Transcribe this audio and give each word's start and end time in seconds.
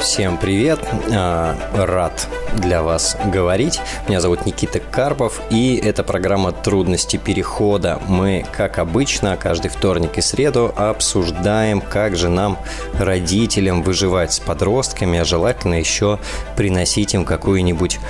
Всем 0.00 0.38
привет! 0.38 0.80
А, 1.12 1.54
рад 1.74 2.26
для 2.54 2.82
вас 2.82 3.18
говорить. 3.26 3.80
Меня 4.08 4.22
зовут 4.22 4.46
Никита 4.46 4.80
Карпов, 4.80 5.42
и 5.50 5.76
это 5.76 6.02
программа 6.02 6.52
«Трудности 6.52 7.18
перехода». 7.18 8.00
Мы, 8.08 8.46
как 8.50 8.78
обычно, 8.78 9.36
каждый 9.36 9.68
вторник 9.68 10.16
и 10.16 10.22
среду 10.22 10.72
обсуждаем, 10.74 11.82
как 11.82 12.16
же 12.16 12.30
нам, 12.30 12.58
родителям, 12.98 13.82
выживать 13.82 14.32
с 14.32 14.40
подростками, 14.40 15.18
а 15.18 15.24
желательно 15.24 15.74
еще 15.74 16.18
приносить 16.56 17.12
им 17.12 17.26
какую-нибудь 17.26 18.00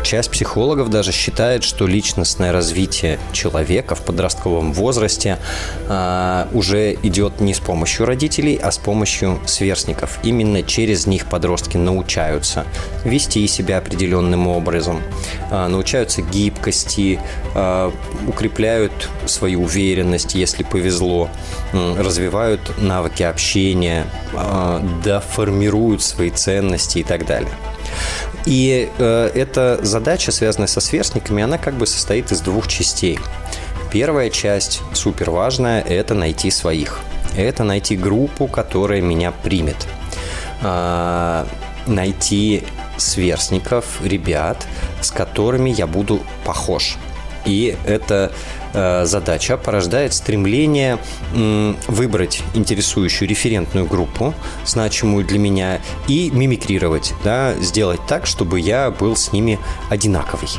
Часть 0.03 0.31
психологов 0.31 0.89
даже 0.89 1.11
считает, 1.11 1.63
что 1.63 1.85
личностное 1.85 2.51
развитие 2.51 3.19
человека 3.31 3.93
в 3.95 4.01
подростковом 4.01 4.73
возрасте 4.73 5.37
э, 5.87 6.47
уже 6.53 6.93
идет 7.03 7.39
не 7.39 7.53
с 7.53 7.59
помощью 7.59 8.05
родителей, 8.05 8.59
а 8.61 8.71
с 8.71 8.77
помощью 8.77 9.39
сверстников. 9.45 10.19
Именно 10.23 10.63
через 10.63 11.05
них 11.05 11.27
подростки 11.27 11.77
научаются 11.77 12.65
вести 13.03 13.45
себя 13.47 13.77
определенным 13.77 14.47
образом, 14.47 15.01
э, 15.51 15.67
научаются 15.67 16.21
гибкости, 16.21 17.19
э, 17.53 17.91
укрепляют 18.27 19.09
свою 19.25 19.63
уверенность, 19.63 20.33
если 20.33 20.63
повезло, 20.63 21.29
э, 21.73 22.01
развивают 22.01 22.79
навыки 22.79 23.23
общения, 23.23 24.05
э, 24.33 24.81
да 25.03 25.19
формируют 25.19 26.01
свои 26.01 26.31
ценности 26.31 26.99
и 26.99 27.03
так 27.03 27.25
далее. 27.25 27.51
И 28.45 28.89
э, 28.97 29.31
эта 29.33 29.79
задача, 29.81 30.31
связанная 30.31 30.67
со 30.67 30.79
сверстниками, 30.79 31.43
она 31.43 31.57
как 31.57 31.75
бы 31.75 31.85
состоит 31.85 32.31
из 32.31 32.41
двух 32.41 32.67
частей. 32.67 33.19
Первая 33.91 34.29
часть, 34.29 34.81
супер 34.93 35.31
важная, 35.31 35.81
это 35.81 36.13
найти 36.13 36.51
своих. 36.51 36.99
Это 37.35 37.63
найти 37.63 37.95
группу, 37.95 38.47
которая 38.47 39.01
меня 39.01 39.31
примет. 39.31 39.87
Э, 40.61 41.45
найти 41.85 42.63
сверстников, 42.97 44.01
ребят, 44.03 44.65
с 45.01 45.11
которыми 45.11 45.69
я 45.69 45.87
буду 45.87 46.21
похож. 46.43 46.97
И 47.45 47.77
это 47.85 48.31
задача 48.73 49.57
порождает 49.57 50.13
стремление 50.13 50.99
выбрать 51.87 52.41
интересующую 52.53 53.27
референтную 53.27 53.85
группу, 53.85 54.33
значимую 54.65 55.25
для 55.25 55.39
меня, 55.39 55.81
и 56.07 56.29
мимикрировать, 56.31 57.13
да, 57.23 57.53
сделать 57.55 57.99
так, 58.07 58.25
чтобы 58.25 58.59
я 58.59 58.91
был 58.91 59.15
с 59.15 59.31
ними 59.31 59.59
одинаковый. 59.89 60.49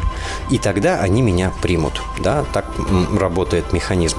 И 0.50 0.58
тогда 0.58 1.00
они 1.00 1.22
меня 1.22 1.52
примут. 1.62 2.00
Да, 2.22 2.44
так 2.52 2.66
работает 3.18 3.72
механизм. 3.72 4.18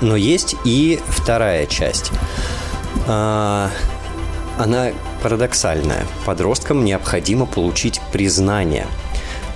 Но 0.00 0.16
есть 0.16 0.54
и 0.64 1.00
вторая 1.08 1.66
часть. 1.66 2.12
А, 3.06 3.70
она 4.58 4.88
парадоксальная. 5.22 6.06
Подросткам 6.24 6.84
необходимо 6.84 7.46
получить 7.46 8.00
признание 8.12 8.86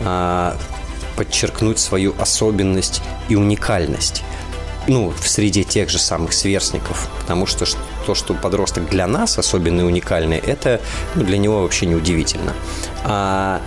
а, 0.00 0.56
подчеркнуть 1.16 1.78
свою 1.78 2.14
особенность 2.18 3.02
и 3.28 3.36
уникальность 3.36 4.22
ну, 4.88 5.10
в 5.10 5.28
среде 5.28 5.64
тех 5.64 5.88
же 5.88 5.98
самых 5.98 6.32
сверстников. 6.32 7.08
Потому 7.20 7.46
что 7.46 7.66
то, 8.06 8.14
что 8.14 8.34
подросток 8.34 8.88
для 8.88 9.06
нас 9.06 9.38
особенный 9.38 9.84
и 9.84 9.86
уникальный, 9.86 10.38
это 10.38 10.80
ну, 11.14 11.24
для 11.24 11.38
него 11.38 11.62
вообще 11.62 11.86
не 11.86 11.94
удивительно. 11.94 12.54
А 13.04 13.60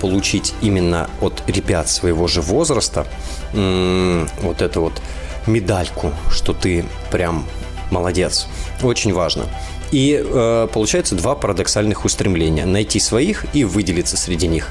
получить 0.00 0.54
именно 0.60 1.08
от 1.20 1.42
ребят 1.46 1.88
своего 1.88 2.26
же 2.26 2.42
возраста 2.42 3.06
вот 3.52 4.62
эту 4.62 4.80
вот 4.80 5.00
медальку, 5.46 6.12
что 6.30 6.52
ты 6.52 6.84
прям 7.10 7.46
молодец, 7.90 8.46
очень 8.82 9.12
важно. 9.12 9.46
И 9.92 10.22
э, 10.24 10.68
получается 10.72 11.14
два 11.14 11.34
парадоксальных 11.34 12.04
устремления. 12.04 12.64
Найти 12.64 13.00
своих 13.00 13.46
и 13.54 13.64
выделиться 13.64 14.16
среди 14.16 14.46
них. 14.46 14.68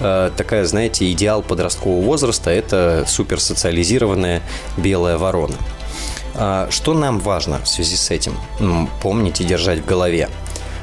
Э, 0.00 0.30
такая, 0.36 0.64
знаете, 0.64 1.10
идеал 1.12 1.42
подросткового 1.42 2.04
возраста– 2.04 2.50
это 2.52 3.04
суперсоциализированная 3.06 4.42
белая 4.76 5.16
ворона. 5.16 5.56
Э, 6.34 6.68
что 6.70 6.94
нам 6.94 7.18
важно 7.18 7.58
в 7.58 7.68
связи 7.68 7.96
с 7.96 8.10
этим? 8.10 8.36
Помнить 9.02 9.40
и 9.40 9.44
держать 9.44 9.80
в 9.80 9.86
голове. 9.86 10.28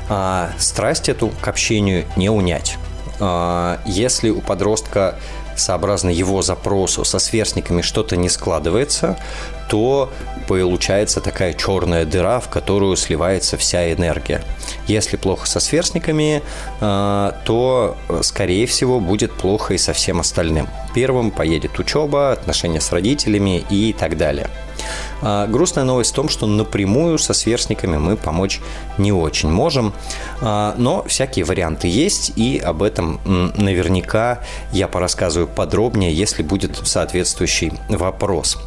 Э, 0.09 0.49
страсть 0.57 1.09
эту 1.09 1.29
к 1.41 1.47
общению 1.47 2.05
не 2.15 2.29
унять. 2.29 2.77
Э, 3.19 3.77
если 3.85 4.29
у 4.29 4.41
подростка 4.41 5.19
сообразно 5.55 6.09
его 6.09 6.41
запросу 6.41 7.03
со 7.03 7.19
сверстниками 7.19 7.81
что-то 7.81 8.15
не 8.15 8.29
складывается, 8.29 9.17
то 9.69 10.11
получается 10.47 11.21
такая 11.21 11.53
черная 11.53 12.05
дыра, 12.05 12.39
в 12.39 12.49
которую 12.49 12.95
сливается 12.95 13.57
вся 13.57 13.91
энергия. 13.91 14.41
Если 14.87 15.17
плохо 15.17 15.47
со 15.47 15.59
сверстниками, 15.59 16.41
э, 16.81 17.31
то, 17.45 17.97
скорее 18.21 18.67
всего, 18.67 18.99
будет 18.99 19.33
плохо 19.33 19.73
и 19.73 19.77
со 19.77 19.93
всем 19.93 20.19
остальным. 20.19 20.67
Первым 20.93 21.31
поедет 21.31 21.79
учеба, 21.79 22.31
отношения 22.31 22.81
с 22.81 22.91
родителями 22.91 23.65
и 23.69 23.93
так 23.93 24.17
далее. 24.17 24.49
А, 25.21 25.47
грустная 25.47 25.83
новость 25.83 26.11
в 26.11 26.15
том, 26.15 26.29
что 26.29 26.45
напрямую 26.45 27.17
со 27.17 27.33
сверстниками 27.33 27.97
мы 27.97 28.17
помочь 28.17 28.61
не 28.97 29.11
очень 29.11 29.49
можем, 29.49 29.93
а, 30.41 30.75
но 30.77 31.03
всякие 31.03 31.45
варианты 31.45 31.87
есть, 31.87 32.33
и 32.35 32.57
об 32.57 32.83
этом 32.83 33.19
наверняка 33.25 34.39
я 34.71 34.87
порассказываю 34.87 35.47
подробнее, 35.47 36.13
если 36.13 36.43
будет 36.43 36.79
соответствующий 36.85 37.73
вопрос. 37.89 38.57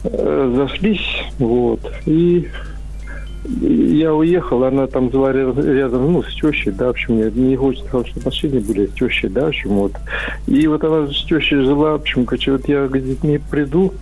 э, 0.06 0.54
зашлись, 0.56 1.24
вот, 1.38 1.82
и 2.08 2.48
я 3.62 4.14
уехал, 4.14 4.64
она 4.64 4.88
там 4.88 5.12
жила 5.12 5.32
рядом, 5.32 6.14
ну, 6.14 6.24
с 6.24 6.34
тещей, 6.34 6.72
да, 6.72 6.88
в 6.88 6.90
общем, 6.90 7.16
мне 7.16 7.32
не 7.32 7.58
очень 7.58 7.86
хорошие 7.88 8.18
отношения 8.18 8.60
были 8.60 8.86
с 8.88 8.94
тещей, 8.94 9.30
да, 9.30 9.46
в 9.46 9.48
общем, 9.50 9.70
вот. 9.72 9.94
И 10.48 10.68
вот 10.68 10.84
она 10.84 11.08
с 11.08 11.24
тещей 11.24 11.62
жила, 11.62 11.92
в 11.92 11.96
общем, 11.96 12.26
короче, 12.26 12.52
вот 12.54 12.68
я 12.68 12.88
к 12.88 13.02
детьми 13.02 13.40
приду, 13.50 13.94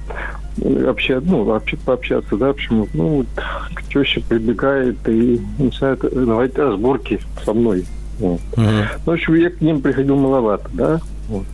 общаться, 0.88 1.30
ну, 1.30 1.44
вообще 1.44 1.78
пообщаться, 1.78 2.36
да, 2.38 2.54
почему? 2.54 2.88
Ну, 2.94 3.08
вот 3.18 3.28
к 3.74 3.84
теще 3.84 4.22
прибегает 4.22 4.98
и 5.08 5.42
начинает 5.58 6.00
давать 6.00 6.58
разборки 6.58 7.20
со 7.44 7.54
мной. 7.54 7.86
Вот. 8.20 8.40
Uh-huh. 8.54 8.86
Ну, 9.06 9.12
в 9.12 9.16
общем, 9.16 9.36
я 9.36 9.50
к 9.50 9.62
ним 9.62 9.82
приходил 9.82 10.16
маловато, 10.16 10.70
да, 10.74 11.00
вот. 11.28 11.46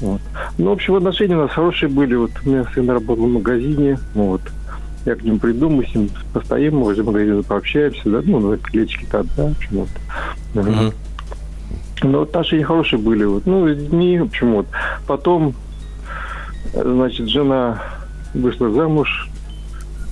Вот. 0.00 0.20
Ну, 0.58 0.70
в 0.70 0.72
общем, 0.72 0.96
отношения 0.96 1.36
у 1.36 1.42
нас 1.42 1.52
хорошие 1.52 1.88
были. 1.88 2.16
Вот 2.16 2.32
у 2.44 2.48
меня 2.48 2.64
сын 2.74 2.90
работал 2.90 3.24
в 3.24 3.28
магазине, 3.28 3.98
вот. 4.14 4.40
Я 5.04 5.16
к 5.16 5.22
ним 5.22 5.38
приду, 5.38 5.68
мы 5.68 5.84
с 5.84 5.94
ним 5.94 6.10
постоим, 6.32 6.78
мы 6.78 6.84
возле 6.84 7.02
магазина 7.02 7.42
пообщаемся, 7.42 8.02
да, 8.04 8.20
ну, 8.24 8.38
на 8.38 8.56
клетчике 8.56 9.06
там, 9.10 9.26
да, 9.36 9.52
почему 9.58 9.86
то 10.54 10.60
uh-huh. 10.60 10.94
Но 12.02 12.22
отношения 12.22 12.64
хорошие 12.64 12.98
были, 12.98 13.24
вот. 13.24 13.46
Ну, 13.46 13.68
с 13.68 13.76
детьми, 13.76 14.20
почему 14.20 14.56
вот. 14.58 14.66
Потом, 15.06 15.54
значит, 16.74 17.28
жена 17.28 17.82
вышла 18.34 18.70
замуж 18.70 19.28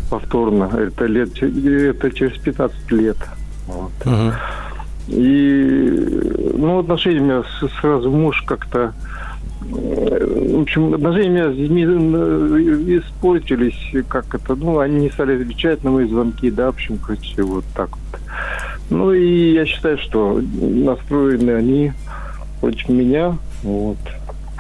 повторно. 0.09 0.65
Это 0.65 1.07
лет 1.07 1.43
это 1.43 2.11
через 2.11 2.39
15 2.39 2.93
лет. 2.93 3.17
Вот. 3.67 3.93
Угу. 4.05 4.33
И 5.09 6.53
ну, 6.57 6.81
отношения 6.81 7.21
у 7.21 7.25
меня 7.25 7.43
сразу 7.81 8.11
муж 8.11 8.43
как-то 8.47 8.79
э, 8.79 9.20
в 9.71 10.63
общем, 10.63 10.95
отношения 10.95 11.51
с 11.51 11.57
детьми 11.57 11.85
э, 11.85 12.99
испортились, 12.99 14.05
как 14.09 14.35
это, 14.35 14.55
ну, 14.55 14.79
они 14.79 15.01
не 15.01 15.11
стали 15.11 15.41
отвечать 15.41 15.85
на 15.85 15.91
мои 15.91 16.07
звонки, 16.07 16.51
да, 16.51 16.67
в 16.67 16.75
общем, 16.75 16.99
короче, 16.99 17.43
вот 17.43 17.65
так 17.75 17.91
вот. 17.91 18.21
Ну, 18.91 19.13
и 19.13 19.53
я 19.53 19.67
считаю, 19.67 19.99
что 19.99 20.41
настроены 20.61 21.51
они 21.53 21.93
против 22.61 22.89
меня, 22.89 23.37
вот 23.63 23.99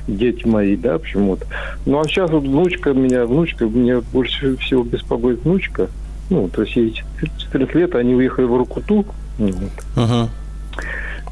дети 0.06 0.46
мои, 0.46 0.76
да, 0.76 0.98
почему-то. 0.98 1.46
Ну, 1.86 2.00
а 2.00 2.04
сейчас 2.04 2.30
вот 2.30 2.44
внучка 2.44 2.92
меня, 2.92 3.26
внучка, 3.26 3.66
меня 3.66 4.00
больше 4.12 4.56
всего 4.58 4.82
беспокоит 4.82 5.44
внучка. 5.44 5.88
Ну, 6.30 6.48
то 6.48 6.62
есть 6.62 6.76
ей 6.76 7.02
14 7.38 7.74
лет, 7.74 7.94
они 7.94 8.14
уехали 8.14 8.44
в 8.44 8.56
Рукуту. 8.56 9.04
Вот. 9.38 9.54
Uh-huh. 9.96 10.28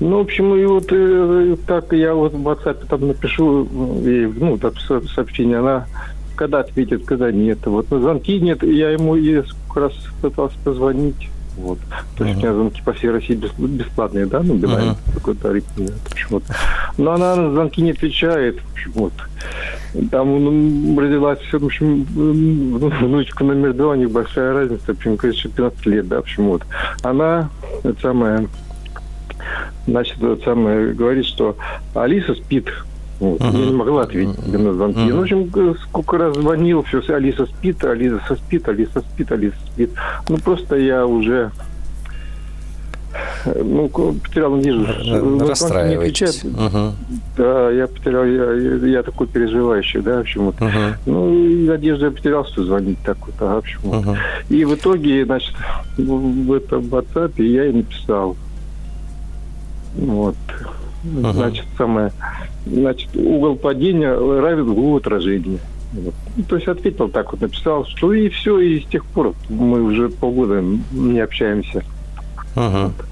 Ну, 0.00 0.18
в 0.18 0.20
общем, 0.20 0.54
и 0.54 0.64
вот 0.64 0.86
э, 0.90 1.56
так 1.66 1.92
я 1.92 2.14
вот 2.14 2.32
в 2.32 2.48
WhatsApp 2.48 2.86
там 2.88 3.08
напишу 3.08 3.66
ей, 4.04 4.26
ну, 4.26 4.56
так 4.56 4.74
сообщение, 5.14 5.58
она 5.58 5.86
когда 6.36 6.60
ответит, 6.60 7.04
когда 7.04 7.32
нет. 7.32 7.58
Вот 7.66 7.90
на 7.90 8.00
звонки 8.00 8.38
нет, 8.40 8.62
я 8.62 8.90
ему 8.90 9.16
и 9.16 9.42
сколько 9.42 9.80
раз 9.80 9.92
пытался 10.22 10.56
позвонить. 10.64 11.28
Вот. 11.56 11.78
То 12.16 12.24
есть 12.24 12.38
uh-huh. 12.38 12.42
у 12.42 12.42
меня 12.42 12.54
звонки 12.54 12.82
по 12.82 12.92
всей 12.92 13.10
России 13.10 13.34
бесплатные, 13.34 14.26
да, 14.26 14.40
ну, 14.44 14.54
Билайн, 14.54 14.90
uh-huh. 14.90 15.14
такой 15.14 15.34
тариф. 15.34 15.64
Почему-то. 16.08 16.54
Но 16.96 17.12
она 17.12 17.34
на 17.34 17.50
звонки 17.50 17.82
не 17.82 17.90
отвечает. 17.90 18.60
Почему-то. 18.72 19.24
Там 20.12 20.44
ну, 20.44 21.00
родилась, 21.00 21.40
в 21.50 21.64
общем, 21.64 22.04
внучка 22.04 23.42
номер 23.42 23.72
два, 23.72 23.92
у 23.92 23.94
них 23.96 24.10
большая 24.10 24.52
разница, 24.52 24.84
в 24.86 24.90
общем, 24.90 25.16
конечно, 25.16 25.50
15 25.50 25.86
лет, 25.86 26.08
да, 26.08 26.20
почему-то. 26.20 26.64
Она, 27.02 27.50
это 27.82 28.00
самое, 28.00 28.48
значит, 29.86 30.18
самое, 30.44 30.92
говорит, 30.92 31.26
что 31.26 31.56
Алиса 31.94 32.34
спит, 32.34 32.68
вот. 33.20 33.40
Uh-huh. 33.40 33.60
Я 33.60 33.66
не 33.66 33.72
могла 33.72 34.02
ответить 34.02 34.38
uh-huh. 34.38 34.58
на 34.58 34.72
звонки. 34.74 35.00
Uh-huh. 35.00 35.10
Ну, 35.10 35.18
в 35.18 35.22
общем, 35.22 35.76
сколько 35.82 36.18
раз 36.18 36.36
звонил, 36.36 36.82
все, 36.84 37.00
Алиса 37.08 37.46
спит, 37.46 37.84
Алиса 37.84 38.36
спит, 38.36 38.68
Алиса 38.68 39.00
спит, 39.00 39.32
Алиса 39.32 39.56
спит. 39.72 39.90
Ну, 40.28 40.38
просто 40.38 40.76
я 40.76 41.04
уже 41.04 41.50
ну, 43.44 43.88
потерял 43.88 44.56
надежду. 44.56 45.48
Расстраиваетесь. 45.48 46.44
Угу. 46.44 46.92
Да, 47.36 47.70
я 47.70 47.86
потерял, 47.86 48.24
я, 48.24 48.86
я 48.86 49.02
такой 49.02 49.26
переживающий, 49.26 50.00
да, 50.00 50.18
в 50.18 50.20
общем. 50.20 50.44
Вот. 50.46 50.60
Угу. 50.60 50.70
Ну, 51.06 51.34
и 51.34 51.66
надежду 51.66 52.06
я 52.06 52.10
потерял, 52.10 52.44
что 52.44 52.64
звонить 52.64 52.98
так 53.04 53.16
вот, 53.26 53.34
в 53.38 53.56
общем. 53.56 53.80
Угу. 53.82 54.16
И 54.50 54.64
в 54.64 54.74
итоге, 54.74 55.24
значит, 55.24 55.54
в 55.96 56.52
этом 56.52 56.82
WhatsApp 56.82 57.42
я 57.42 57.66
и 57.66 57.72
написал. 57.72 58.36
Вот. 59.96 60.36
Угу. 61.04 61.32
Значит, 61.32 61.64
самое 61.76 62.12
значит, 62.66 63.14
угол 63.14 63.56
падения 63.56 64.12
равен 64.12 64.70
углу 64.70 64.96
отражения. 64.96 65.58
Вот. 65.92 66.14
Ну, 66.36 66.44
то 66.44 66.56
есть 66.56 66.68
ответил 66.68 67.08
так 67.08 67.32
вот, 67.32 67.40
написал, 67.40 67.86
что 67.86 68.12
и 68.12 68.28
все, 68.28 68.58
и 68.58 68.80
с 68.80 68.86
тех 68.86 69.04
пор 69.06 69.34
мы 69.48 69.82
уже 69.82 70.08
полгода 70.08 70.62
не 70.90 71.20
общаемся. 71.20 71.82
Uh-huh. 72.54 72.86
Вот. 72.86 73.06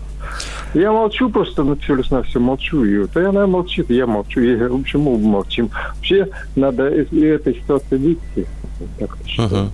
Я 0.74 0.92
молчу 0.92 1.30
просто, 1.30 1.62
на 1.62 1.76
все 1.76 1.96
на 2.10 2.22
все 2.22 2.38
молчу. 2.38 2.84
И 2.84 2.98
вот, 2.98 3.16
и 3.16 3.20
она 3.20 3.46
молчит, 3.46 3.88
я 3.90 4.06
молчу. 4.06 4.40
И, 4.40 4.54
в 4.56 4.74
общем, 4.74 5.00
мы 5.02 5.16
молчим. 5.16 5.70
Вообще, 5.94 6.28
надо 6.54 6.88
из 6.88 7.12
этой 7.12 7.54
ситуации 7.54 7.96
выйти. 7.96 8.46
Так, 8.98 9.16
uh-huh. 9.38 9.70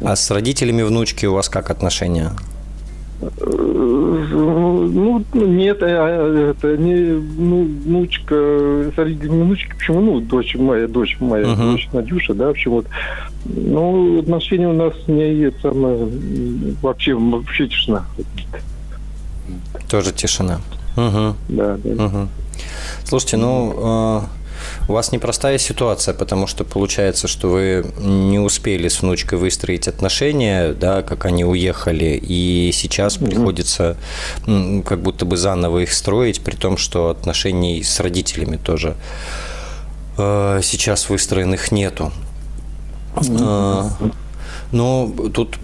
А 0.00 0.14
с 0.16 0.30
родителями 0.30 0.82
внучки 0.82 1.26
у 1.26 1.34
вас 1.34 1.48
как 1.48 1.70
отношения? 1.70 2.32
Ну, 3.20 5.24
нет, 5.34 5.78
а, 5.80 6.50
это 6.50 6.76
не 6.76 7.20
ну, 7.36 7.68
внучка, 7.84 8.92
с 8.94 8.96
родителями 8.96 9.42
внучки, 9.42 9.72
почему, 9.76 10.00
ну, 10.00 10.20
дочь 10.20 10.54
моя, 10.54 10.86
дочь 10.86 11.16
моя, 11.18 11.46
uh-huh. 11.46 11.72
дочь 11.72 11.88
Надюша, 11.92 12.34
да, 12.34 12.52
почему 12.52 12.82
то 12.82 12.88
Ну, 13.44 14.20
отношения 14.20 14.68
у 14.68 14.72
нас 14.72 14.94
с 15.04 15.08
ней 15.08 15.52
самое, 15.60 16.08
вообще, 16.80 17.14
вообще 17.14 17.66
тишина. 17.66 18.04
Тоже 19.90 20.12
тишина. 20.12 20.60
Угу. 20.96 21.34
Да, 21.48 21.76
да. 21.82 22.04
Угу. 22.04 22.28
Слушайте, 23.04 23.36
ну, 23.36 24.22
у 24.88 24.92
вас 24.92 25.12
непростая 25.12 25.58
ситуация, 25.58 26.14
потому 26.14 26.46
что 26.46 26.64
получается, 26.64 27.28
что 27.28 27.48
вы 27.48 27.86
не 27.98 28.38
успели 28.38 28.88
с 28.88 29.02
внучкой 29.02 29.38
выстроить 29.38 29.88
отношения, 29.88 30.72
да, 30.72 31.02
как 31.02 31.24
они 31.24 31.44
уехали, 31.44 32.20
и 32.22 32.70
сейчас 32.72 33.16
mm 33.16 33.28
приходится 33.28 33.96
как 34.86 35.02
будто 35.02 35.24
бы 35.24 35.36
заново 35.36 35.80
их 35.80 35.92
строить, 35.92 36.40
при 36.40 36.56
том, 36.56 36.76
что 36.76 37.10
отношений 37.10 37.82
с 37.82 38.00
родителями 38.00 38.56
тоже 38.56 38.96
э, 40.16 40.60
сейчас 40.62 41.08
выстроенных 41.08 41.72
нету. 41.72 42.12
mm 43.16 44.12
Но 44.72 45.12
тут 45.32 45.58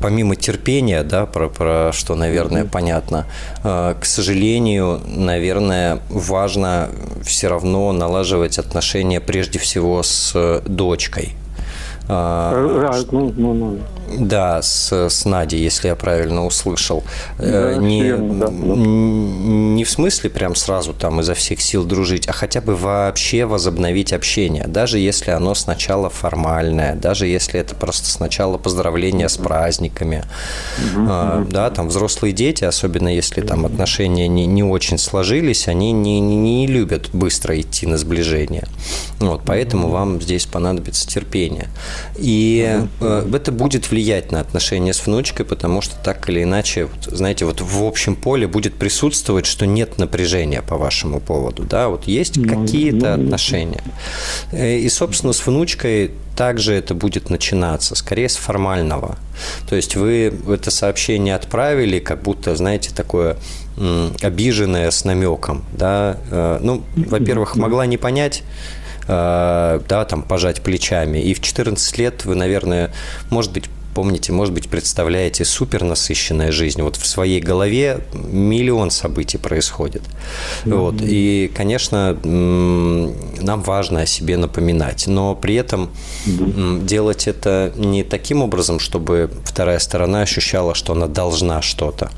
помимо 0.00 0.36
терпения, 0.36 1.02
да, 1.02 1.26
про, 1.26 1.48
про 1.48 1.90
что, 1.92 2.14
наверное, 2.14 2.64
понятно, 2.64 3.26
э, 3.62 3.94
к 4.00 4.04
сожалению, 4.04 5.00
наверное, 5.06 6.00
важно 6.08 6.90
все 7.24 7.48
равно 7.48 7.92
налаживать 7.92 8.58
отношения 8.58 9.20
прежде 9.20 9.58
всего 9.58 10.02
с 10.02 10.62
дочкой. 10.66 11.34
А, 12.08 13.02
ну, 13.10 13.32
ну, 13.36 13.54
ну. 13.54 13.78
Да, 14.18 14.62
с, 14.62 14.92
с 14.92 15.24
Надей, 15.24 15.60
если 15.60 15.88
я 15.88 15.96
правильно 15.96 16.44
услышал. 16.44 17.02
Э, 17.38 17.74
да, 17.74 17.80
не, 17.80 18.02
верно, 18.02 18.46
да, 18.46 18.52
не 18.52 19.84
в 19.84 19.90
смысле 19.90 20.30
прям 20.30 20.54
сразу 20.54 20.92
там 20.92 21.20
изо 21.20 21.34
всех 21.34 21.60
сил 21.60 21.84
дружить, 21.84 22.28
а 22.28 22.32
хотя 22.32 22.60
бы 22.60 22.76
вообще 22.76 23.46
возобновить 23.46 24.12
общение, 24.12 24.66
даже 24.66 24.98
если 24.98 25.30
оно 25.30 25.54
сначала 25.54 26.10
формальное, 26.10 26.94
даже 26.94 27.26
если 27.26 27.58
это 27.58 27.74
просто 27.74 28.10
сначала 28.10 28.58
поздравления 28.58 29.28
с 29.28 29.36
праздниками. 29.36 30.24
А, 30.96 31.44
да, 31.48 31.70
там 31.70 31.88
взрослые 31.88 32.32
дети, 32.32 32.64
особенно 32.64 33.08
если 33.08 33.40
там 33.40 33.64
отношения 33.66 34.28
не, 34.28 34.46
не 34.46 34.62
очень 34.62 34.98
сложились, 34.98 35.68
они 35.68 35.92
не, 35.92 36.20
не, 36.20 36.36
не 36.36 36.66
любят 36.66 37.08
быстро 37.12 37.58
идти 37.58 37.86
на 37.86 37.96
сближение. 37.96 38.64
Вот, 39.18 39.42
поэтому 39.44 39.88
вам 39.88 40.20
здесь 40.20 40.44
понадобится 40.44 41.08
терпение. 41.08 41.68
И 42.16 42.80
э, 43.00 43.30
это 43.32 43.52
будет 43.52 43.90
влиять 43.90 44.32
на 44.32 44.40
отношения 44.40 44.92
с 44.92 45.06
внучкой, 45.06 45.44
потому 45.44 45.80
что 45.80 45.96
так 46.02 46.28
или 46.28 46.42
иначе, 46.42 46.86
вот, 46.86 47.04
знаете, 47.04 47.44
вот 47.44 47.60
в 47.60 47.84
общем 47.84 48.16
поле 48.16 48.46
будет 48.46 48.74
присутствовать, 48.74 49.46
что 49.46 49.66
нет 49.66 49.98
напряжения 49.98 50.62
по 50.62 50.76
вашему 50.76 51.20
поводу, 51.20 51.64
да, 51.64 51.88
вот 51.88 52.06
есть 52.06 52.36
ну, 52.36 52.48
какие-то 52.48 53.16
ну, 53.16 53.24
отношения. 53.24 53.82
Э, 54.52 54.76
и, 54.76 54.88
собственно, 54.88 55.32
с 55.32 55.46
внучкой 55.46 56.12
также 56.36 56.74
это 56.74 56.94
будет 56.94 57.30
начинаться, 57.30 57.94
скорее 57.94 58.28
с 58.28 58.36
формального. 58.36 59.16
То 59.68 59.76
есть 59.76 59.96
вы 59.96 60.34
это 60.48 60.70
сообщение 60.70 61.34
отправили, 61.34 61.98
как 62.00 62.22
будто, 62.22 62.56
знаете, 62.56 62.90
такое 62.94 63.36
обиженное 64.22 64.90
с 64.90 65.04
намеком, 65.04 65.64
да. 65.72 66.18
Э, 66.30 66.58
ну, 66.60 66.82
во-первых, 66.94 67.56
могла 67.56 67.86
не 67.86 67.96
понять, 67.96 68.42
да, 69.06 70.06
там, 70.08 70.22
пожать 70.22 70.62
плечами. 70.62 71.18
И 71.18 71.34
в 71.34 71.40
14 71.40 71.98
лет 71.98 72.24
вы, 72.24 72.34
наверное, 72.34 72.92
может 73.30 73.52
быть, 73.52 73.68
помните, 73.94 74.32
может 74.32 74.52
быть, 74.52 74.68
представляете 74.68 75.44
супер 75.44 75.84
насыщенная 75.84 76.52
жизнь. 76.52 76.82
Вот 76.82 76.96
в 76.96 77.06
своей 77.06 77.40
голове 77.40 78.00
миллион 78.12 78.90
событий 78.90 79.38
происходит. 79.38 80.02
Mm-hmm. 80.64 80.76
Вот. 80.76 80.96
И, 81.00 81.50
конечно, 81.54 82.18
нам 82.24 83.62
важно 83.62 84.02
о 84.02 84.06
себе 84.06 84.36
напоминать, 84.36 85.06
но 85.06 85.34
при 85.34 85.54
этом 85.54 85.90
mm-hmm. 86.26 86.84
делать 86.84 87.28
это 87.28 87.72
не 87.76 88.02
таким 88.02 88.42
образом, 88.42 88.78
чтобы 88.78 89.30
вторая 89.44 89.78
сторона 89.78 90.22
ощущала, 90.22 90.74
что 90.74 90.92
она 90.92 91.06
должна 91.06 91.62
что-то, 91.62 92.10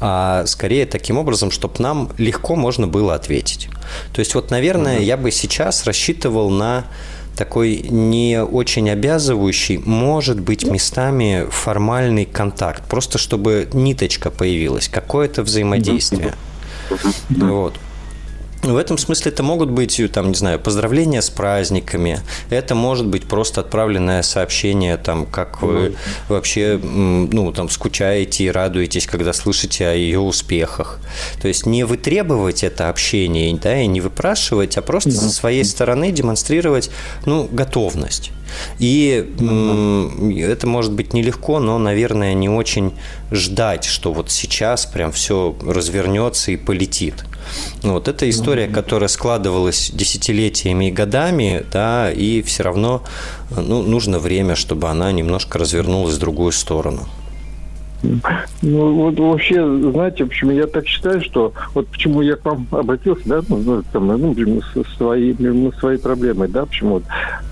а 0.00 0.46
скорее 0.46 0.86
таким 0.86 1.18
образом, 1.18 1.50
чтобы 1.50 1.74
нам 1.78 2.10
легко 2.18 2.56
можно 2.56 2.86
было 2.86 3.14
ответить. 3.14 3.68
То 4.12 4.20
есть 4.20 4.34
вот, 4.34 4.50
наверное, 4.50 4.98
mm-hmm. 4.98 5.04
я 5.04 5.16
бы 5.16 5.30
сейчас 5.30 5.84
рассчитывал 5.84 6.50
на 6.50 6.86
такой 7.40 7.80
не 7.88 8.42
очень 8.42 8.90
обязывающий, 8.90 9.78
может 9.78 10.38
быть 10.38 10.66
местами 10.66 11.46
формальный 11.50 12.26
контакт, 12.26 12.84
просто 12.84 13.16
чтобы 13.16 13.66
ниточка 13.72 14.30
появилась, 14.30 14.88
какое-то 14.88 15.42
взаимодействие. 15.42 16.34
Вот. 17.30 17.74
В 18.62 18.76
этом 18.76 18.98
смысле 18.98 19.32
это 19.32 19.42
могут 19.42 19.70
быть, 19.70 20.00
там, 20.12 20.28
не 20.28 20.34
знаю, 20.34 20.60
поздравления 20.60 21.22
с 21.22 21.30
праздниками. 21.30 22.20
Это 22.50 22.74
может 22.74 23.06
быть 23.06 23.24
просто 23.24 23.62
отправленное 23.62 24.22
сообщение, 24.22 24.98
там, 24.98 25.24
как 25.24 25.62
вы 25.62 25.94
вообще, 26.28 26.78
ну, 26.82 27.52
там, 27.52 27.70
скучаете 27.70 28.44
и 28.44 28.50
радуетесь, 28.50 29.06
когда 29.06 29.32
слышите 29.32 29.86
о 29.86 29.94
ее 29.94 30.20
успехах. 30.20 30.98
То 31.40 31.48
есть 31.48 31.64
не 31.64 31.84
вытребовать 31.84 32.62
это 32.62 32.90
общение, 32.90 33.56
да, 33.56 33.80
и 33.80 33.86
не 33.86 34.02
выпрашивать, 34.02 34.76
а 34.76 34.82
просто 34.82 35.10
со 35.10 35.30
своей 35.30 35.64
стороны 35.64 36.12
демонстрировать, 36.12 36.90
ну, 37.24 37.48
готовность. 37.50 38.30
И 38.78 39.26
это 40.46 40.66
может 40.66 40.92
быть 40.92 41.14
нелегко, 41.14 41.60
но, 41.60 41.78
наверное, 41.78 42.34
не 42.34 42.48
очень 42.48 42.92
ждать, 43.30 43.84
что 43.84 44.12
вот 44.12 44.30
сейчас 44.30 44.84
прям 44.86 45.12
все 45.12 45.56
развернется 45.64 46.50
и 46.50 46.56
полетит. 46.56 47.14
Вот 47.82 48.08
это 48.08 48.28
история, 48.28 48.68
которая 48.68 49.08
складывалась 49.08 49.90
десятилетиями 49.92 50.88
и 50.88 50.92
годами, 50.92 51.64
да, 51.72 52.10
и 52.10 52.42
все 52.42 52.62
равно 52.62 53.02
ну, 53.50 53.82
нужно 53.82 54.18
время, 54.18 54.56
чтобы 54.56 54.88
она 54.88 55.12
немножко 55.12 55.58
развернулась 55.58 56.14
в 56.14 56.18
другую 56.18 56.52
сторону. 56.52 57.08
Ну, 58.02 58.94
вот 58.94 59.18
вообще, 59.18 59.64
знаете, 59.90 60.24
почему 60.24 60.52
я 60.52 60.66
так 60.66 60.86
считаю, 60.86 61.20
что 61.22 61.52
вот 61.74 61.88
почему 61.88 62.22
я 62.22 62.36
к 62.36 62.44
вам 62.44 62.66
обратился, 62.70 63.22
да, 63.26 63.40
ну, 63.48 63.56
ну 63.58 63.82
там, 63.92 64.06
ну, 64.06 64.62
со 64.74 64.84
своей, 64.96 65.34
ну, 65.38 65.72
своей 65.72 65.98
проблемой, 65.98 66.48
да, 66.48 66.66
почему 66.66 66.94
вот. 66.94 67.04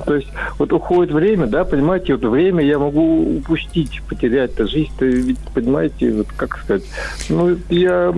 То 0.07 0.15
есть 0.15 0.29
вот 0.59 0.73
уходит 0.73 1.13
время, 1.13 1.47
да, 1.47 1.65
понимаете, 1.65 2.17
вот 2.17 2.25
время 2.25 2.65
я 2.65 2.79
могу 2.79 3.37
упустить, 3.39 4.03
потерять, 4.09 4.55
то 4.55 4.67
жизнь, 4.67 4.93
-то, 4.99 5.07
ведь, 5.07 5.39
понимаете, 5.55 6.13
вот 6.13 6.29
как 6.37 6.59
сказать, 6.59 6.85
ну, 7.29 7.57
я 7.69 8.15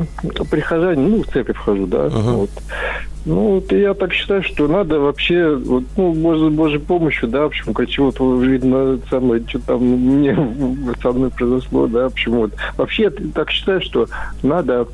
прихожанин, 0.50 1.10
ну, 1.10 1.22
в 1.22 1.26
церковь 1.26 1.56
хожу, 1.56 1.86
да, 1.86 2.06
uh-huh. 2.06 2.32
вот. 2.32 2.50
Ну, 3.26 3.56
вот 3.56 3.70
я 3.72 3.92
так 3.92 4.12
считаю, 4.14 4.42
что 4.42 4.66
надо 4.66 4.98
вообще, 4.98 5.54
вот, 5.54 5.84
ну, 5.96 6.14
может, 6.14 6.52
Божьей 6.52 6.78
помощью, 6.78 7.28
да, 7.28 7.48
почему, 7.48 7.74
чего-то, 7.84 8.40
видно, 8.40 8.98
самое, 9.10 9.42
что 9.46 9.58
там 9.58 9.82
мне 9.82 10.34
со 11.02 11.12
мной 11.12 11.30
произошло, 11.30 11.86
да, 11.86 12.08
почему 12.08 12.40
вот. 12.40 12.52
Вообще, 12.76 13.04
я 13.04 13.10
так 13.34 13.50
считаю, 13.50 13.82
что 13.82 14.08
надо 14.42 14.86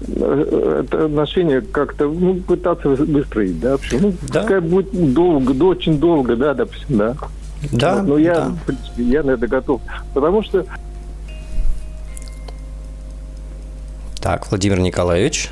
э, 0.00 0.82
это 0.84 1.04
отношение 1.04 1.60
как-то 1.60 2.08
ну, 2.08 2.34
пытаться 2.36 2.88
выстроить, 2.88 3.60
да, 3.60 3.78
почему? 3.78 4.08
Ну, 4.08 4.14
да. 4.32 4.40
пускай 4.40 4.60
будет 4.60 5.14
долго, 5.14 5.54
да, 5.54 5.64
очень 5.66 6.00
долго, 6.00 6.34
да, 6.34 6.54
допустим, 6.54 6.98
да. 6.98 7.16
Да. 7.72 7.96
Вот, 7.96 8.08
но 8.08 8.18
я, 8.18 8.34
да. 8.34 8.48
в 8.48 8.62
принципе, 8.64 9.02
я 9.04 9.22
на 9.22 9.32
это 9.32 9.46
готов. 9.46 9.80
Потому 10.12 10.42
что 10.42 10.64
так, 14.20 14.50
Владимир 14.50 14.80
Николаевич. 14.80 15.50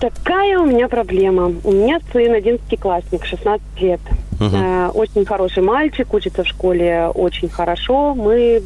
Такая 0.00 0.60
у 0.60 0.66
меня 0.66 0.88
проблема. 0.88 1.52
У 1.64 1.72
меня 1.72 1.98
сын 2.12 2.32
11-классник, 2.32 3.24
16 3.24 3.62
лет. 3.80 4.00
Угу. 4.40 4.98
Очень 4.98 5.24
хороший 5.24 5.62
мальчик, 5.62 6.14
учится 6.14 6.44
в 6.44 6.46
школе 6.46 7.10
очень 7.14 7.48
хорошо. 7.48 8.14
Мы, 8.14 8.62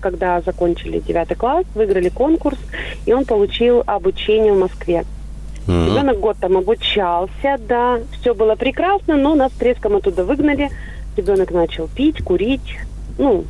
когда 0.00 0.40
закончили 0.40 1.00
9 1.00 1.36
класс, 1.36 1.64
выиграли 1.74 2.08
конкурс, 2.08 2.58
и 3.06 3.12
он 3.12 3.24
получил 3.24 3.82
обучение 3.86 4.52
в 4.52 4.58
Москве. 4.58 5.04
Ребенок 5.66 6.18
год 6.20 6.36
там 6.40 6.56
обучался, 6.56 7.58
да, 7.68 7.98
все 8.20 8.34
было 8.34 8.56
прекрасно, 8.56 9.16
но 9.16 9.34
нас 9.34 9.52
треском 9.52 9.96
оттуда 9.96 10.24
выгнали. 10.24 10.70
Ребенок 11.16 11.50
начал 11.50 11.88
пить, 11.88 12.24
курить, 12.24 12.78
ну, 13.18 13.44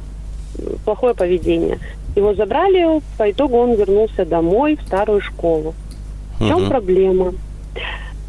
плохое 0.84 1.14
поведение. 1.14 1.78
Его 2.16 2.34
забрали, 2.34 3.00
по 3.16 3.30
итогу 3.30 3.56
он 3.58 3.74
вернулся 3.74 4.24
домой 4.26 4.76
в 4.76 4.86
старую 4.86 5.20
школу. 5.20 5.74
В 6.38 6.46
чем 6.46 6.68
проблема? 6.68 7.32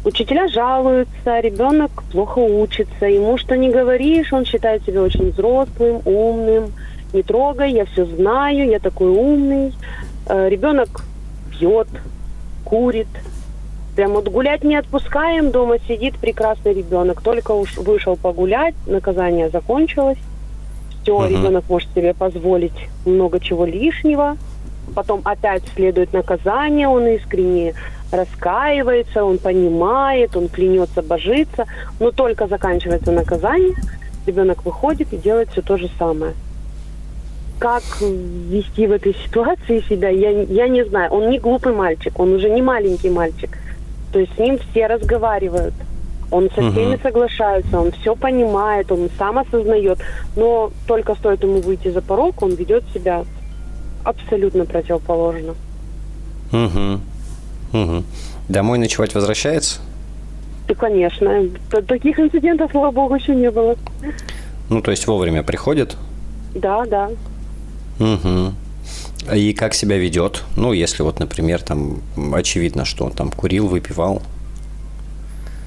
Учителя 0.04 0.48
жалуются, 0.48 1.38
ребенок 1.38 2.02
плохо 2.10 2.40
учится, 2.40 3.06
ему 3.06 3.38
что 3.38 3.56
не 3.56 3.70
говоришь, 3.70 4.32
он 4.32 4.44
считает 4.44 4.84
себя 4.84 5.00
очень 5.00 5.30
взрослым, 5.30 6.02
умным. 6.04 6.72
Не 7.12 7.22
трогай, 7.22 7.72
я 7.72 7.84
все 7.84 8.04
знаю, 8.06 8.68
я 8.68 8.80
такой 8.80 9.08
умный. 9.08 9.72
Э, 10.26 10.48
ребенок 10.48 11.04
пьет, 11.52 11.86
курит. 12.64 13.06
Прям 13.94 14.12
вот 14.12 14.28
гулять 14.28 14.64
не 14.64 14.74
отпускаем, 14.74 15.50
дома 15.50 15.78
сидит 15.86 16.16
прекрасный 16.16 16.72
ребенок. 16.72 17.20
Только 17.20 17.52
уж 17.52 17.76
вышел 17.76 18.16
погулять, 18.16 18.74
наказание 18.86 19.50
закончилось. 19.50 20.18
Все, 21.02 21.16
uh-huh. 21.16 21.28
ребенок 21.28 21.64
может 21.68 21.92
себе 21.94 22.14
позволить 22.14 22.88
много 23.04 23.38
чего 23.38 23.66
лишнего. 23.66 24.36
Потом 24.96 25.20
опять 25.24 25.62
следует 25.74 26.12
наказание, 26.12 26.88
он 26.88 27.06
искренне 27.06 27.74
раскаивается, 28.12 29.24
он 29.24 29.38
понимает, 29.38 30.36
он 30.36 30.48
клянется, 30.48 31.02
божится, 31.02 31.66
но 31.98 32.10
только 32.10 32.46
заканчивается 32.46 33.10
наказание, 33.10 33.74
ребенок 34.26 34.64
выходит 34.64 35.12
и 35.12 35.16
делает 35.16 35.50
все 35.50 35.62
то 35.62 35.76
же 35.76 35.90
самое. 35.98 36.34
Как 37.58 37.82
вести 38.00 38.86
в 38.86 38.92
этой 38.92 39.14
ситуации 39.14 39.84
себя, 39.88 40.08
я, 40.08 40.30
я 40.30 40.68
не 40.68 40.84
знаю. 40.84 41.10
Он 41.12 41.30
не 41.30 41.38
глупый 41.38 41.72
мальчик, 41.72 42.18
он 42.18 42.32
уже 42.32 42.50
не 42.50 42.60
маленький 42.60 43.08
мальчик. 43.08 43.56
То 44.12 44.18
есть 44.18 44.34
с 44.34 44.38
ним 44.38 44.58
все 44.58 44.86
разговаривают. 44.88 45.74
Он 46.30 46.48
со 46.48 46.70
всеми 46.72 46.94
угу. 46.94 47.02
соглашается, 47.02 47.78
он 47.78 47.92
все 47.92 48.16
понимает, 48.16 48.90
он 48.90 49.10
сам 49.18 49.38
осознает. 49.38 49.98
Но 50.34 50.72
только 50.86 51.14
стоит 51.14 51.42
ему 51.42 51.60
выйти 51.60 51.88
за 51.88 52.00
порог, 52.02 52.42
он 52.42 52.54
ведет 52.54 52.84
себя 52.92 53.24
абсолютно 54.02 54.64
противоположно. 54.64 55.54
Угу. 56.52 57.00
Угу. 57.72 58.04
Домой 58.48 58.78
ночевать 58.78 59.14
возвращается? 59.14 59.80
Да, 60.68 60.74
конечно. 60.74 61.48
Таких 61.86 62.18
инцидентов, 62.18 62.70
слава 62.70 62.90
богу, 62.90 63.14
еще 63.14 63.34
не 63.34 63.50
было. 63.50 63.76
Ну, 64.68 64.82
то 64.82 64.90
есть 64.90 65.06
вовремя 65.06 65.42
приходит? 65.42 65.96
Да, 66.54 66.84
да. 66.86 67.10
Угу. 67.98 69.34
И 69.34 69.52
как 69.52 69.74
себя 69.74 69.96
ведет? 69.98 70.42
Ну, 70.56 70.72
если 70.72 71.02
вот, 71.02 71.20
например, 71.20 71.62
там 71.62 72.02
очевидно, 72.32 72.84
что 72.84 73.04
он 73.04 73.12
там 73.12 73.30
курил, 73.30 73.68
выпивал. 73.68 74.22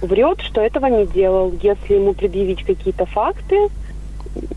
Врет, 0.02 0.42
что 0.42 0.62
этого 0.62 0.88
не 0.88 1.06
делал. 1.08 1.54
Если 1.62 1.96
ему 1.96 2.14
предъявить 2.14 2.64
какие-то 2.64 3.06
факты, 3.06 3.70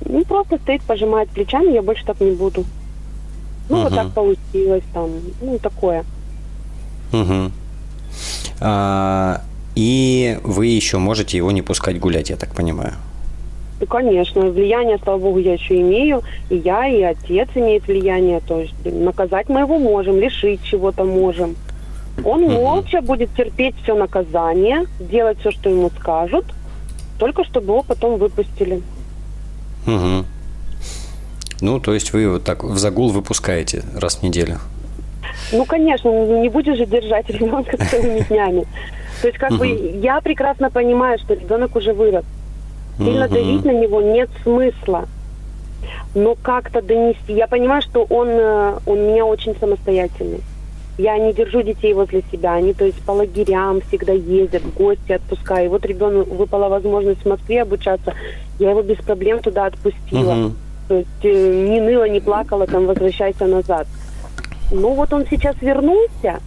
ну, 0.05 0.25
просто 0.25 0.59
стоит, 0.59 0.83
пожимает 0.83 1.31
плечами, 1.31 1.73
я 1.73 1.83
больше 1.83 2.05
так 2.05 2.21
не 2.21 2.33
буду. 2.33 2.65
Ну, 3.69 3.77
угу. 3.77 3.85
вот 3.85 3.95
так 3.95 4.13
получилось 4.13 4.85
там, 4.93 5.11
ну, 5.41 5.59
такое. 5.59 6.05
Угу. 7.13 7.51
А, 8.61 9.43
и 9.75 10.39
вы 10.43 10.67
еще 10.67 10.99
можете 10.99 11.37
его 11.37 11.51
не 11.53 11.63
пускать 11.63 11.99
гулять, 11.99 12.31
я 12.31 12.37
так 12.37 12.55
понимаю. 12.55 12.95
Конечно, 13.89 14.41
влияние, 14.51 14.99
слава 15.03 15.19
богу, 15.19 15.39
я 15.39 15.53
еще 15.53 15.81
имею. 15.81 16.23
И 16.51 16.57
я, 16.57 16.89
и 16.89 17.01
отец 17.03 17.49
имеет 17.55 17.87
влияние. 17.87 18.41
То 18.41 18.61
есть 18.61 18.75
наказать 18.85 19.49
мы 19.49 19.61
его 19.61 19.79
можем, 19.79 20.19
лишить 20.19 20.63
чего-то 20.65 21.05
можем. 21.05 21.55
Он 22.25 22.43
угу. 22.43 22.53
молча 22.53 23.01
будет 23.01 23.31
терпеть 23.37 23.77
все 23.83 23.95
наказание, 23.95 24.87
делать 24.99 25.39
все, 25.39 25.53
что 25.53 25.71
ему 25.71 25.91
скажут, 26.01 26.45
только 27.19 27.45
чтобы 27.45 27.67
его 27.75 27.83
потом 27.83 28.19
выпустили. 28.19 28.83
Угу. 29.87 30.25
Ну, 31.61 31.81
то 31.81 31.95
есть 31.95 32.13
вы 32.13 32.29
вот 32.29 32.45
так 32.45 32.65
в 32.65 32.77
загул 32.79 33.11
выпускаете 33.11 33.85
раз 33.95 34.17
в 34.17 34.23
неделю? 34.23 34.59
Ну, 35.53 35.65
конечно, 35.65 36.09
не 36.41 36.49
будешь 36.49 36.77
же 36.77 36.87
держать 36.87 37.29
ребенка 37.31 37.77
целыми 37.77 38.21
днями. 38.21 38.65
То 39.23 39.29
есть, 39.29 39.39
как 39.39 39.53
бы, 39.53 39.67
я 39.67 40.21
прекрасно 40.21 40.71
понимаю, 40.71 41.19
что 41.19 41.35
ребенок 41.35 41.75
уже 41.77 41.93
вырос. 41.93 42.25
Сильно 42.99 43.29
давить 43.29 43.65
на 43.65 43.71
него 43.71 44.01
нет 44.01 44.29
смысла. 44.43 45.07
Но 46.15 46.35
как-то 46.35 46.83
донести. 46.83 47.33
Я 47.33 47.47
понимаю, 47.47 47.83
что 47.83 48.05
он, 48.11 48.29
э, 48.29 48.79
он 48.87 48.99
меня 49.07 49.25
очень 49.25 49.55
самостоятельный. 49.59 50.41
Я 50.99 51.17
не 51.17 51.33
держу 51.33 51.63
детей 51.63 51.95
возле 51.95 52.25
себя. 52.33 52.55
Они, 52.55 52.73
то 52.73 52.85
есть, 52.85 53.01
по 53.05 53.13
лагерям 53.13 53.81
всегда 53.83 54.13
ездят, 54.13 54.63
в 54.63 54.75
гости 54.75 55.13
отпускаю. 55.13 55.67
И 55.67 55.69
вот 55.69 55.87
ребенку 55.87 56.35
выпала 56.35 56.69
возможность 56.69 57.23
в 57.23 57.29
Москве 57.29 57.63
обучаться. 57.63 58.15
Я 58.59 58.71
его 58.71 58.83
без 58.83 58.97
проблем 58.97 59.39
туда 59.39 59.67
отпустила. 59.67 60.33
Uh-huh. 60.33 60.53
То 60.89 60.95
есть, 60.97 61.25
э, 61.25 61.69
не 61.69 61.81
ныла, 61.81 62.09
не 62.09 62.21
плакала, 62.21 62.67
там, 62.67 62.87
возвращайся 62.87 63.47
назад. 63.47 63.87
Ну, 64.71 64.95
вот 64.95 65.13
он 65.13 65.27
сейчас 65.29 65.57
вернулся, 65.61 66.41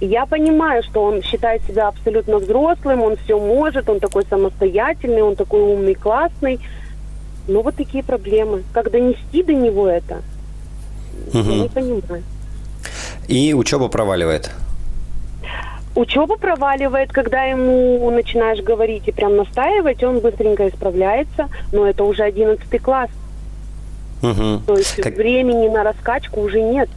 я 0.00 0.26
понимаю, 0.26 0.82
что 0.82 1.04
он 1.04 1.22
считает 1.22 1.62
себя 1.62 1.88
абсолютно 1.88 2.38
взрослым, 2.38 3.02
он 3.02 3.16
все 3.16 3.38
может, 3.38 3.88
он 3.88 4.00
такой 4.00 4.24
самостоятельный, 4.28 5.22
он 5.22 5.36
такой 5.36 5.60
умный, 5.60 5.94
классный. 5.94 6.60
Но 7.46 7.62
вот 7.62 7.76
такие 7.76 8.02
проблемы. 8.02 8.64
Как 8.72 8.90
донести 8.90 9.42
до 9.42 9.54
него 9.54 9.88
это, 9.88 10.22
угу. 11.32 11.38
я 11.38 11.62
не 11.62 11.68
понимаю. 11.68 12.22
И 13.28 13.54
учеба 13.54 13.88
проваливает. 13.88 14.50
Учеба 15.94 16.36
проваливает, 16.36 17.12
когда 17.12 17.44
ему 17.44 18.10
начинаешь 18.10 18.60
говорить 18.60 19.06
и 19.06 19.12
прям 19.12 19.36
настаивать, 19.36 20.02
он 20.02 20.20
быстренько 20.20 20.68
исправляется, 20.68 21.48
но 21.70 21.86
это 21.86 22.02
уже 22.04 22.22
одиннадцатый 22.22 22.80
класс. 22.80 23.10
Угу. 24.22 24.62
То 24.66 24.76
есть 24.76 24.96
как... 24.96 25.16
времени 25.16 25.68
на 25.68 25.84
раскачку 25.84 26.40
уже 26.40 26.60
нет. 26.60 26.88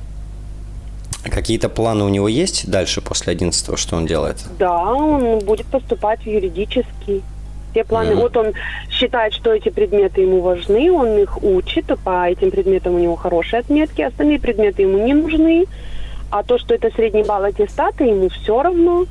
Какие-то 1.32 1.70
планы 1.70 2.04
у 2.04 2.10
него 2.10 2.28
есть 2.28 2.70
дальше 2.70 3.02
после 3.02 3.32
11 3.32 3.78
что 3.78 3.96
он 3.96 4.06
делает? 4.06 4.44
Да, 4.60 4.94
он 4.94 5.40
будет 5.40 5.66
поступать 5.68 6.22
в 6.22 6.28
юридический. 6.28 7.24
Все 7.72 7.84
планы. 7.84 8.12
Mm-hmm. 8.12 8.22
Вот 8.22 8.38
он 8.38 8.54
считает, 8.90 9.34
что 9.34 9.54
эти 9.54 9.70
предметы 9.70 10.22
ему 10.22 10.42
важны, 10.42 10.92
он 10.92 11.18
их 11.18 11.44
учит, 11.44 11.86
по 12.04 12.30
этим 12.30 12.52
предметам 12.52 12.96
у 12.96 13.00
него 13.00 13.16
хорошие 13.16 13.60
отметки, 13.60 14.02
остальные 14.02 14.40
предметы 14.40 14.84
ему 14.84 14.98
не 15.06 15.14
нужны. 15.14 15.66
А 16.32 16.44
то, 16.44 16.58
что 16.58 16.74
это 16.74 16.90
средний 16.96 17.24
балл 17.24 17.44
аттестата, 17.44 18.04
ему 18.04 18.30
все 18.30 18.62
равно. 18.62 19.06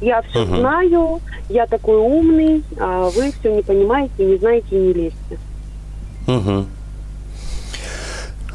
Я 0.00 0.22
все 0.22 0.42
uh-huh. 0.42 0.58
знаю, 0.58 1.20
я 1.48 1.66
такой 1.66 1.98
умный, 1.98 2.64
а 2.78 3.10
вы 3.10 3.32
все 3.32 3.54
не 3.54 3.62
понимаете, 3.62 4.24
не 4.24 4.36
знаете 4.36 4.66
и 4.76 4.80
не 4.80 4.92
лезьте. 4.92 5.38
Угу. 6.26 6.66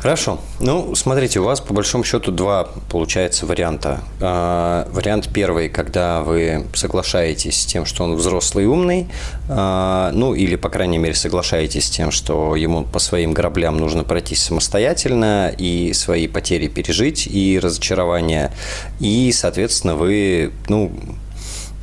Хорошо. 0.02 0.40
Ну, 0.62 0.96
смотрите, 0.96 1.42
у 1.42 1.44
вас 1.44 1.60
по 1.60 1.74
большому 1.74 2.06
счету 2.06 2.32
два, 2.32 2.70
получается, 2.90 3.46
варианта. 3.46 4.00
А, 4.22 4.88
вариант 4.94 5.30
первый, 5.34 5.68
когда 5.68 6.22
вы 6.22 6.66
соглашаетесь 6.74 7.62
с 7.62 7.66
тем, 7.66 7.86
что 7.86 8.06
он 8.06 8.16
взрослый 8.16 8.64
и 8.64 8.68
умный, 8.68 9.10
а, 9.50 10.12
ну, 10.14 10.34
или, 10.34 10.56
по 10.56 10.70
крайней 10.70 10.98
мере, 10.98 11.16
соглашаетесь 11.16 11.88
с 11.88 11.90
тем, 11.90 12.12
что 12.12 12.56
ему 12.56 12.86
по 12.86 13.00
своим 13.00 13.34
граблям 13.34 13.78
нужно 13.78 14.06
пройтись 14.06 14.42
самостоятельно 14.42 15.54
и 15.58 15.92
свои 15.92 16.30
потери 16.30 16.70
пережить, 16.70 17.28
и 17.28 17.60
разочарования, 17.62 18.54
и, 19.02 19.34
соответственно, 19.34 19.96
вы, 19.96 20.54
ну, 20.70 20.94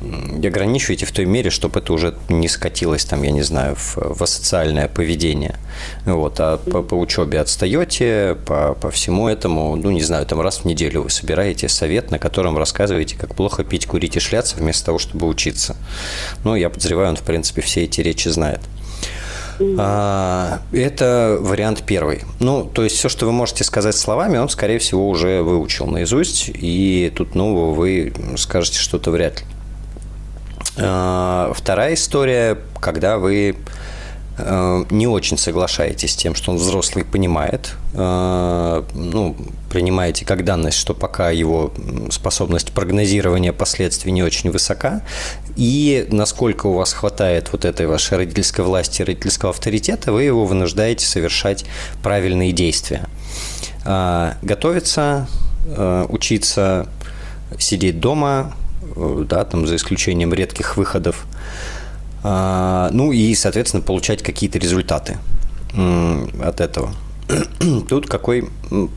ограничиваете 0.01 1.05
в 1.05 1.11
той 1.11 1.25
мере, 1.25 1.49
чтобы 1.49 1.79
это 1.79 1.91
уже 1.93 2.15
не 2.29 2.47
скатилось, 2.47 3.05
там, 3.05 3.23
я 3.23 3.31
не 3.31 3.41
знаю, 3.41 3.75
в, 3.75 3.97
в 3.97 4.23
асоциальное 4.23 4.87
поведение. 4.87 5.55
Вот, 6.05 6.39
а 6.39 6.57
по, 6.57 6.83
по 6.83 6.95
учебе 6.95 7.39
отстаете, 7.39 8.37
по, 8.45 8.75
по 8.75 8.91
всему 8.91 9.27
этому, 9.27 9.75
ну, 9.75 9.91
не 9.91 10.01
знаю, 10.01 10.25
там 10.25 10.41
раз 10.41 10.59
в 10.59 10.65
неделю 10.65 11.03
вы 11.03 11.09
собираете 11.09 11.67
совет, 11.67 12.11
на 12.11 12.19
котором 12.19 12.57
рассказываете, 12.57 13.17
как 13.17 13.35
плохо 13.35 13.63
пить, 13.63 13.87
курить 13.87 14.17
и 14.17 14.19
шляться, 14.19 14.57
вместо 14.57 14.85
того, 14.85 14.99
чтобы 14.99 15.27
учиться. 15.27 15.75
Ну, 16.43 16.55
я 16.55 16.69
подозреваю, 16.69 17.09
он, 17.09 17.15
в 17.15 17.23
принципе, 17.23 17.61
все 17.61 17.83
эти 17.83 18.01
речи 18.01 18.27
знает. 18.27 18.61
А, 19.77 20.59
это 20.71 21.37
вариант 21.39 21.83
первый. 21.83 22.21
Ну, 22.39 22.63
то 22.63 22.83
есть 22.83 22.95
все, 22.97 23.09
что 23.09 23.25
вы 23.25 23.31
можете 23.31 23.63
сказать 23.63 23.95
словами, 23.95 24.37
он, 24.37 24.49
скорее 24.49 24.77
всего, 24.77 25.09
уже 25.09 25.41
выучил 25.41 25.87
наизусть, 25.87 26.51
и 26.53 27.11
тут 27.15 27.33
нового 27.33 27.73
вы 27.73 28.13
скажете 28.37 28.77
что-то 28.77 29.11
вряд 29.11 29.41
ли. 29.41 29.47
А, 30.79 31.51
вторая 31.55 31.95
история, 31.95 32.57
когда 32.79 33.17
вы 33.17 33.55
э, 34.37 34.85
не 34.91 35.07
очень 35.07 35.37
соглашаетесь 35.37 36.13
с 36.13 36.15
тем, 36.15 36.35
что 36.35 36.51
он 36.51 36.57
взрослый 36.57 37.03
понимает, 37.03 37.73
э, 37.93 38.83
ну, 38.93 39.35
принимаете 39.69 40.25
как 40.25 40.43
данность, 40.45 40.77
что 40.77 40.93
пока 40.93 41.31
его 41.31 41.73
способность 42.11 42.71
прогнозирования 42.71 43.53
последствий 43.53 44.11
не 44.11 44.21
очень 44.21 44.51
высока, 44.51 45.01
и 45.55 46.07
насколько 46.11 46.67
у 46.67 46.73
вас 46.73 46.93
хватает 46.93 47.51
вот 47.51 47.65
этой 47.65 47.87
вашей 47.87 48.17
родительской 48.17 48.63
власти, 48.63 49.01
родительского 49.01 49.51
авторитета, 49.51 50.11
вы 50.11 50.23
его 50.23 50.45
вынуждаете 50.45 51.05
совершать 51.05 51.65
правильные 52.03 52.51
действия. 52.51 53.05
Готовиться, 53.83 55.27
э, 55.65 56.05
учиться, 56.09 56.87
сидеть 57.57 57.99
дома, 57.99 58.53
Э, 58.57 58.66
да, 59.25 59.45
там 59.45 59.67
за 59.67 59.75
исключением 59.75 60.33
редких 60.33 60.77
выходов. 60.77 61.25
А, 62.23 62.89
ну 62.91 63.11
и, 63.11 63.33
соответственно, 63.35 63.83
получать 63.83 64.23
какие-то 64.23 64.59
результаты 64.59 65.17
от 66.41 66.61
этого. 66.61 66.91
Тут 67.89 68.07
какое 68.07 68.45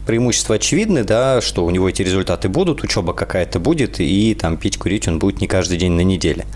преимущество 0.06 0.54
очевидное, 0.54 1.04
да, 1.04 1.40
что 1.40 1.64
у 1.64 1.70
него 1.70 1.88
эти 1.88 2.02
результаты 2.02 2.48
будут, 2.48 2.82
учеба 2.82 3.12
какая-то 3.12 3.58
будет, 3.58 3.98
и 3.98 4.34
там 4.34 4.56
пить, 4.56 4.78
курить 4.78 5.08
он 5.08 5.18
будет 5.18 5.40
не 5.40 5.48
каждый 5.48 5.78
день 5.78 5.92
на 5.92 6.02
неделе. 6.02 6.46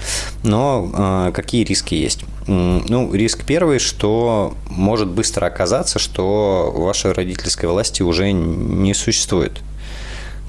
Но 0.42 1.26
э, 1.28 1.32
какие 1.32 1.64
риски 1.64 1.94
есть? 1.94 2.24
Ну, 2.46 3.12
риск 3.12 3.44
первый, 3.44 3.78
что 3.78 4.54
может 4.68 5.08
быстро 5.08 5.46
оказаться, 5.46 5.98
что 5.98 6.72
вашей 6.76 7.12
родительской 7.12 7.68
власти 7.68 8.02
уже 8.02 8.32
не 8.32 8.94
существует. 8.94 9.60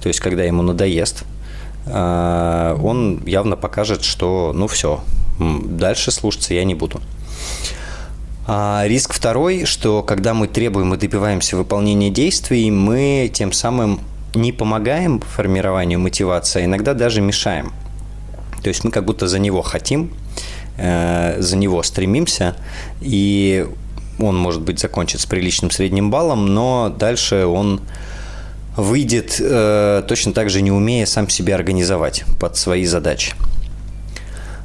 То 0.03 0.10
есть, 0.10 0.19
когда 0.19 0.43
ему 0.43 0.62
надоест, 0.62 1.23
он 1.88 3.21
явно 3.26 3.56
покажет, 3.56 4.04
что 4.04 4.52
ну 4.56 4.67
все, 4.67 5.02
дальше 5.39 6.12
слушаться 6.12 6.54
я 6.54 6.63
не 6.63 6.76
буду. 6.76 7.02
А 8.48 8.84
риск 8.86 9.13
второй, 9.13 9.65
что 9.65 10.04
когда 10.04 10.34
мы 10.36 10.48
требуем 10.48 10.93
и 10.93 10.98
добиваемся 10.98 11.58
выполнения 11.58 12.12
действий, 12.12 12.69
мы 12.69 13.32
тем 13.34 13.52
самым 13.52 14.00
не 14.36 14.52
помогаем 14.52 15.19
формированию 15.19 16.00
мотивации, 16.00 16.62
а 16.62 16.65
иногда 16.65 16.93
даже 16.93 17.21
мешаем. 17.21 17.71
То 18.62 18.69
есть 18.69 18.84
мы 18.84 18.91
как 18.91 19.06
будто 19.06 19.28
за 19.28 19.39
него 19.39 19.62
хотим, 19.63 20.12
э, 20.78 21.38
за 21.39 21.58
него 21.58 21.82
стремимся, 21.82 22.56
и 23.02 23.67
он, 24.19 24.38
может 24.38 24.62
быть, 24.62 24.80
закончит 24.80 25.21
с 25.21 25.26
приличным 25.26 25.71
средним 25.71 26.12
баллом, 26.12 26.54
но 26.54 26.93
дальше 26.95 27.45
он 27.45 27.82
выйдет 28.75 29.38
э, 29.39 30.03
точно 30.07 30.33
так 30.33 30.49
же 30.49 30.61
не 30.61 30.71
умея 30.71 31.05
сам 31.05 31.29
себя 31.29 31.55
организовать 31.55 32.23
под 32.39 32.57
свои 32.57 32.85
задачи. 32.85 33.33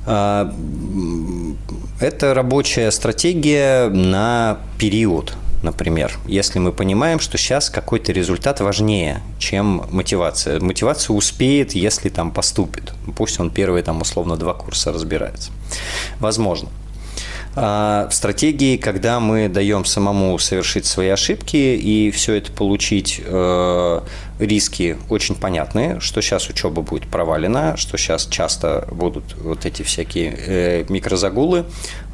Э, 0.07 0.51
это 2.01 2.35
рабочая 2.35 2.91
стратегия 2.91 3.89
на 3.89 4.59
период, 4.79 5.35
например. 5.63 6.19
Если 6.27 6.59
мы 6.59 6.73
понимаем, 6.73 7.21
что 7.21 7.39
сейчас 7.39 7.71
какой-то 7.71 8.13
результат 8.13 8.61
важнее, 8.61 9.23
чем 9.39 9.87
мотивация. 9.91 10.61
Мотивация 10.61 11.15
успеет, 11.15 11.73
если 11.73 12.09
там 12.09 12.31
поступит. 12.31 12.93
Пусть 13.17 13.39
он 13.39 13.51
первые 13.51 13.83
там 13.83 14.01
условно 14.01 14.37
два 14.37 14.55
курса 14.55 14.93
разбирается. 14.93 15.51
Возможно. 16.19 16.69
А 17.57 18.09
в 18.09 18.15
стратегии, 18.15 18.77
когда 18.77 19.19
мы 19.19 19.49
даем 19.49 19.85
самому 19.85 20.39
совершить 20.39 20.87
свои 20.87 21.09
ошибки 21.09 21.57
и 21.57 22.13
все 22.13 22.35
это 22.35 22.53
получить, 22.53 23.21
э, 23.25 24.01
риски 24.39 24.97
очень 25.09 25.35
понятные, 25.35 25.99
что 25.99 26.23
сейчас 26.23 26.49
учеба 26.49 26.83
будет 26.83 27.09
провалена, 27.09 27.77
что 27.77 27.99
сейчас 27.99 28.27
часто 28.27 28.87
будут 28.93 29.35
вот 29.35 29.67
эти 29.67 29.83
всякие 29.83 30.33
э, 30.37 30.85
микрозагулы. 30.89 31.65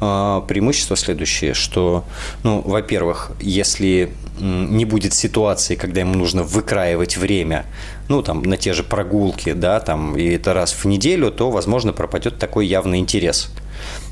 Э, 0.01 0.41
преимущество 0.47 0.95
следующее, 0.97 1.53
что, 1.53 2.03
ну, 2.41 2.61
во-первых, 2.61 3.31
если 3.39 4.11
не 4.39 4.85
будет 4.85 5.13
ситуации, 5.13 5.75
когда 5.75 6.01
ему 6.01 6.15
нужно 6.15 6.41
выкраивать 6.43 7.15
время, 7.15 7.65
ну, 8.07 8.23
там, 8.23 8.41
на 8.41 8.57
те 8.57 8.73
же 8.73 8.83
прогулки, 8.83 9.53
да, 9.53 9.79
там, 9.79 10.17
и 10.17 10.29
это 10.29 10.53
раз 10.53 10.71
в 10.71 10.85
неделю, 10.85 11.31
то, 11.31 11.51
возможно, 11.51 11.93
пропадет 11.93 12.39
такой 12.39 12.65
явный 12.65 12.99
интерес. 12.99 13.49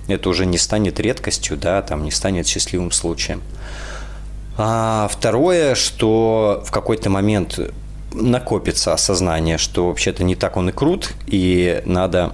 Это 0.08 0.30
уже 0.30 0.46
не 0.46 0.58
станет 0.58 1.00
редкостью, 1.00 1.58
да, 1.58 1.82
там, 1.82 2.04
не 2.04 2.12
станет 2.12 2.48
счастливым 2.48 2.92
случаем. 2.92 3.42
А 4.58 5.10
второе, 5.12 5.76
что 5.76 6.64
в 6.66 6.72
какой-то 6.72 7.10
момент 7.10 7.60
накопится 8.14 8.94
осознание, 8.94 9.58
что 9.58 9.88
вообще-то 9.88 10.24
не 10.24 10.36
так 10.36 10.58
он 10.58 10.70
и 10.70 10.72
крут, 10.72 11.14
и 11.28 11.82
надо 11.86 12.34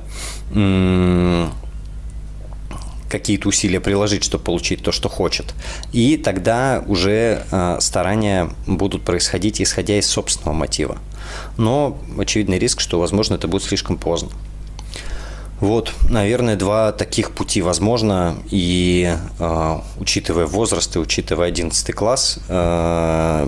какие-то 3.11 3.49
усилия 3.49 3.81
приложить, 3.81 4.23
чтобы 4.23 4.43
получить 4.43 4.81
то, 4.83 4.91
что 4.91 5.09
хочет. 5.09 5.53
И 5.91 6.15
тогда 6.15 6.81
уже 6.87 7.43
э, 7.51 7.77
старания 7.81 8.49
будут 8.67 9.03
происходить, 9.03 9.61
исходя 9.61 9.99
из 9.99 10.07
собственного 10.07 10.55
мотива. 10.55 10.97
Но 11.57 11.99
очевидный 12.17 12.57
риск, 12.57 12.79
что, 12.79 12.99
возможно, 13.01 13.35
это 13.35 13.49
будет 13.49 13.63
слишком 13.63 13.97
поздно. 13.97 14.29
Вот, 15.61 15.93
наверное, 16.09 16.55
два 16.55 16.91
таких 16.91 17.31
пути 17.31 17.61
возможно, 17.61 18.35
и 18.49 19.13
э, 19.39 19.75
учитывая 19.99 20.47
возраст 20.47 20.95
и 20.95 20.99
учитывая 20.99 21.47
11 21.49 21.93
класс, 21.93 22.39
э, 22.49 23.47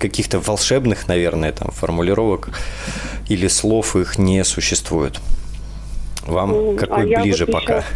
каких-то 0.00 0.40
волшебных, 0.40 1.08
наверное, 1.08 1.52
там 1.52 1.70
формулировок 1.70 2.48
или 3.28 3.48
слов 3.48 3.96
их 3.96 4.18
не 4.18 4.42
существует. 4.44 5.20
Вам 6.26 6.76
какой 6.76 7.14
а 7.14 7.20
ближе 7.20 7.44
вот 7.44 7.52
пока? 7.52 7.76
Еще... 7.78 7.86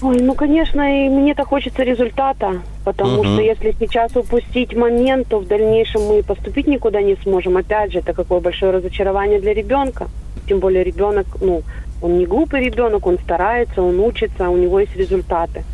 Ой, 0.00 0.20
ну, 0.20 0.34
конечно, 0.34 1.06
и 1.06 1.08
мне-то 1.08 1.44
хочется 1.44 1.82
результата, 1.82 2.62
потому 2.84 3.20
угу. 3.20 3.24
что 3.24 3.40
если 3.42 3.74
сейчас 3.78 4.16
упустить 4.16 4.74
момент, 4.74 5.28
то 5.28 5.40
в 5.40 5.46
дальнейшем 5.46 6.02
мы 6.02 6.22
поступить 6.22 6.66
никуда 6.68 7.02
не 7.02 7.16
сможем. 7.16 7.56
Опять 7.56 7.92
же, 7.92 7.98
это 7.98 8.12
какое 8.14 8.40
большое 8.40 8.72
разочарование 8.72 9.40
для 9.40 9.52
ребенка. 9.52 10.08
Тем 10.48 10.58
более 10.60 10.84
ребенок, 10.84 11.26
ну, 11.40 11.62
он 12.00 12.18
не 12.18 12.26
глупый 12.26 12.64
ребенок, 12.64 13.06
он 13.06 13.18
старается, 13.18 13.82
он 13.82 14.00
учится, 14.00 14.48
у 14.48 14.56
него 14.56 14.80
есть 14.80 14.96
результаты. 14.96 15.64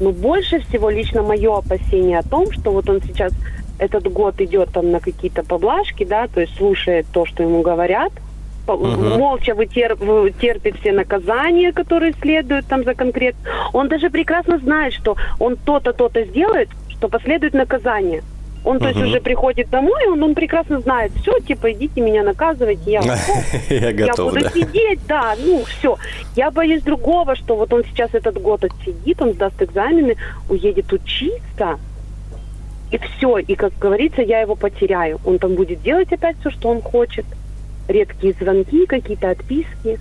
Но 0.00 0.12
больше 0.12 0.60
всего 0.60 0.90
лично 0.90 1.22
мое 1.22 1.58
опасение 1.58 2.18
о 2.18 2.22
том, 2.22 2.52
что 2.52 2.70
вот 2.72 2.88
он 2.88 3.00
сейчас 3.02 3.32
этот 3.78 4.12
год 4.12 4.40
идет 4.40 4.70
там 4.72 4.90
на 4.90 5.00
какие-то 5.00 5.42
поблажки, 5.42 6.04
да, 6.04 6.28
то 6.28 6.40
есть 6.40 6.56
слушает 6.56 7.06
то, 7.12 7.26
что 7.26 7.42
ему 7.42 7.62
говорят– 7.62 8.12
угу. 8.74 9.18
молча 9.18 9.54
вытерп, 9.54 10.00
терпит 10.40 10.76
все 10.80 10.92
наказания, 10.92 11.72
которые 11.72 12.12
следуют 12.20 12.66
там 12.66 12.84
за 12.84 12.94
конкретно. 12.94 13.40
Он 13.72 13.88
даже 13.88 14.10
прекрасно 14.10 14.58
знает, 14.58 14.92
что 14.92 15.16
он 15.38 15.56
то-то, 15.56 15.92
то-то 15.92 16.24
сделает, 16.24 16.68
что 16.88 17.08
последует 17.08 17.54
наказание. 17.54 18.22
Он, 18.68 18.76
угу. 18.76 18.84
то 18.84 18.88
есть, 18.90 19.00
уже 19.00 19.20
приходит 19.22 19.70
домой, 19.70 20.06
он, 20.08 20.22
он 20.22 20.34
прекрасно 20.34 20.78
знает, 20.80 21.10
все, 21.22 21.38
типа, 21.40 21.72
идите 21.72 22.02
меня 22.02 22.22
наказывать, 22.22 22.80
я, 22.84 23.00
я, 23.70 23.92
готов, 23.94 24.34
буду 24.34 24.50
сидеть, 24.50 25.00
да, 25.08 25.34
ну, 25.42 25.64
все. 25.64 25.96
Я 26.36 26.50
боюсь 26.50 26.82
другого, 26.82 27.34
что 27.34 27.56
вот 27.56 27.72
он 27.72 27.82
сейчас 27.84 28.10
этот 28.12 28.38
год 28.42 28.64
отсидит, 28.64 29.22
он 29.22 29.32
сдаст 29.32 29.62
экзамены, 29.62 30.16
уедет 30.50 30.92
учиться, 30.92 31.78
и 32.90 32.98
все, 32.98 33.38
и, 33.38 33.54
как 33.54 33.72
говорится, 33.78 34.20
я 34.20 34.40
его 34.40 34.54
потеряю. 34.54 35.18
Он 35.24 35.38
там 35.38 35.54
будет 35.54 35.80
делать 35.80 36.12
опять 36.12 36.36
все, 36.40 36.50
что 36.50 36.68
он 36.68 36.82
хочет 36.82 37.24
редкие 37.88 38.34
звонки, 38.38 38.84
какие-то 38.84 39.30
отписки. 39.30 39.98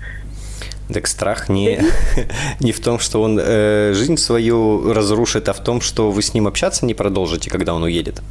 Так 0.93 1.07
страх 1.07 1.47
не, 1.47 1.79
не 2.59 2.73
в 2.73 2.81
том, 2.81 2.99
что 2.99 3.21
он 3.21 3.39
э, 3.41 3.93
жизнь 3.93 4.17
свою 4.17 4.91
разрушит, 4.91 5.47
а 5.47 5.53
в 5.53 5.63
том, 5.63 5.79
что 5.79 6.11
вы 6.11 6.21
с 6.21 6.33
ним 6.33 6.47
общаться 6.47 6.85
не 6.85 6.93
продолжите, 6.93 7.49
когда 7.49 7.73
он 7.73 7.83
уедет. 7.83 8.21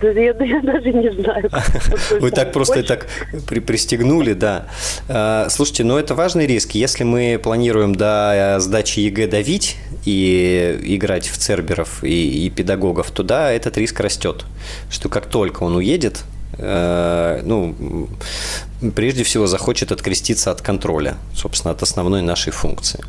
Да, 0.00 0.10
я, 0.10 0.34
я 0.44 0.60
даже 0.62 0.92
не 0.92 1.12
знаю. 1.12 1.50
Вы 2.20 2.30
так 2.30 2.52
просто 2.52 2.82
так 2.82 3.06
при, 3.48 3.60
пристегнули, 3.60 4.32
да. 4.32 4.66
А, 5.08 5.48
слушайте, 5.50 5.84
ну 5.84 5.96
это 5.96 6.14
важный 6.14 6.46
риск. 6.46 6.72
Если 6.72 7.04
мы 7.04 7.40
планируем 7.42 7.94
до 7.94 8.56
сдачи 8.60 9.00
ЕГЭ 9.00 9.26
давить 9.26 9.76
и 10.04 10.78
играть 10.82 11.28
в 11.28 11.36
церберов 11.38 12.04
и, 12.04 12.46
и 12.46 12.50
педагогов, 12.50 13.10
то 13.10 13.22
да, 13.22 13.50
этот 13.50 13.76
риск 13.78 14.00
растет. 14.00 14.44
Что 14.90 15.08
как 15.08 15.26
только 15.26 15.62
он 15.62 15.76
уедет, 15.76 16.24
Э, 16.58 17.40
ну, 17.44 18.08
прежде 18.94 19.24
всего 19.24 19.46
захочет 19.46 19.92
откреститься 19.92 20.50
от 20.50 20.60
контроля, 20.60 21.16
собственно, 21.34 21.72
от 21.72 21.82
основной 21.82 22.22
нашей 22.22 22.52
функции. 22.52 23.02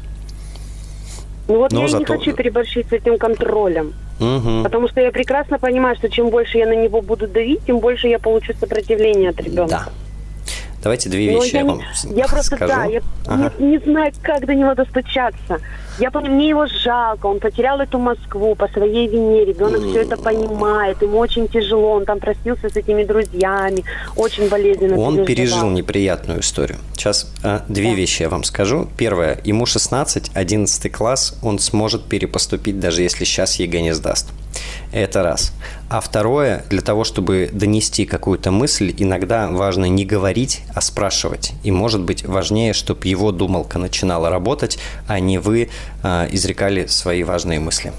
Ну 1.47 1.57
вот 1.57 1.71
Но 1.71 1.81
я 1.81 1.87
зато... 1.87 1.99
не 1.99 2.05
хочу 2.05 2.35
переборщить 2.35 2.87
с 2.89 2.93
этим 2.93 3.17
контролем. 3.17 3.93
Угу. 4.19 4.63
Потому 4.63 4.87
что 4.87 5.01
я 5.01 5.11
прекрасно 5.11 5.57
понимаю, 5.57 5.95
что 5.95 6.09
чем 6.09 6.29
больше 6.29 6.57
я 6.57 6.67
на 6.67 6.75
него 6.75 7.01
буду 7.01 7.27
давить, 7.27 7.65
тем 7.65 7.79
больше 7.79 8.07
я 8.07 8.19
получу 8.19 8.53
сопротивление 8.53 9.31
от 9.31 9.41
ребенка. 9.41 9.85
Да. 9.85 10.00
Давайте 10.81 11.09
две 11.09 11.27
вещи 11.27 11.53
я, 11.53 11.59
я 11.59 11.65
вам 11.65 11.81
Я 12.15 12.27
просто, 12.27 12.55
скажу. 12.55 12.73
да, 12.73 12.85
я 12.85 13.01
ага. 13.27 13.53
не, 13.59 13.71
не 13.71 13.77
знаю, 13.79 14.11
как 14.23 14.45
до 14.45 14.55
него 14.55 14.73
достучаться. 14.73 15.59
Я 15.99 16.09
помню, 16.09 16.31
мне 16.31 16.49
его 16.49 16.65
жалко, 16.65 17.27
он 17.27 17.39
потерял 17.39 17.79
эту 17.79 17.99
Москву 17.99 18.55
по 18.55 18.67
своей 18.69 19.07
вине, 19.07 19.45
ребенок 19.45 19.81
все 19.81 20.01
это 20.01 20.17
понимает, 20.17 21.01
ему 21.01 21.19
очень 21.19 21.47
тяжело, 21.47 21.91
он 21.91 22.05
там 22.05 22.19
простился 22.19 22.69
с 22.69 22.75
этими 22.75 23.03
друзьями, 23.03 23.83
очень 24.15 24.49
болезненно 24.49 24.97
Он 24.97 25.25
пережил 25.25 25.69
неприятную 25.69 26.39
историю. 26.39 26.79
Сейчас 26.93 27.31
а, 27.43 27.63
две 27.67 27.89
да. 27.89 27.95
вещи 27.95 28.23
я 28.23 28.29
вам 28.29 28.43
скажу. 28.43 28.87
Первое, 28.97 29.39
ему 29.43 29.65
16, 29.65 30.31
11 30.33 30.91
класс, 30.91 31.37
он 31.43 31.59
сможет 31.59 32.05
перепоступить, 32.05 32.79
даже 32.79 33.03
если 33.03 33.23
сейчас 33.23 33.55
ЕГЭ 33.55 33.81
не 33.81 33.93
сдаст. 33.93 34.29
Это 34.91 35.23
раз. 35.23 35.53
А 35.89 36.01
второе, 36.01 36.65
для 36.69 36.81
того, 36.81 37.03
чтобы 37.03 37.49
донести 37.51 38.05
какую-то 38.05 38.51
мысль, 38.51 38.93
иногда 38.97 39.47
важно 39.49 39.85
не 39.85 40.05
говорить, 40.05 40.61
а 40.73 40.81
спрашивать. 40.81 41.53
И 41.63 41.71
может 41.71 42.01
быть 42.01 42.25
важнее, 42.25 42.73
чтобы 42.73 43.07
его 43.07 43.31
думалка 43.31 43.79
начинала 43.79 44.29
работать, 44.29 44.79
а 45.07 45.19
не 45.19 45.37
вы 45.37 45.69
э, 46.03 46.27
изрекали 46.31 46.87
свои 46.87 47.23
важные 47.23 47.59
мысли. 47.59 47.93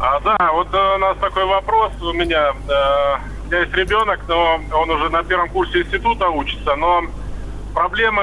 А, 0.00 0.20
да, 0.20 0.38
вот 0.54 0.68
э, 0.72 0.94
у 0.94 0.98
нас 0.98 1.18
такой 1.18 1.44
вопрос 1.44 1.92
у 2.00 2.14
меня. 2.14 2.54
Э, 2.66 3.16
у 3.44 3.48
меня 3.48 3.60
есть 3.60 3.74
ребенок, 3.74 4.20
но 4.26 4.58
он 4.72 4.88
уже 4.88 5.10
на 5.10 5.22
первом 5.22 5.50
курсе 5.50 5.82
института 5.82 6.30
учится, 6.30 6.74
но 6.76 7.02
проблемы, 7.72 8.22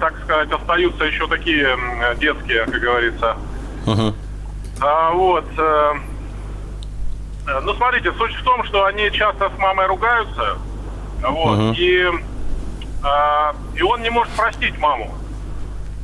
так 0.00 0.14
сказать, 0.24 0.50
остаются 0.50 1.04
еще 1.04 1.26
такие 1.26 1.76
детские, 2.18 2.64
как 2.66 2.80
говорится. 2.80 3.36
Uh-huh. 3.86 4.14
А, 4.80 5.12
вот. 5.12 5.44
Э, 5.58 5.94
э, 7.46 7.60
ну, 7.60 7.74
смотрите, 7.74 8.12
суть 8.12 8.34
в 8.34 8.42
том, 8.42 8.64
что 8.64 8.84
они 8.84 9.10
часто 9.12 9.50
с 9.50 9.58
мамой 9.58 9.86
ругаются. 9.86 10.58
Вот. 11.22 11.58
Uh-huh. 11.58 11.74
И, 11.76 12.10
а, 13.02 13.54
и 13.74 13.82
он 13.82 14.02
не 14.02 14.10
может 14.10 14.32
простить 14.34 14.76
маму. 14.78 15.14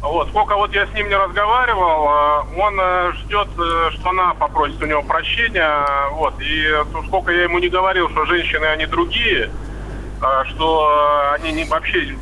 Вот, 0.01 0.29
сколько 0.29 0.55
вот 0.55 0.73
я 0.73 0.87
с 0.87 0.93
ним 0.93 1.09
не 1.09 1.17
разговаривал, 1.17 2.07
э, 2.07 2.61
он 2.61 2.79
э, 2.81 3.13
ждет, 3.15 3.49
что 3.95 4.11
она 4.11 4.33
попросит 4.35 4.81
у 4.81 4.87
него 4.87 5.03
прощения, 5.03 5.85
вот, 6.13 6.35
и 6.41 6.73
сколько 7.09 7.33
я 7.33 7.43
ему 7.43 7.59
не 7.59 7.69
говорил, 7.69 8.09
что 8.11 8.25
женщины, 8.27 8.65
они 8.67 8.87
другие, 8.87 9.51
что 10.51 11.33
они 11.35 11.51
не, 11.51 11.65
вообще 11.65 12.17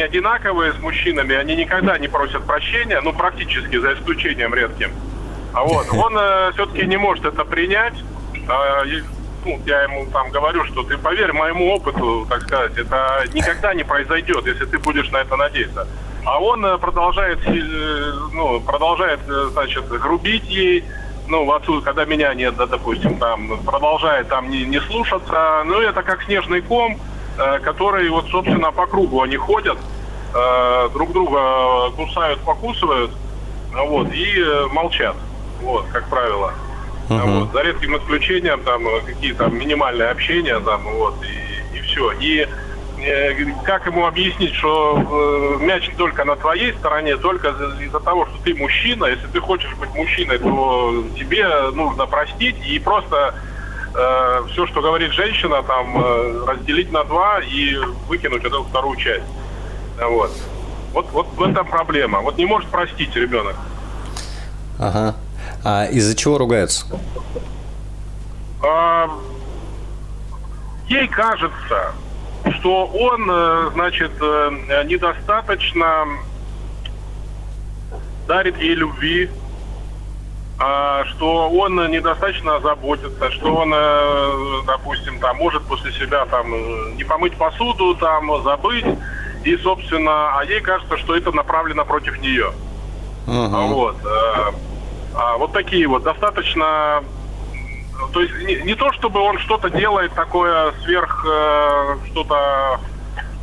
не 0.00 0.04
одинаковые 0.04 0.72
с 0.72 0.78
мужчинами, 0.78 1.36
они 1.36 1.54
никогда 1.54 1.98
не 1.98 2.08
просят 2.08 2.46
прощения, 2.46 3.00
ну, 3.02 3.12
практически, 3.12 3.76
за 3.78 3.92
исключением 3.92 4.54
редким. 4.54 4.92
А 5.52 5.62
вот, 5.62 5.86
он 5.92 6.16
э, 6.18 6.52
все-таки 6.54 6.86
не 6.86 6.96
может 6.96 7.26
это 7.26 7.44
принять. 7.44 7.94
Э, 8.48 8.84
ну, 9.44 9.60
я 9.66 9.82
ему 9.82 10.06
там 10.10 10.30
говорю, 10.30 10.64
что 10.64 10.82
ты 10.84 10.96
поверь 10.96 11.32
моему 11.32 11.70
опыту, 11.74 12.26
так 12.30 12.42
сказать, 12.42 12.78
это 12.78 13.24
никогда 13.34 13.74
не 13.74 13.84
произойдет, 13.84 14.46
если 14.46 14.64
ты 14.64 14.78
будешь 14.78 15.10
на 15.10 15.18
это 15.18 15.36
надеяться. 15.36 15.86
А 16.24 16.38
он 16.40 16.78
продолжает, 16.78 17.38
ну, 18.32 18.60
продолжает, 18.60 19.20
значит, 19.52 19.88
грубить 19.88 20.44
ей, 20.44 20.84
ну, 21.28 21.46
в 21.46 21.52
отсутствие, 21.52 21.82
когда 21.82 22.04
меня 22.04 22.34
нет, 22.34 22.56
да, 22.56 22.66
допустим, 22.66 23.18
там, 23.18 23.58
продолжает 23.64 24.28
там 24.28 24.50
не, 24.50 24.64
не 24.64 24.80
слушаться. 24.80 25.62
Ну, 25.64 25.80
это 25.80 26.02
как 26.02 26.22
снежный 26.24 26.60
ком, 26.60 26.98
э, 27.38 27.58
который 27.60 28.08
вот, 28.10 28.26
собственно, 28.28 28.72
по 28.72 28.86
кругу 28.86 29.22
они 29.22 29.36
ходят, 29.36 29.78
э, 30.34 30.88
друг 30.92 31.12
друга 31.12 31.90
кусают, 31.96 32.40
покусывают, 32.40 33.10
вот, 33.72 34.12
и 34.12 34.40
э, 34.40 34.66
молчат, 34.72 35.16
вот, 35.62 35.86
как 35.92 36.08
правило. 36.08 36.52
Uh-huh. 37.08 37.40
Вот, 37.40 37.52
за 37.52 37.62
редким 37.62 37.96
исключением, 37.96 38.62
там, 38.62 38.84
какие-то 39.04 39.46
минимальные 39.46 40.10
общения, 40.10 40.60
там, 40.60 40.82
вот, 40.84 41.14
и, 41.24 41.76
и 41.76 41.80
все. 41.80 42.12
И 42.20 42.46
как 43.64 43.86
ему 43.86 44.06
объяснить, 44.06 44.54
что 44.54 45.58
мяч 45.60 45.90
только 45.96 46.24
на 46.24 46.36
твоей 46.36 46.72
стороне, 46.74 47.16
только 47.16 47.48
из-за 47.80 47.98
того, 48.00 48.26
что 48.26 48.36
ты 48.44 48.54
мужчина. 48.54 49.06
Если 49.06 49.26
ты 49.28 49.40
хочешь 49.40 49.74
быть 49.76 49.88
мужчиной, 49.94 50.38
то 50.38 51.02
тебе 51.18 51.48
нужно 51.72 52.06
простить 52.06 52.56
и 52.66 52.78
просто 52.78 53.34
э, 53.94 54.42
все, 54.50 54.66
что 54.66 54.80
говорит 54.80 55.12
женщина, 55.12 55.62
там 55.62 56.02
э, 56.02 56.44
разделить 56.46 56.92
на 56.92 57.04
два 57.04 57.40
и 57.40 57.76
выкинуть 58.08 58.44
эту 58.44 58.64
вторую 58.64 58.96
часть. 58.96 59.24
Вот. 60.00 60.30
Вот, 60.92 61.10
вот 61.12 61.26
в 61.36 61.42
этом 61.42 61.66
проблема. 61.66 62.20
Вот 62.20 62.36
не 62.38 62.46
может 62.46 62.68
простить 62.70 63.14
ребенок. 63.14 63.56
Ага. 64.78 65.14
А 65.64 65.84
из-за 65.86 66.16
чего 66.16 66.38
ругаются? 66.38 66.86
А, 68.62 69.10
ей 70.88 71.06
кажется, 71.08 71.92
что 72.58 72.86
он, 72.86 73.28
э, 73.30 73.70
значит, 73.74 74.12
э, 74.20 74.84
недостаточно 74.86 76.06
дарит 78.26 78.56
ей 78.58 78.74
любви, 78.74 79.30
что 80.60 81.48
он 81.50 81.90
недостаточно 81.90 82.60
заботится, 82.60 83.30
что 83.30 83.54
он, 83.54 83.72
э, 83.74 84.62
допустим, 84.66 85.18
там 85.18 85.38
может 85.38 85.62
после 85.62 85.90
себя 85.92 86.26
там 86.26 86.50
не 86.96 87.04
помыть 87.04 87.34
посуду, 87.36 87.94
там 87.94 88.42
забыть, 88.42 88.84
и, 89.42 89.56
собственно, 89.56 90.38
а 90.38 90.44
ей 90.44 90.60
кажется, 90.60 90.98
что 90.98 91.16
это 91.16 91.32
направлено 91.32 91.84
против 91.86 92.20
нее. 92.20 92.52
Uh-huh. 93.26 93.68
Вот. 93.68 93.96
А 95.14 95.38
вот 95.38 95.52
такие 95.52 95.86
вот 95.86 96.02
достаточно 96.02 97.02
то 98.12 98.20
есть 98.20 98.34
не, 98.44 98.56
не 98.62 98.74
то, 98.74 98.92
чтобы 98.92 99.20
он 99.20 99.38
что-то 99.38 99.70
делает 99.70 100.12
такое 100.14 100.72
сверх 100.82 101.24
э, 101.28 101.96
что-то 102.06 102.80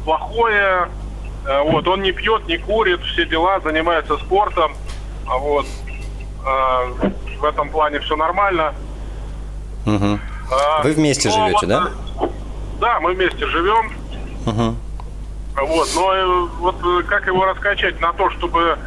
плохое. 0.03 0.89
Э, 1.45 1.62
вот, 1.63 1.88
он 1.88 2.01
не 2.01 2.12
пьет, 2.12 2.47
не 2.47 2.58
курит, 2.58 3.01
все 3.01 3.25
дела, 3.25 3.60
занимается 3.60 4.17
спортом. 4.17 4.73
А 5.27 5.38
вот 5.38 5.65
э, 6.47 7.10
в 7.39 7.45
этом 7.45 7.69
плане 7.69 7.99
все 7.99 8.15
нормально. 8.15 8.73
Угу. 9.86 10.19
А, 10.51 10.83
Вы 10.83 10.91
вместе 10.93 11.29
живете, 11.29 11.57
вот, 11.62 11.67
да? 11.67 11.89
Да, 12.79 12.99
мы 12.99 13.13
вместе 13.13 13.45
живем. 13.47 13.91
Угу. 14.45 14.75
Вот, 15.67 15.89
но 15.95 16.13
э, 16.13 16.47
вот 16.60 16.75
э, 16.83 17.03
как 17.03 17.25
его 17.27 17.45
раскачать 17.45 17.99
на 17.99 18.13
то, 18.13 18.29
чтобы 18.31 18.77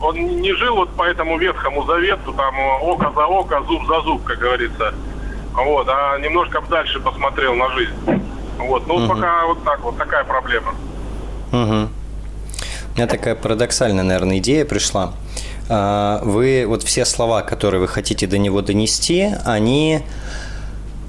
он 0.00 0.16
не 0.16 0.52
жил 0.54 0.76
вот 0.76 0.90
по 0.90 1.02
этому 1.02 1.38
ветхому 1.38 1.84
завету, 1.86 2.32
там 2.34 2.54
око 2.82 3.12
за 3.14 3.26
око, 3.26 3.62
зуб 3.66 3.86
за 3.86 4.00
зуб, 4.02 4.22
как 4.24 4.38
говорится. 4.38 4.94
Вот, 5.52 5.88
а 5.88 6.18
немножко 6.18 6.62
дальше 6.68 7.00
посмотрел 7.00 7.54
на 7.54 7.70
жизнь. 7.70 7.94
Вот, 8.58 8.86
ну 8.86 8.94
угу. 8.94 9.08
пока 9.08 9.46
вот 9.46 9.64
так 9.64 9.80
вот, 9.80 9.96
такая 9.96 10.24
проблема. 10.24 10.74
Угу. 11.52 11.88
У 12.94 12.96
меня 12.96 13.06
такая 13.08 13.34
парадоксальная, 13.34 14.04
наверное, 14.04 14.38
идея 14.38 14.64
пришла. 14.64 15.12
А, 15.68 16.20
вы, 16.22 16.64
вот 16.66 16.82
все 16.82 17.04
слова, 17.04 17.42
которые 17.42 17.80
вы 17.80 17.88
хотите 17.88 18.26
до 18.26 18.38
него 18.38 18.60
донести, 18.60 19.30
они 19.44 20.02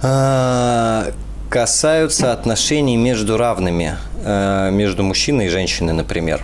а, 0.01 1.07
касаются 1.49 2.31
отношений 2.31 2.97
между 2.97 3.37
равными, 3.37 3.97
а, 4.23 4.69
между 4.69 5.03
мужчиной 5.03 5.47
и 5.47 5.49
женщиной, 5.49 5.93
например. 5.93 6.41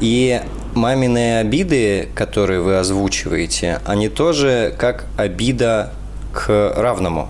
И 0.00 0.40
маминые 0.74 1.40
обиды, 1.40 2.08
которые 2.14 2.60
вы 2.60 2.78
озвучиваете, 2.78 3.80
они 3.86 4.08
тоже 4.08 4.74
как 4.78 5.06
обида 5.16 5.92
к 6.32 6.74
равному, 6.76 7.28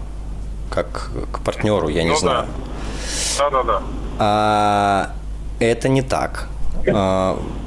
как 0.70 1.10
к 1.32 1.40
партнеру, 1.40 1.88
я 1.88 2.02
не 2.02 2.10
ну, 2.10 2.16
знаю. 2.16 2.46
Да, 3.38 3.50
да, 3.50 3.62
да. 3.62 3.82
А, 4.18 5.10
это 5.58 5.88
не 5.88 6.02
так. 6.02 6.48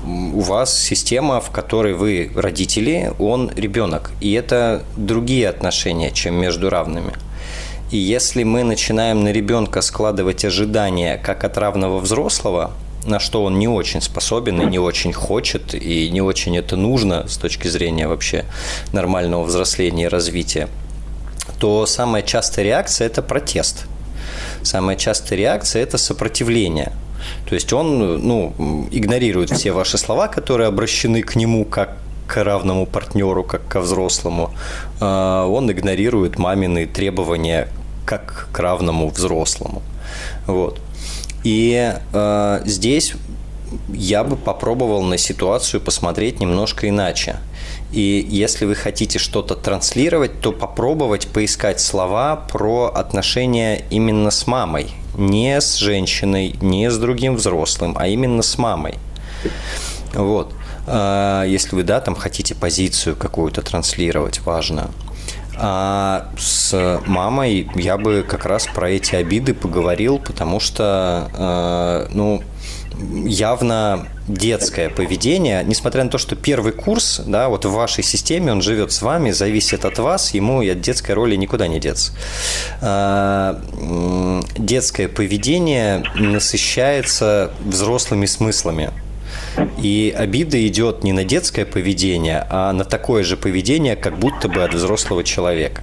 У 0.05 0.41
вас 0.41 0.77
система, 0.77 1.41
в 1.41 1.49
которой 1.49 1.93
вы 1.93 2.31
родители, 2.35 3.11
он 3.17 3.51
ребенок. 3.55 4.11
И 4.21 4.33
это 4.33 4.83
другие 4.95 5.49
отношения, 5.49 6.11
чем 6.11 6.35
между 6.35 6.69
равными. 6.69 7.13
И 7.91 7.97
если 7.97 8.43
мы 8.43 8.63
начинаем 8.63 9.23
на 9.23 9.31
ребенка 9.31 9.81
складывать 9.81 10.45
ожидания 10.45 11.17
как 11.17 11.43
от 11.43 11.57
равного 11.57 11.99
взрослого, 11.99 12.71
на 13.05 13.19
что 13.19 13.43
он 13.43 13.57
не 13.57 13.67
очень 13.67 14.01
способен 14.01 14.61
и 14.61 14.65
не 14.65 14.79
очень 14.79 15.13
хочет, 15.13 15.73
и 15.73 16.09
не 16.09 16.21
очень 16.21 16.57
это 16.57 16.75
нужно 16.75 17.27
с 17.27 17.37
точки 17.37 17.67
зрения 17.67 18.07
вообще 18.07 18.45
нормального 18.93 19.43
взросления 19.43 20.05
и 20.05 20.07
развития, 20.07 20.67
то 21.59 21.85
самая 21.85 22.21
частая 22.21 22.65
реакция– 22.65 23.07
это 23.07 23.21
протест. 23.21 23.85
Самая 24.61 24.97
частая 24.97 25.39
реакция– 25.39 25.81
это 25.83 25.97
сопротивление. 25.97 26.91
То 27.47 27.55
есть 27.55 27.73
он 27.73 28.25
ну, 28.25 28.87
игнорирует 28.91 29.49
все 29.51 29.71
ваши 29.71 29.97
слова, 29.97 30.27
которые 30.27 30.67
обращены 30.67 31.21
к 31.21 31.35
нему 31.35 31.65
как 31.65 31.97
к 32.27 32.43
равному 32.43 32.85
партнеру, 32.85 33.43
как 33.43 33.67
ко 33.67 33.81
взрослому. 33.81 34.51
А, 34.99 35.45
он 35.45 35.71
игнорирует 35.71 36.39
мамины 36.39 36.85
требования 36.85 37.67
как 38.05 38.49
к 38.51 38.59
равному 38.59 39.09
взрослому. 39.09 39.81
Вот. 40.47 40.79
И 41.43 41.93
э, 42.13 42.61
здесь 42.65 43.13
я 43.89 44.23
бы 44.23 44.35
попробовал 44.35 45.03
на 45.03 45.17
ситуацию 45.17 45.81
посмотреть 45.81 46.39
немножко 46.39 46.89
иначе. 46.89 47.37
И 47.91 48.25
если 48.29 48.65
вы 48.65 48.75
хотите 48.75 49.19
что-то 49.19 49.55
транслировать, 49.55 50.39
то 50.41 50.51
попробовать 50.51 51.27
поискать 51.27 51.79
слова 51.79 52.35
про 52.35 52.91
отношения 52.93 53.85
именно 53.89 54.31
с 54.31 54.47
мамой. 54.47 54.93
Не 55.17 55.61
с 55.61 55.75
женщиной, 55.75 56.55
не 56.61 56.89
с 56.89 56.97
другим 56.97 57.35
взрослым, 57.35 57.95
а 57.97 58.07
именно 58.07 58.41
с 58.41 58.57
мамой. 58.57 58.95
Вот. 60.13 60.53
А, 60.87 61.43
если 61.43 61.75
вы, 61.75 61.83
да, 61.83 61.99
там 62.01 62.15
хотите 62.15 62.55
позицию 62.55 63.15
какую-то 63.15 63.61
транслировать, 63.61 64.41
важно. 64.41 64.91
А 65.57 66.31
с 66.37 67.01
мамой 67.05 67.69
я 67.75 67.97
бы 67.97 68.25
как 68.27 68.45
раз 68.45 68.67
про 68.67 68.89
эти 68.89 69.15
обиды 69.15 69.53
поговорил, 69.53 70.19
потому 70.19 70.59
что, 70.59 71.29
а, 71.33 72.07
ну, 72.11 72.43
явно 73.25 74.07
детское 74.27 74.89
поведение, 74.89 75.63
несмотря 75.65 76.03
на 76.03 76.09
то, 76.09 76.17
что 76.17 76.35
первый 76.35 76.71
курс, 76.71 77.21
да, 77.25 77.49
вот 77.49 77.65
в 77.65 77.71
вашей 77.71 78.03
системе, 78.03 78.51
он 78.51 78.61
живет 78.61 78.91
с 78.91 79.01
вами, 79.01 79.31
зависит 79.31 79.85
от 79.85 79.99
вас, 79.99 80.33
ему 80.33 80.61
от 80.61 80.81
детской 80.81 81.11
роли 81.11 81.35
никуда 81.35 81.67
не 81.67 81.79
деться. 81.79 82.13
А, 82.81 83.61
детское 84.57 85.07
поведение 85.07 86.03
насыщается 86.15 87.51
взрослыми 87.59 88.25
смыслами. 88.25 88.91
И 89.81 90.13
обида 90.15 90.65
идет 90.67 91.03
не 91.03 91.13
на 91.13 91.23
детское 91.23 91.65
поведение, 91.65 92.45
а 92.49 92.71
на 92.73 92.83
такое 92.83 93.23
же 93.23 93.37
поведение, 93.37 93.95
как 93.95 94.17
будто 94.17 94.49
бы 94.49 94.63
от 94.63 94.73
взрослого 94.73 95.23
человека. 95.23 95.81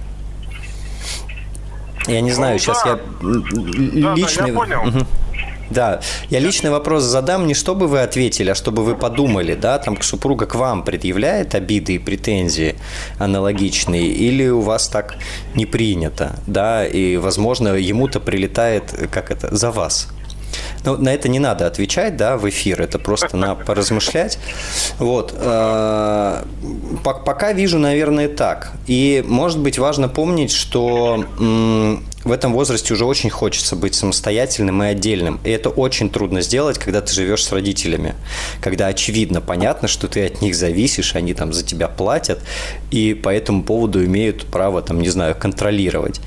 Я 2.07 2.21
не 2.21 2.31
знаю, 2.31 2.53
ну, 2.53 2.59
сейчас 2.59 2.83
да. 2.83 2.99
я 3.21 4.15
лично... 4.15 4.41
Да, 4.41 4.41
да, 4.41 4.47
я 4.47 4.53
понял. 4.53 4.87
Угу. 4.87 5.07
Да, 5.73 6.01
я 6.29 6.39
личный 6.39 6.69
вопрос 6.69 7.03
задам 7.03 7.47
не 7.47 7.55
чтобы 7.55 7.87
вы 7.87 8.01
ответили, 8.01 8.51
а 8.51 8.55
чтобы 8.55 8.83
вы 8.83 8.95
подумали, 8.95 9.55
да, 9.55 9.79
там 9.79 9.99
супруга 10.01 10.45
к 10.45 10.55
вам 10.55 10.83
предъявляет 10.83 11.55
обиды 11.55 11.95
и 11.95 11.99
претензии 11.99 12.75
аналогичные, 13.17 14.07
или 14.07 14.47
у 14.49 14.61
вас 14.61 14.87
так 14.87 15.15
не 15.55 15.65
принято, 15.65 16.39
да, 16.45 16.85
и, 16.85 17.17
возможно, 17.17 17.69
ему-то 17.69 18.19
прилетает, 18.19 18.93
как 19.11 19.31
это, 19.31 19.55
за 19.55 19.71
вас. 19.71 20.09
Ну, 20.83 20.97
на 20.97 21.09
это 21.09 21.29
не 21.29 21.39
надо 21.39 21.65
отвечать, 21.65 22.17
да, 22.17 22.37
в 22.37 22.47
эфир, 22.47 22.81
это 22.81 22.99
просто 22.99 23.37
на 23.37 23.55
поразмышлять. 23.67 24.37
Вот. 24.99 25.33
Э, 25.35 26.43
пока 27.03 27.53
вижу, 27.53 27.79
наверное, 27.79 28.27
так. 28.27 28.73
И, 28.85 29.23
может 29.25 29.59
быть, 29.59 29.79
важно 29.79 30.09
помнить, 30.09 30.51
что 30.51 31.25
в 32.23 32.31
этом 32.31 32.53
возрасте 32.53 32.93
уже 32.93 33.05
очень 33.05 33.29
хочется 33.29 33.75
быть 33.75 33.95
самостоятельным 33.95 34.81
и 34.83 34.87
отдельным. 34.87 35.39
И 35.43 35.49
это 35.49 35.69
очень 35.69 36.09
трудно 36.09 36.41
сделать, 36.41 36.77
когда 36.77 37.01
ты 37.01 37.13
живешь 37.13 37.43
с 37.43 37.51
родителями. 37.51 38.15
Когда 38.61 38.87
очевидно, 38.87 39.41
понятно, 39.41 39.87
что 39.87 40.07
ты 40.07 40.25
от 40.25 40.41
них 40.41 40.55
зависишь, 40.55 41.15
они 41.15 41.33
там 41.33 41.51
за 41.51 41.63
тебя 41.63 41.87
платят, 41.87 42.39
и 42.91 43.13
по 43.13 43.29
этому 43.29 43.63
поводу 43.63 44.03
имеют 44.05 44.45
право, 44.45 44.81
там, 44.81 45.01
не 45.01 45.09
знаю, 45.09 45.35
контролировать. 45.35 46.21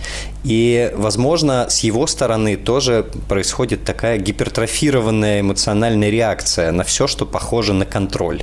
И, 0.45 0.93
возможно, 0.95 1.67
с 1.69 1.81
его 1.81 2.07
стороны 2.07 2.57
тоже 2.57 3.07
происходит 3.29 3.85
такая 3.85 4.19
гипертрофированная 4.19 5.41
эмоциональная 5.41 6.11
реакция 6.11 6.73
на 6.73 6.85
все, 6.85 7.07
что 7.07 7.25
похоже 7.27 7.73
на 7.73 7.87
контроль. 7.87 8.43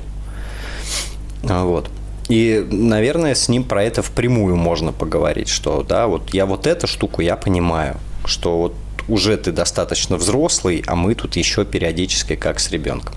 Вот. 1.44 1.90
И, 2.30 2.66
наверное, 2.72 3.36
с 3.36 3.50
ним 3.50 3.64
про 3.64 3.84
это 3.84 4.02
впрямую 4.02 4.56
можно 4.56 4.92
поговорить, 4.92 5.50
что, 5.50 5.84
да, 5.84 6.08
вот 6.08 6.34
я 6.34 6.46
вот 6.46 6.68
эту 6.68 6.88
штуку 6.88 7.22
я 7.22 7.36
понимаю, 7.36 7.98
что 8.26 8.58
вот 8.58 8.76
уже 9.08 9.36
ты 9.38 9.52
достаточно 9.52 10.16
взрослый, 10.16 10.84
а 10.88 10.96
мы 10.96 11.16
тут 11.16 11.36
еще 11.36 11.66
периодически 11.66 12.36
как 12.36 12.60
с 12.60 12.72
ребенком. 12.72 13.16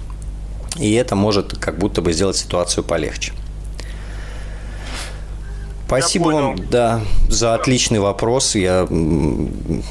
И 0.78 0.92
это 0.92 1.14
может 1.14 1.56
как 1.58 1.78
будто 1.78 2.02
бы 2.02 2.12
сделать 2.12 2.36
ситуацию 2.36 2.84
полегче. 2.84 3.32
Спасибо 5.86 6.28
вам, 6.28 6.56
да, 6.68 7.00
за 7.28 7.54
отличный 7.54 8.00
вопрос. 8.00 8.56
Я 8.56 8.88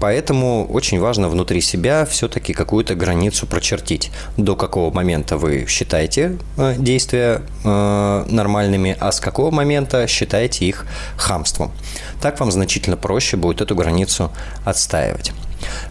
Поэтому 0.01 0.67
очень 0.67 1.01
важно 1.01 1.29
внутри 1.29 1.61
себя 1.61 2.05
все-таки 2.05 2.53
какую-то 2.53 2.95
границу 2.95 3.47
прочертить. 3.47 4.11
До 4.37 4.57
какого 4.57 4.93
момента 4.93 5.37
вы 5.39 5.67
считаете 5.69 6.39
э, 6.57 6.75
действия 6.79 7.43
э, 7.65 8.25
нормальными, 8.29 8.97
а 9.01 9.13
с 9.13 9.21
какого 9.21 9.51
момента 9.51 10.07
считаете 10.07 10.67
их 10.67 10.87
хамством. 11.17 11.73
Так 12.21 12.41
вам 12.41 12.51
значительно 12.51 12.97
проще 12.97 13.37
будет 13.37 13.61
эту 13.61 13.75
границу 13.75 14.31
отстаивать. 14.65 15.33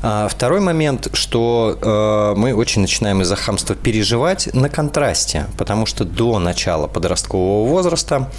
А 0.02 0.28
второй 0.28 0.60
момент, 0.60 1.10
что 1.14 1.78
э, 1.82 2.40
мы 2.40 2.54
очень 2.54 2.82
начинаем 2.82 3.22
из-за 3.22 3.36
хамства 3.36 3.76
переживать 3.76 4.54
на 4.54 4.70
контрасте, 4.70 5.48
потому 5.58 5.86
что 5.86 6.06
до 6.06 6.40
начала 6.40 6.88
подросткового 6.88 7.68
возраста 7.68 8.30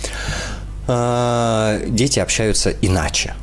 э, 0.86 1.84
дети 1.88 2.20
общаются 2.20 2.70
иначе. 2.70 3.34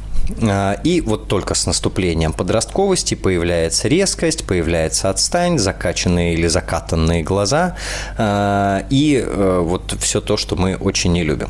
А, 0.42 0.74
и 0.84 1.02
вот 1.02 1.28
только 1.28 1.54
с 1.54 1.66
наступлением 1.66 2.34
подростковости 2.34 3.16
появляется 3.16 3.88
резкость, 3.88 4.46
появляется 4.46 5.10
отстань, 5.10 5.60
закачанные 5.60 6.34
или 6.34 6.48
закатанные 6.48 7.24
глаза 7.24 7.76
а, 8.18 8.86
и 8.90 9.24
э, 9.26 9.60
вот 9.62 9.96
все 10.00 10.22
то, 10.22 10.38
что 10.38 10.56
мы 10.56 10.76
очень 10.76 11.12
не 11.12 11.24
любим. 11.24 11.50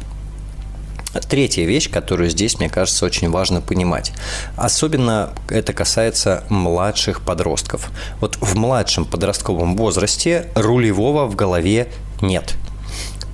Третья 1.30 1.64
вещь, 1.66 1.92
которую 1.92 2.32
здесь, 2.32 2.58
мне 2.58 2.70
кажется, 2.70 3.06
очень 3.06 3.30
важно 3.30 3.62
понимать. 3.62 4.14
Особенно 4.56 5.30
это 5.48 5.72
касается 5.72 6.44
младших 6.50 7.22
подростков. 7.22 7.92
Вот 8.20 8.38
в 8.42 8.56
младшем 8.56 9.06
подростковом 9.06 9.76
возрасте 9.76 10.48
рулевого 10.56 11.28
в 11.28 11.36
голове 11.36 11.88
нет– 12.22 12.56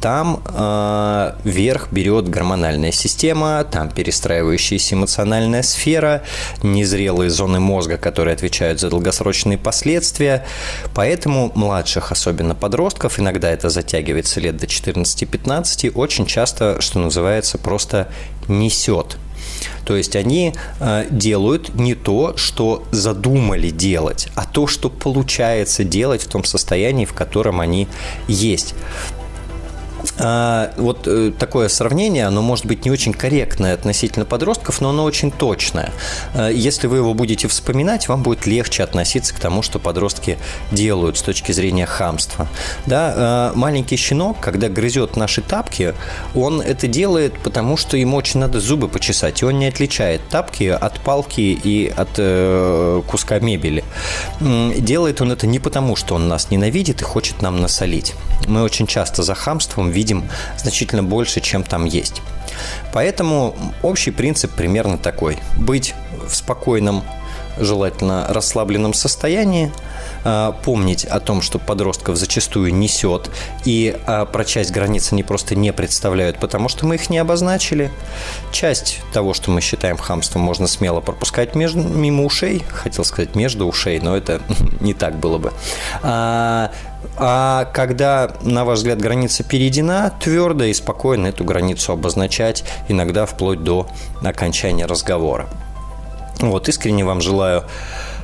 там 0.02 0.42
э, 0.46 1.34
верх 1.44 1.90
берет 1.92 2.30
гормональная 2.30 2.92
система, 2.92 3.64
там 3.64 3.90
перестраивающаяся 3.90 4.96
эмоциональная 4.96 5.64
сфера, 5.64 6.24
незрелые 6.64 7.30
зоны 7.30 7.60
мозга, 7.60 7.98
которые 7.98 8.34
отвечают 8.34 8.80
за 8.80 8.90
долгосрочные 8.90 9.58
последствия. 9.58 10.46
Поэтому 10.94 11.52
младших, 11.56 12.12
особенно 12.12 12.56
подростков, 12.56 13.20
иногда 13.20 13.50
это 13.50 13.70
затягивается 13.70 14.40
лет 14.40 14.58
до 14.58 14.66
14-15, 14.66 15.92
очень 15.94 16.26
часто, 16.26 16.82
что 16.82 17.00
называется, 17.00 17.58
просто 17.58 18.08
несет 18.48 19.18
то 19.86 19.96
есть 19.96 20.16
они 20.16 20.54
э, 20.80 21.06
делают 21.10 21.76
не 21.76 21.96
то, 21.96 22.38
что 22.38 22.84
задумали 22.92 23.70
делать, 23.70 24.28
а 24.36 24.46
то, 24.46 24.68
что 24.68 24.90
получается 24.90 25.84
делать 25.84 26.22
в 26.22 26.28
том 26.28 26.44
состоянии, 26.44 27.06
в 27.06 27.14
котором 27.14 27.60
они 27.60 27.88
есть. 28.28 28.76
А, 30.20 30.72
вот 30.78 31.08
э, 31.08 31.32
такое 31.38 31.70
сравнение, 31.70 32.26
оно 32.26 32.42
может 32.42 32.66
быть 32.66 32.86
не 32.86 32.92
очень 32.92 33.14
корректное 33.14 33.74
относительно 33.74 34.26
подростков, 34.26 34.82
но 34.82 34.90
оно 34.90 35.04
очень 35.04 35.32
точное. 35.32 35.92
А, 36.34 36.50
если 36.50 36.88
вы 36.88 36.98
его 36.98 37.14
будете 37.14 37.48
вспоминать, 37.48 38.08
вам 38.08 38.22
будет 38.24 38.46
легче 38.46 38.84
относиться 38.84 39.34
к 39.34 39.40
тому, 39.40 39.62
что 39.62 39.80
подростки 39.80 40.38
делают 40.72 41.18
с 41.18 41.22
точки 41.22 41.52
зрения 41.54 41.86
хамства. 41.86 42.48
Да, 42.86 43.14
а, 43.16 43.54
маленький 43.56 43.96
щенок, 43.96 44.40
когда 44.42 44.68
грызет 44.68 45.16
наши 45.16 45.42
тапки, 45.42 45.94
он 46.36 46.62
это 46.62 46.88
делает, 46.88 47.34
потому 47.40 47.78
что 47.78 47.96
ему 47.96 48.18
очень 48.18 48.40
надо 48.40 48.60
зубы 48.60 48.90
почесать, 48.90 49.42
и 49.42 49.46
он 49.46 49.58
не 49.58 49.68
отличает 49.68 50.28
тапки 50.30 50.64
от 50.64 51.00
палки 51.00 51.42
и 51.42 51.92
от 51.96 52.10
э, 52.18 53.02
куска 53.08 53.40
мебели. 53.40 53.84
Делает 54.40 55.22
он 55.22 55.32
это 55.32 55.48
не 55.48 55.60
потому, 55.60 55.96
что 55.96 56.16
он 56.16 56.28
нас 56.28 56.52
ненавидит 56.52 57.02
и 57.02 57.04
хочет 57.04 57.42
нам 57.42 57.62
насолить. 57.62 58.14
Мы 58.48 58.64
очень 58.64 58.88
часто 58.88 59.24
за 59.24 59.36
хамством 59.36 59.90
видим 59.90 60.09
значительно 60.58 61.04
больше, 61.04 61.42
чем 61.42 61.64
там 61.64 61.86
есть. 61.86 62.22
Поэтому 62.94 63.56
общий 63.82 64.12
принцип 64.12 64.52
примерно 64.52 64.98
такой. 64.98 65.38
Быть 65.58 65.94
в 66.28 66.36
спокойном, 66.36 67.04
желательно 67.58 68.28
расслабленном 68.30 68.94
состоянии, 68.94 69.72
а, 70.24 70.54
помнить 70.64 71.06
о 71.06 71.20
том, 71.20 71.42
что 71.42 71.60
подростков 71.60 72.18
зачастую 72.18 72.74
несет, 72.74 73.30
и 73.66 73.98
а, 74.06 74.26
про 74.26 74.46
часть 74.46 74.72
границ 74.72 75.12
они 75.12 75.24
просто 75.24 75.56
не 75.56 75.72
представляют, 75.74 76.40
потому 76.40 76.70
что 76.70 76.86
мы 76.86 76.96
их 76.96 77.10
не 77.10 77.18
обозначили. 77.18 77.92
Часть 78.52 79.00
того, 79.14 79.34
что 79.34 79.52
мы 79.52 79.62
считаем 79.62 79.98
хамством, 79.98 80.42
можно 80.42 80.68
смело 80.68 81.02
пропускать 81.02 81.56
между, 81.56 81.82
мимо 81.82 82.24
ушей, 82.24 82.64
хотел 82.70 83.04
сказать 83.04 83.36
между 83.36 83.68
ушей, 83.68 84.00
но 84.00 84.16
это 84.16 84.42
не 84.80 84.94
так 84.94 85.18
было 85.18 85.38
бы. 85.38 85.54
А, 87.20 87.62
А 87.62 87.66
когда, 87.66 88.32
на 88.42 88.66
ваш 88.66 88.80
взгляд, 88.80 89.00
граница 89.00 89.44
перейдена, 89.44 90.14
твердо 90.22 90.64
и 90.64 90.74
спокойно 90.74 91.28
эту 91.28 91.44
границу 91.44 91.92
обозначать, 91.94 92.64
иногда 92.88 93.26
вплоть 93.26 93.64
до 93.64 93.88
окончания 94.24 94.86
разговора. 94.86 95.48
Вот, 96.40 96.70
искренне 96.70 97.04
вам 97.04 97.22
желаю 97.22 97.66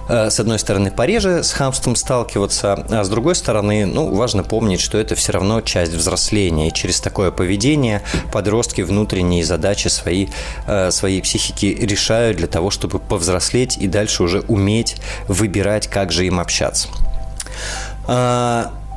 Э, 0.08 0.30
с 0.30 0.40
одной 0.40 0.60
стороны, 0.60 0.92
пореже 0.92 1.44
с 1.44 1.52
хамством 1.52 1.96
сталкиваться, 1.96 2.74
а 2.90 3.04
с 3.04 3.10
другой 3.10 3.36
стороны, 3.36 3.86
ну, 3.86 4.14
важно 4.14 4.44
помнить, 4.44 4.80
что 4.80 4.98
это 4.98 5.16
все 5.16 5.32
равно 5.34 5.62
часть 5.62 5.94
взросления. 5.94 6.70
И 6.70 6.74
через 6.74 7.00
такое 7.00 7.32
поведение 7.32 8.02
подростки 8.32 8.82
внутренние 8.82 9.44
задачи 9.44 9.88
свои, 9.88 10.28
э, 10.68 10.92
своей 10.92 11.22
психики 11.22 11.66
решают 11.66 12.38
для 12.38 12.48
того, 12.48 12.70
чтобы 12.70 13.00
повзрослеть 13.00 13.78
и 13.78 13.88
дальше 13.88 14.24
уже 14.24 14.42
уметь 14.42 14.98
выбирать, 15.28 15.88
как 15.88 16.12
же 16.12 16.26
им 16.26 16.40
общаться. 16.40 16.90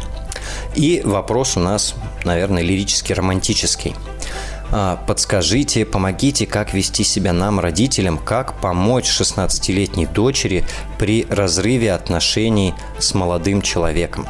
И 0.75 1.03
вопрос 1.05 1.57
у 1.57 1.61
нас, 1.61 1.95
наверное, 2.25 2.63
лирически-романтический. 2.63 3.95
А, 4.73 5.01
подскажите, 5.07 5.87
помогите, 5.87 6.47
как 6.47 6.75
вести 6.75 7.05
себя 7.05 7.33
нам, 7.33 7.61
родителям, 7.61 8.19
как 8.19 8.61
помочь 8.61 9.09
16-летней 9.09 10.07
дочери 10.07 10.65
при 10.99 11.25
разрыве 11.31 11.93
отношений 11.93 12.75
с 12.99 13.15
молодым 13.15 13.63
человеком. 13.63 14.27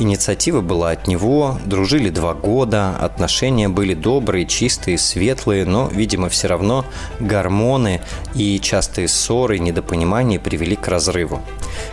Инициатива 0.00 0.62
была 0.62 0.92
от 0.92 1.08
него, 1.08 1.58
дружили 1.66 2.08
два 2.08 2.32
года, 2.32 2.96
отношения 2.96 3.68
были 3.68 3.92
добрые, 3.92 4.46
чистые, 4.46 4.96
светлые, 4.96 5.66
но, 5.66 5.88
видимо, 5.88 6.30
все 6.30 6.48
равно 6.48 6.86
гормоны 7.20 8.00
и 8.34 8.58
частые 8.60 9.08
ссоры, 9.08 9.58
недопонимания 9.58 10.40
привели 10.40 10.74
к 10.74 10.88
разрыву. 10.88 11.42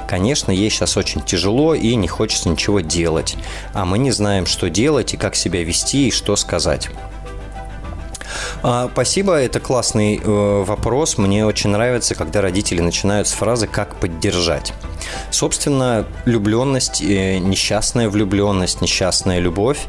Конечно, 0.07 0.51
ей 0.51 0.69
сейчас 0.69 0.95
очень 0.95 1.21
тяжело 1.21 1.75
и 1.75 1.95
не 1.95 2.07
хочется 2.07 2.47
ничего 2.47 2.79
делать, 2.79 3.35
а 3.73 3.83
мы 3.83 3.97
не 3.97 4.11
знаем, 4.11 4.45
что 4.45 4.69
делать 4.69 5.13
и 5.13 5.17
как 5.17 5.35
себя 5.35 5.61
вести 5.65 6.07
и 6.07 6.11
что 6.11 6.37
сказать. 6.37 6.89
А, 8.63 8.89
спасибо, 8.91 9.35
это 9.35 9.59
классный 9.59 10.21
э, 10.23 10.63
вопрос. 10.63 11.17
Мне 11.17 11.45
очень 11.45 11.69
нравится, 11.69 12.15
когда 12.15 12.41
родители 12.41 12.81
начинают 12.81 13.27
с 13.27 13.33
фразы 13.33 13.67
«как 13.67 13.95
поддержать». 13.95 14.73
Собственно, 15.31 16.05
влюбленность, 16.25 17.01
э, 17.01 17.37
несчастная 17.37 18.09
влюбленность, 18.09 18.81
несчастная 18.81 19.39
любовь 19.39 19.79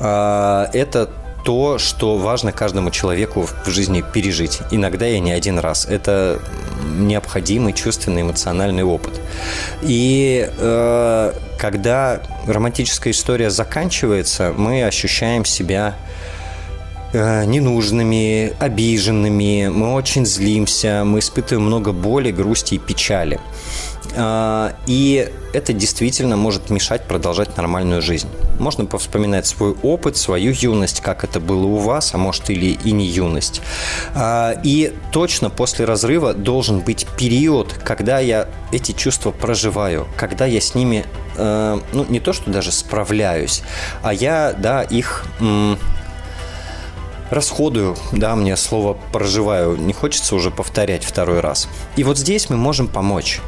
э,– 0.00 0.66
это 0.72 1.10
то, 1.44 1.78
что 1.78 2.16
важно 2.18 2.52
каждому 2.52 2.90
человеку 2.90 3.48
в 3.64 3.70
жизни 3.70 4.04
пережить. 4.12 4.60
Иногда 4.70 5.08
и 5.08 5.18
не 5.20 5.32
один 5.32 5.58
раз. 5.58 5.86
Это 5.86 6.40
необходимый 6.98 7.72
чувственный 7.72 8.22
эмоциональный 8.22 8.82
опыт. 8.82 9.20
И 9.82 10.46
э, 10.58 11.32
когда 11.58 12.20
романтическая 12.46 13.12
история 13.12 13.50
заканчивается, 13.50 14.52
мы 14.56 14.84
ощущаем 14.84 15.44
себя 15.44 15.96
Э, 17.10 17.46
ненужными, 17.46 18.52
обиженными, 18.58 19.68
мы 19.68 19.94
очень 19.94 20.26
злимся, 20.26 21.04
мы 21.06 21.20
испытываем 21.20 21.66
много 21.66 21.92
боли, 21.92 22.30
грусти 22.30 22.74
и 22.74 22.78
печали. 22.78 23.40
Э, 24.14 24.72
и 24.86 25.26
это 25.54 25.72
действительно 25.72 26.36
может 26.36 26.68
мешать 26.68 27.04
продолжать 27.04 27.56
нормальную 27.56 28.02
жизнь. 28.02 28.28
Можно 28.58 28.84
повспоминать 28.84 29.46
свой 29.46 29.74
опыт, 29.82 30.18
свою 30.18 30.52
юность, 30.52 31.00
как 31.00 31.24
это 31.24 31.40
было 31.40 31.64
у 31.64 31.76
вас, 31.76 32.12
а 32.12 32.18
может 32.18 32.50
или 32.50 32.76
и 32.84 32.92
не 32.92 33.06
юность. 33.06 33.62
Э, 34.14 34.56
и 34.62 34.92
точно 35.10 35.48
после 35.48 35.86
разрыва 35.86 36.34
должен 36.34 36.80
быть 36.80 37.06
период, 37.16 37.72
когда 37.72 38.18
я 38.18 38.48
эти 38.70 38.92
чувства 38.92 39.30
проживаю, 39.30 40.06
когда 40.18 40.44
я 40.44 40.60
с 40.60 40.74
ними, 40.74 41.06
ну 41.38 42.04
не 42.08 42.18
то 42.18 42.32
что 42.32 42.50
даже 42.50 42.72
справляюсь, 42.72 43.62
а 44.02 44.12
я, 44.12 44.52
да, 44.58 44.82
их 44.82 45.24
расходую, 47.30 47.96
да, 48.12 48.36
мне 48.36 48.56
слово 48.56 48.96
проживаю, 49.12 49.76
не 49.76 49.92
хочется 49.92 50.34
уже 50.34 50.50
повторять 50.50 51.04
второй 51.04 51.40
раз. 51.40 51.68
И 51.96 52.04
вот 52.04 52.18
здесь 52.18 52.50
мы 52.50 52.56
можем 52.56 52.88
помочь. 52.88 53.40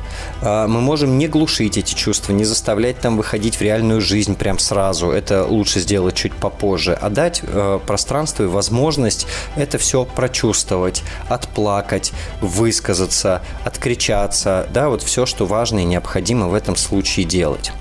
А, 0.43 0.66
мы 0.66 0.81
можем 0.81 1.18
не 1.18 1.28
глушить 1.28 1.78
эти 1.78 1.95
чувства, 1.95 2.33
не 2.33 2.45
заставлять 2.45 2.99
там 2.99 3.16
выходить 3.16 3.57
в 3.57 3.62
реальную 3.62 4.01
жизнь 4.01 4.35
прям 4.37 4.59
сразу. 4.59 5.11
Это 5.11 5.45
лучше 5.45 5.81
сделать 5.81 6.14
чуть 6.14 6.35
попозже. 6.35 6.99
А 7.01 7.11
дать 7.11 7.41
э, 7.43 7.81
пространство 7.87 8.45
и 8.45 8.47
возможность 8.47 9.26
это 9.57 9.78
все 9.78 10.05
прочувствовать, 10.05 11.03
отплакать, 11.28 12.12
высказаться, 12.41 13.43
откричаться. 13.64 14.68
Да, 14.72 14.89
вот 14.89 15.03
все, 15.03 15.26
что 15.26 15.47
важно 15.47 15.81
и 15.81 15.85
необходимо 15.85 16.49
в 16.49 16.55
этом 16.55 16.76
случае 16.76 17.26
делать. 17.26 17.72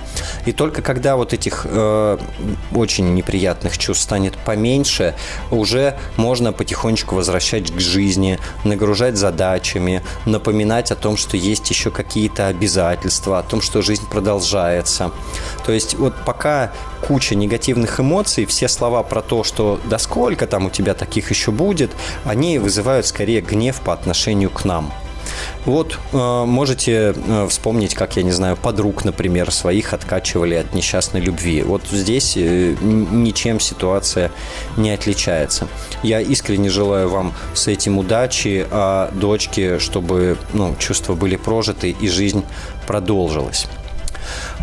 И 0.46 0.52
только 0.52 0.82
когда 0.82 1.16
вот 1.16 1.34
этих 1.34 1.66
э, 1.66 2.18
очень 2.74 3.14
неприятных 3.14 3.78
чувств 3.78 4.04
станет 4.04 4.38
поменьше, 4.38 5.16
уже 5.52 5.98
можно 6.18 6.54
потихонечку 6.54 7.16
возвращать 7.16 7.72
к 7.72 7.80
жизни, 7.80 8.40
нагружать 8.64 9.18
задачами, 9.18 10.02
напоминать 10.26 10.92
о 10.92 10.96
том, 10.96 11.18
что 11.18 11.38
есть 11.38 11.70
еще 11.70 11.92
какие-то 11.92 12.48
обязательства, 12.48 13.40
о 13.40 13.44
том, 13.44 13.62
что 13.62 13.82
жизнь 13.82 14.08
продолжается. 14.10 15.12
То 15.66 15.72
есть 15.72 15.96
вот 15.96 16.14
пока 16.26 16.72
куча 17.08 17.36
негативных 17.36 18.00
эмоций, 18.00 18.46
все 18.46 18.68
слова 18.68 19.04
про 19.04 19.22
то, 19.22 19.44
что 19.44 19.80
да 19.86 20.00
сколько 20.00 20.48
там 20.48 20.66
у 20.66 20.70
тебя 20.70 20.94
таких 20.94 21.30
еще 21.30 21.52
будет, 21.52 21.92
они 22.26 22.60
вызывают 22.60 23.06
скорее 23.06 23.42
гнев 23.42 23.82
по 23.82 23.94
отношению 23.94 24.50
к 24.50 24.66
нам. 24.66 24.92
Вот 25.66 26.00
э, 26.14 26.46
можете 26.46 27.14
э, 27.16 27.48
вспомнить, 27.50 27.94
как, 27.94 28.18
я 28.18 28.24
не 28.24 28.32
знаю, 28.32 28.58
подруг, 28.58 29.06
например, 29.06 29.52
своих 29.52 29.94
откачивали 29.94 30.56
от 30.56 30.74
несчастной 30.74 31.22
любви. 31.22 31.64
Вот 31.64 31.84
здесь 31.92 32.36
э, 32.38 32.76
ничем 32.82 33.60
ситуация 33.60 34.32
не 34.78 34.92
отличается. 34.92 35.68
Я 36.04 36.22
искренне 36.22 36.70
желаю 36.70 37.10
вам 37.10 37.34
с 37.54 37.68
этим 37.68 37.98
удачи, 37.98 38.66
а 38.72 39.12
дочке, 39.14 39.80
чтобы 39.80 40.38
ну, 40.54 40.76
чувства 40.80 41.16
были 41.16 41.36
прожиты 41.36 41.92
и 41.92 42.08
жизнь 42.08 42.44
продолжилась. 42.88 43.68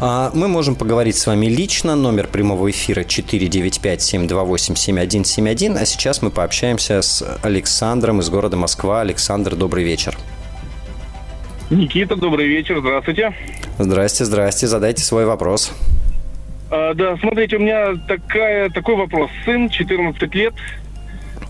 А, 0.01 0.31
мы 0.35 0.49
можем 0.49 0.75
поговорить 0.75 1.17
с 1.17 1.27
вами 1.27 1.47
лично. 1.47 1.95
Номер 1.97 2.29
прямого 2.29 2.71
эфира 2.71 3.01
495-728-7171. 3.03 5.79
А 5.79 5.87
сейчас 5.87 6.21
мы 6.23 6.31
пообщаемся 6.31 7.03
с 7.03 7.25
Александром 7.43 8.21
из 8.21 8.31
города 8.31 8.57
Москва. 8.57 9.01
Александр, 9.01 9.57
добрый 9.57 9.83
вечер. 9.85 10.17
Никита, 11.71 12.17
добрый 12.17 12.47
вечер, 12.47 12.79
здравствуйте. 12.81 13.33
Здрасте, 13.79 14.25
здрасте, 14.25 14.67
задайте 14.67 15.03
свой 15.03 15.27
вопрос. 15.27 15.73
А, 16.71 16.95
да, 16.95 17.17
смотрите, 17.17 17.57
у 17.57 17.61
меня 17.61 17.95
такая, 18.09 18.71
такой 18.71 18.97
вопрос. 18.97 19.31
Сын, 19.45 19.69
14 19.69 20.35
лет, 20.35 20.55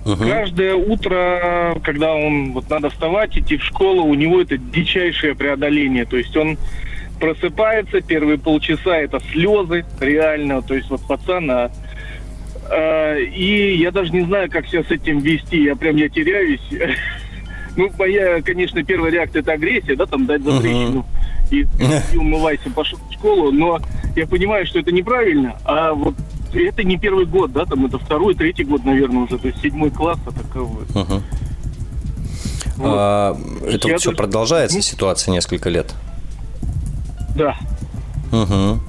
Угу. 0.06 0.24
Каждое 0.28 0.74
утро, 0.76 1.76
когда 1.82 2.14
он 2.14 2.52
вот 2.52 2.70
надо 2.70 2.90
вставать, 2.90 3.36
идти 3.36 3.56
в 3.56 3.64
школу, 3.64 4.04
у 4.04 4.14
него 4.14 4.40
это 4.40 4.56
дичайшее 4.56 5.34
преодоление. 5.34 6.04
То 6.04 6.16
есть 6.16 6.36
он 6.36 6.56
просыпается, 7.18 8.00
первые 8.02 8.38
полчаса 8.38 8.96
это 8.98 9.20
слезы, 9.32 9.84
реально. 9.98 10.62
То 10.62 10.74
есть 10.74 10.88
вот 10.90 11.00
пацан, 11.08 11.50
а, 11.50 11.72
а, 12.70 13.16
и 13.16 13.76
я 13.78 13.90
даже 13.90 14.12
не 14.12 14.20
знаю, 14.20 14.48
как 14.48 14.68
себя 14.68 14.84
с 14.84 14.92
этим 14.92 15.18
вести. 15.18 15.64
Я 15.64 15.74
прям 15.74 15.96
я 15.96 16.08
теряюсь. 16.08 16.62
Ну, 17.76 17.90
моя, 17.98 18.42
конечно, 18.42 18.82
первая 18.82 19.12
реакция 19.12 19.42
это 19.42 19.52
агрессия, 19.52 19.96
да, 19.96 20.06
там 20.06 20.26
дать 20.26 20.42
за 20.42 20.60
трещину 20.60 21.06
и, 21.50 21.66
и 22.12 22.16
умывайся, 22.16 22.70
пошел 22.70 22.98
в 23.08 23.12
школу, 23.12 23.52
но 23.52 23.80
я 24.16 24.26
понимаю, 24.26 24.66
что 24.66 24.78
это 24.78 24.92
неправильно, 24.92 25.56
а 25.64 25.92
вот 25.92 26.14
это 26.54 26.82
не 26.84 26.96
первый 26.98 27.26
год, 27.26 27.52
да, 27.52 27.64
там 27.66 27.86
это 27.86 27.98
второй, 27.98 28.34
третий 28.34 28.64
год, 28.64 28.84
наверное, 28.84 29.24
уже, 29.24 29.38
то 29.38 29.48
есть 29.48 29.60
седьмой 29.60 29.90
класс, 29.90 30.18
а 30.26 30.32
таковой. 30.32 30.84
Uh-huh. 30.86 31.22
Вот. 32.76 32.94
А, 32.98 33.36
это 33.66 33.88
вот 33.88 34.00
все 34.00 34.10
даже... 34.10 34.16
продолжается, 34.16 34.80
ситуация 34.82 35.32
несколько 35.32 35.68
лет? 35.70 35.94
Да. 37.34 37.56
Угу. 38.32 38.80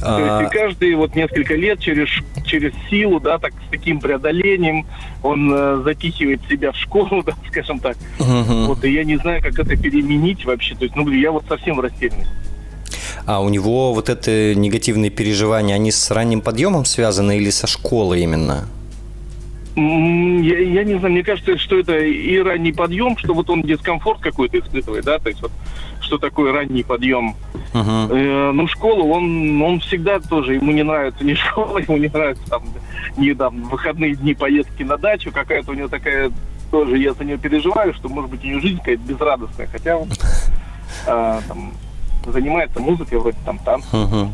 То 0.00 0.18
есть 0.18 0.42
и 0.42 0.44
а. 0.46 0.48
каждые 0.48 0.96
вот 0.96 1.14
несколько 1.14 1.54
лет 1.54 1.80
через, 1.80 2.08
через 2.44 2.72
силу, 2.88 3.20
да, 3.20 3.38
так 3.38 3.52
с 3.52 3.70
таким 3.70 4.00
преодолением 4.00 4.86
он 5.22 5.52
э, 5.52 5.82
запихивает 5.84 6.40
себя 6.48 6.72
в 6.72 6.76
школу, 6.76 7.22
да, 7.26 7.34
скажем 7.48 7.80
так. 7.80 7.96
Угу. 8.18 8.66
Вот, 8.66 8.84
и 8.84 8.92
я 8.92 9.04
не 9.04 9.16
знаю, 9.16 9.42
как 9.42 9.58
это 9.58 9.76
переменить 9.76 10.44
вообще. 10.44 10.74
То 10.74 10.84
есть, 10.84 10.96
ну, 10.96 11.08
я 11.10 11.32
вот 11.32 11.44
совсем 11.48 11.76
в 11.76 11.80
растерянности. 11.80 12.32
А 13.26 13.40
у 13.40 13.48
него 13.50 13.92
вот 13.92 14.08
это 14.08 14.54
негативные 14.54 15.10
переживания, 15.10 15.74
они 15.74 15.90
с 15.90 16.10
ранним 16.10 16.40
подъемом 16.40 16.84
связаны 16.84 17.36
или 17.36 17.50
со 17.50 17.66
школы 17.66 18.20
именно? 18.20 18.66
Я, 19.78 20.58
я 20.58 20.84
не 20.84 20.98
знаю, 20.98 21.12
мне 21.12 21.22
кажется, 21.22 21.56
что 21.56 21.78
это 21.78 21.96
и 21.98 22.38
ранний 22.38 22.72
подъем, 22.72 23.16
что 23.16 23.32
вот 23.32 23.48
он 23.48 23.62
дискомфорт 23.62 24.20
какой-то 24.20 24.58
испытывает, 24.58 25.04
да, 25.04 25.18
то 25.18 25.28
есть 25.28 25.40
вот 25.40 25.52
что 26.00 26.18
такое 26.18 26.52
ранний 26.52 26.82
подъем. 26.82 27.36
Uh-huh. 27.72 28.08
Э, 28.10 28.52
ну, 28.52 28.66
школу 28.66 29.08
он, 29.12 29.60
он 29.62 29.78
всегда 29.80 30.20
тоже, 30.20 30.54
ему 30.54 30.72
не 30.72 30.82
нравится 30.82 31.24
ни 31.24 31.34
школа, 31.34 31.78
ему 31.78 31.96
не 31.96 32.08
нравится 32.08 32.42
там, 32.48 32.64
ни 33.16 33.32
там 33.34 33.62
выходные 33.64 34.14
дни 34.14 34.34
поездки 34.34 34.82
на 34.82 34.96
дачу, 34.96 35.30
какая-то 35.30 35.70
у 35.70 35.74
него 35.74 35.88
такая 35.88 36.32
тоже, 36.70 36.98
я 36.98 37.12
за 37.12 37.24
нее 37.24 37.38
переживаю, 37.38 37.94
что, 37.94 38.08
может 38.08 38.30
быть, 38.30 38.42
у 38.42 38.46
нее 38.46 38.60
жизнь 38.60 38.78
какая-то 38.78 39.02
безрадостная, 39.02 39.68
хотя 39.68 39.96
он 39.96 40.08
э, 41.06 41.40
там, 41.46 41.72
занимается 42.26 42.80
музыкой, 42.80 43.18
вроде 43.18 43.38
там 43.44 43.58
танцев. 43.58 43.92
Uh-huh. 43.92 44.28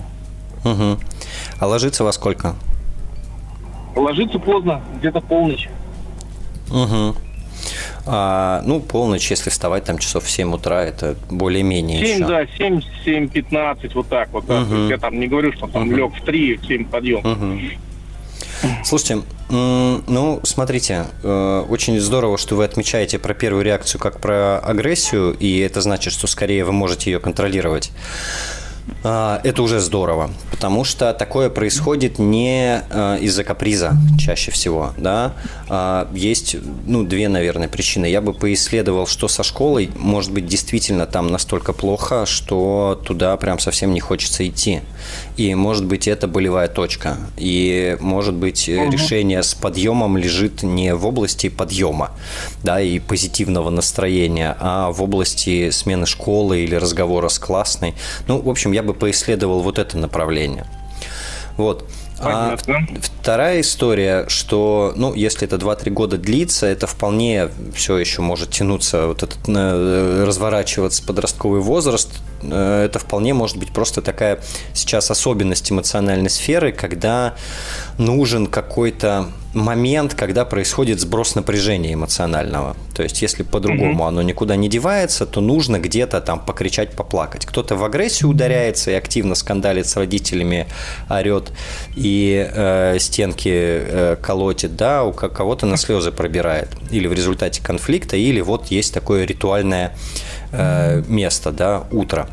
Uh-huh. 0.64 0.98
А 1.58 1.66
ложится 1.66 2.04
во 2.04 2.12
сколько? 2.12 2.54
Ложится 3.94 4.38
поздно, 4.38 4.82
где-то 4.98 5.20
полночь. 5.20 5.68
Угу. 6.70 7.16
А, 8.06 8.62
ну, 8.66 8.80
полночь, 8.80 9.30
если 9.30 9.50
вставать 9.50 9.84
там 9.84 9.98
часов 9.98 10.24
в 10.24 10.30
7 10.30 10.52
утра, 10.52 10.84
это 10.84 11.16
более-менее 11.30 12.04
7, 12.04 12.16
еще. 12.16 12.26
да, 12.26 12.46
7, 12.58 12.80
7, 13.04 13.28
15, 13.28 13.94
вот 13.94 14.08
так 14.08 14.28
вот. 14.32 14.46
Да. 14.46 14.60
Угу. 14.62 14.68
То 14.68 14.76
есть 14.76 14.90
я 14.90 14.98
там 14.98 15.18
не 15.18 15.26
говорю, 15.26 15.52
что 15.52 15.66
там 15.66 15.88
угу. 15.88 15.96
лег 15.96 16.14
в 16.14 16.24
3, 16.24 16.56
в 16.56 16.66
7 16.66 16.84
подъем. 16.86 17.20
Угу. 17.20 17.60
Слушайте, 18.82 19.22
ну, 19.50 20.40
смотрите, 20.42 21.06
э, 21.22 21.64
очень 21.68 22.00
здорово, 22.00 22.38
что 22.38 22.56
вы 22.56 22.64
отмечаете 22.64 23.18
про 23.18 23.34
первую 23.34 23.64
реакцию 23.64 24.00
как 24.00 24.20
про 24.20 24.58
агрессию, 24.58 25.36
и 25.38 25.58
это 25.58 25.80
значит, 25.80 26.12
что 26.12 26.26
скорее 26.26 26.64
вы 26.64 26.72
можете 26.72 27.10
ее 27.10 27.20
контролировать. 27.20 27.90
А, 29.02 29.40
это 29.44 29.62
уже 29.62 29.80
здорово, 29.80 30.30
потому 30.50 30.84
что 30.84 31.12
такое 31.12 31.50
происходит 31.50 32.18
не 32.18 32.82
а, 32.90 33.16
из-за 33.16 33.44
каприза 33.44 33.92
чаще 34.18 34.50
всего, 34.50 34.92
да. 34.96 35.32
А, 35.68 36.08
есть, 36.14 36.56
ну, 36.86 37.04
две, 37.04 37.28
наверное, 37.28 37.68
причины. 37.68 38.06
Я 38.06 38.20
бы 38.20 38.32
поисследовал, 38.32 39.06
что 39.06 39.28
со 39.28 39.42
школой, 39.42 39.90
может 39.96 40.32
быть, 40.32 40.46
действительно 40.46 41.06
там 41.06 41.30
настолько 41.30 41.72
плохо, 41.72 42.26
что 42.26 43.00
туда 43.04 43.36
прям 43.36 43.58
совсем 43.58 43.92
не 43.92 44.00
хочется 44.00 44.46
идти. 44.46 44.80
И, 45.36 45.54
может 45.54 45.84
быть, 45.84 46.08
это 46.08 46.28
болевая 46.28 46.68
точка. 46.68 47.16
И, 47.36 47.96
может 48.00 48.34
быть, 48.34 48.68
угу. 48.68 48.90
решение 48.90 49.42
с 49.42 49.54
подъемом 49.54 50.16
лежит 50.16 50.62
не 50.62 50.94
в 50.94 51.06
области 51.06 51.48
подъема, 51.48 52.10
да, 52.62 52.80
и 52.80 52.98
позитивного 52.98 53.70
настроения, 53.70 54.56
а 54.60 54.90
в 54.92 55.02
области 55.02 55.70
смены 55.70 56.06
школы 56.06 56.60
или 56.60 56.74
разговора 56.74 57.28
с 57.28 57.38
классной. 57.38 57.94
Ну, 58.28 58.40
в 58.40 58.48
общем, 58.48 58.73
я 58.74 58.82
бы 58.82 58.92
поисследовал 58.92 59.60
вот 59.60 59.78
это 59.78 59.96
направление. 59.96 60.66
Вот. 61.56 61.88
А 62.20 62.56
вторая 63.00 63.60
история, 63.60 64.26
что, 64.28 64.92
ну, 64.96 65.14
если 65.14 65.46
это 65.46 65.56
2-3 65.56 65.90
года 65.90 66.16
длится, 66.16 66.66
это 66.66 66.86
вполне 66.86 67.48
все 67.74 67.98
еще 67.98 68.22
может 68.22 68.50
тянуться, 68.50 69.08
вот 69.08 69.22
этот, 69.22 69.38
э, 69.48 70.24
разворачиваться 70.26 71.02
подростковый 71.04 71.60
возраст, 71.60 72.10
это 72.52 72.98
вполне 72.98 73.34
может 73.34 73.56
быть 73.56 73.72
просто 73.72 74.02
такая 74.02 74.40
сейчас 74.72 75.10
особенность 75.10 75.70
эмоциональной 75.70 76.30
сферы, 76.30 76.72
когда 76.72 77.34
нужен 77.98 78.46
какой-то 78.46 79.28
момент, 79.54 80.14
когда 80.14 80.44
происходит 80.44 81.00
сброс 81.00 81.34
напряжения 81.34 81.94
эмоционального. 81.94 82.76
То 82.94 83.02
есть, 83.02 83.22
если 83.22 83.42
по-другому 83.42 84.04
mm-hmm. 84.04 84.08
оно 84.08 84.22
никуда 84.22 84.56
не 84.56 84.68
девается, 84.68 85.26
то 85.26 85.40
нужно 85.40 85.78
где-то 85.78 86.20
там 86.20 86.40
покричать, 86.40 86.92
поплакать. 86.92 87.46
Кто-то 87.46 87.76
в 87.76 87.84
агрессию 87.84 88.30
ударяется 88.30 88.90
и 88.90 88.94
активно 88.94 89.34
скандалит 89.34 89.86
с 89.86 89.96
родителями, 89.96 90.66
орет 91.08 91.52
и 91.96 92.48
э, 92.52 92.98
стенки 92.98 93.50
э, 93.52 94.16
колотит, 94.20 94.76
да, 94.76 95.04
у 95.04 95.12
кого-то 95.12 95.66
на 95.66 95.76
слезы 95.76 96.12
пробирает. 96.12 96.68
Или 96.90 97.06
в 97.06 97.12
результате 97.12 97.62
конфликта, 97.62 98.16
или 98.16 98.40
вот 98.40 98.66
есть 98.68 98.92
такое 98.92 99.24
ритуальное 99.24 99.96
э, 100.56 101.02
место, 101.08 101.52
да, 101.52 101.84
утро. 101.90 102.28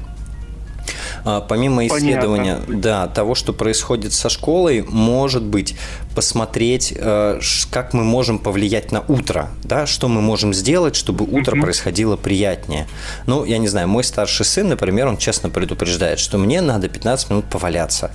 А, 1.23 1.41
помимо 1.41 1.85
исследования, 1.87 2.55
Понятно. 2.55 2.81
да, 2.81 3.07
того, 3.07 3.35
что 3.35 3.53
происходит 3.53 4.13
со 4.13 4.29
школой, 4.29 4.83
может 4.87 5.43
быть, 5.43 5.75
посмотреть, 6.15 6.93
э, 6.95 7.39
как 7.69 7.93
мы 7.93 8.03
можем 8.03 8.39
повлиять 8.39 8.91
на 8.91 9.01
утро, 9.01 9.49
да, 9.63 9.85
что 9.85 10.07
мы 10.07 10.21
можем 10.21 10.53
сделать, 10.53 10.95
чтобы 10.95 11.25
утро 11.25 11.55
mm-hmm. 11.55 11.61
происходило 11.61 12.15
приятнее. 12.17 12.87
Ну, 13.27 13.45
я 13.45 13.57
не 13.57 13.67
знаю, 13.67 13.87
мой 13.87 14.03
старший 14.03 14.45
сын, 14.45 14.69
например, 14.69 15.07
он 15.07 15.17
честно 15.17 15.49
предупреждает, 15.49 16.19
что 16.19 16.37
мне 16.37 16.61
надо 16.61 16.89
15 16.89 17.29
минут 17.29 17.45
поваляться. 17.45 18.11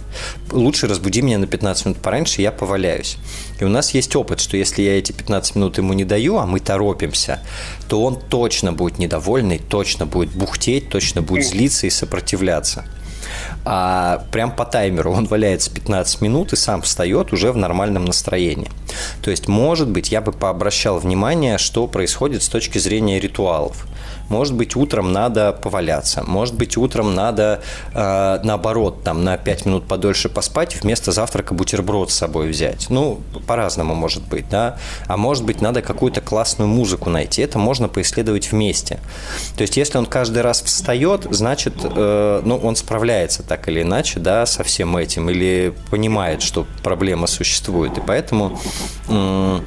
Лучше 0.51 0.86
разбуди 0.86 1.22
меня 1.22 1.38
на 1.38 1.47
15 1.47 1.86
минут 1.86 1.99
пораньше, 1.99 2.42
я 2.42 2.53
поваляюсь. 2.53 3.16
И 3.61 3.64
у 3.64 3.68
нас 3.68 3.94
есть 3.94 4.14
опыт, 4.16 4.40
что 4.40 4.57
если 4.57 4.82
я 4.82 4.99
эти 4.99 5.12
15 5.12 5.57
минут 5.57 5.78
ему 5.78 5.92
не 5.92 6.05
даю, 6.05 6.36
а 6.38 6.47
мы 6.47 6.61
торопимся, 6.61 7.40
то 7.88 8.03
он 8.03 8.20
точно 8.20 8.72
будет 8.72 8.99
недовольный, 8.99 9.59
точно 9.59 10.07
будет 10.07 10.30
бухтеть, 10.30 10.88
точно 10.88 11.22
будет 11.22 11.47
злиться 11.47 11.86
и 11.86 11.90
сопротивляться 11.90 12.84
а 13.64 14.24
прям 14.31 14.51
по 14.51 14.64
таймеру 14.64 15.12
он 15.12 15.27
валяется 15.27 15.70
15 15.70 16.20
минут 16.20 16.53
и 16.53 16.57
сам 16.57 16.83
встает 16.83 17.33
уже 17.33 17.53
в 17.53 17.57
нормальном 17.57 18.05
настроении. 18.05 18.70
То 19.22 19.31
есть, 19.31 19.49
может 19.49 19.89
быть, 19.89 20.12
я 20.12 20.20
бы 20.20 20.33
пообращал 20.33 20.99
внимание, 20.99 21.59
что 21.59 21.87
происходит 21.87 22.43
с 22.43 22.49
точки 22.49 22.79
зрения 22.79 23.20
ритуалов. 23.20 23.87
Может 24.29 24.55
быть, 24.55 24.77
утром 24.77 25.12
надо 25.12 25.53
поваляться. 25.53 26.22
Может 26.27 26.55
быть, 26.55 26.77
утром 26.77 27.14
надо, 27.14 27.61
э, 27.95 28.41
наоборот, 28.43 29.03
там, 29.03 29.24
на 29.24 29.37
5 29.37 29.66
минут 29.66 29.87
подольше 29.87 30.29
поспать, 30.29 30.77
вместо 30.83 31.12
завтрака 31.12 31.55
бутерброд 31.55 32.11
с 32.11 32.14
собой 32.14 32.49
взять. 32.49 32.87
Ну, 32.91 33.20
по-разному 33.47 33.95
может 33.95 34.27
быть, 34.29 34.49
да. 34.49 34.79
А 35.07 35.16
может 35.16 35.45
быть, 35.45 35.61
надо 35.61 35.83
какую-то 35.83 36.20
классную 36.20 36.68
музыку 36.68 37.11
найти. 37.11 37.43
Это 37.43 37.59
можно 37.59 37.89
поисследовать 37.89 38.53
вместе. 38.53 38.99
То 39.57 39.62
есть, 39.62 39.77
если 39.77 39.99
он 39.99 40.07
каждый 40.07 40.43
раз 40.43 40.62
встает, 40.62 41.27
значит, 41.31 41.74
э, 41.83 42.43
ну, 42.45 42.57
он 42.57 42.77
справляется 42.77 43.43
так 43.43 43.68
или 43.68 43.83
иначе, 43.83 44.20
да, 44.20 44.47
со 44.47 44.64
всем 44.64 44.97
этим, 44.97 45.31
или 45.31 45.74
понимает, 45.91 46.43
что 46.43 46.66
проблема 46.83 47.27
существует. 47.27 47.97
И 47.99 48.01
поэтому 48.01 48.59
э, 49.09 49.61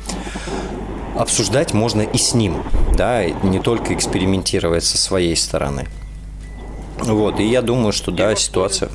обсуждать 1.16 1.74
можно 1.74 2.02
и 2.02 2.18
с 2.18 2.34
ним, 2.34 2.64
да, 2.94 3.26
не 3.26 3.60
только 3.60 3.94
экспериментировать 3.94 4.84
со 4.84 4.98
своей 4.98 5.36
стороны. 5.36 5.88
Вот, 7.00 7.40
и 7.40 7.44
я 7.44 7.62
думаю, 7.62 7.94
что 7.94 8.12
да, 8.12 8.36
ситуация, 8.36 8.90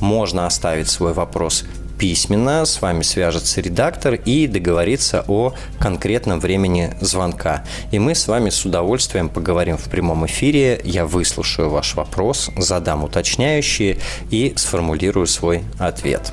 Можно 0.00 0.46
оставить 0.46 0.88
свой 0.88 1.12
вопрос 1.12 1.64
письменно, 2.02 2.64
с 2.64 2.82
вами 2.82 3.02
свяжется 3.02 3.60
редактор 3.60 4.14
и 4.14 4.48
договорится 4.48 5.24
о 5.28 5.54
конкретном 5.78 6.40
времени 6.40 6.96
звонка. 7.00 7.64
И 7.92 8.00
мы 8.00 8.16
с 8.16 8.26
вами 8.26 8.50
с 8.50 8.64
удовольствием 8.64 9.28
поговорим 9.28 9.76
в 9.76 9.84
прямом 9.84 10.26
эфире. 10.26 10.80
Я 10.82 11.06
выслушаю 11.06 11.70
ваш 11.70 11.94
вопрос, 11.94 12.50
задам 12.56 13.04
уточняющие 13.04 13.98
и 14.32 14.52
сформулирую 14.56 15.28
свой 15.28 15.62
ответ. 15.78 16.32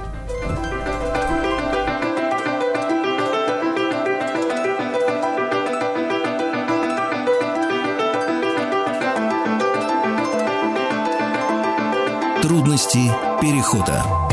Трудности 12.41 13.11
перехода. 13.39 14.28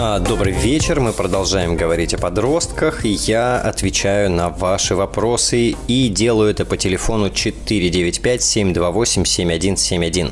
А, 0.00 0.20
добрый 0.20 0.52
вечер. 0.52 1.00
Мы 1.00 1.12
продолжаем 1.12 1.76
говорить 1.76 2.14
о 2.14 2.18
подростках. 2.18 3.04
Я 3.04 3.60
отвечаю 3.60 4.30
на 4.30 4.48
ваши 4.48 4.94
вопросы 4.94 5.74
и 5.88 6.08
делаю 6.08 6.52
это 6.52 6.64
по 6.64 6.76
телефону 6.76 7.30
495-728-7171. 7.30 10.30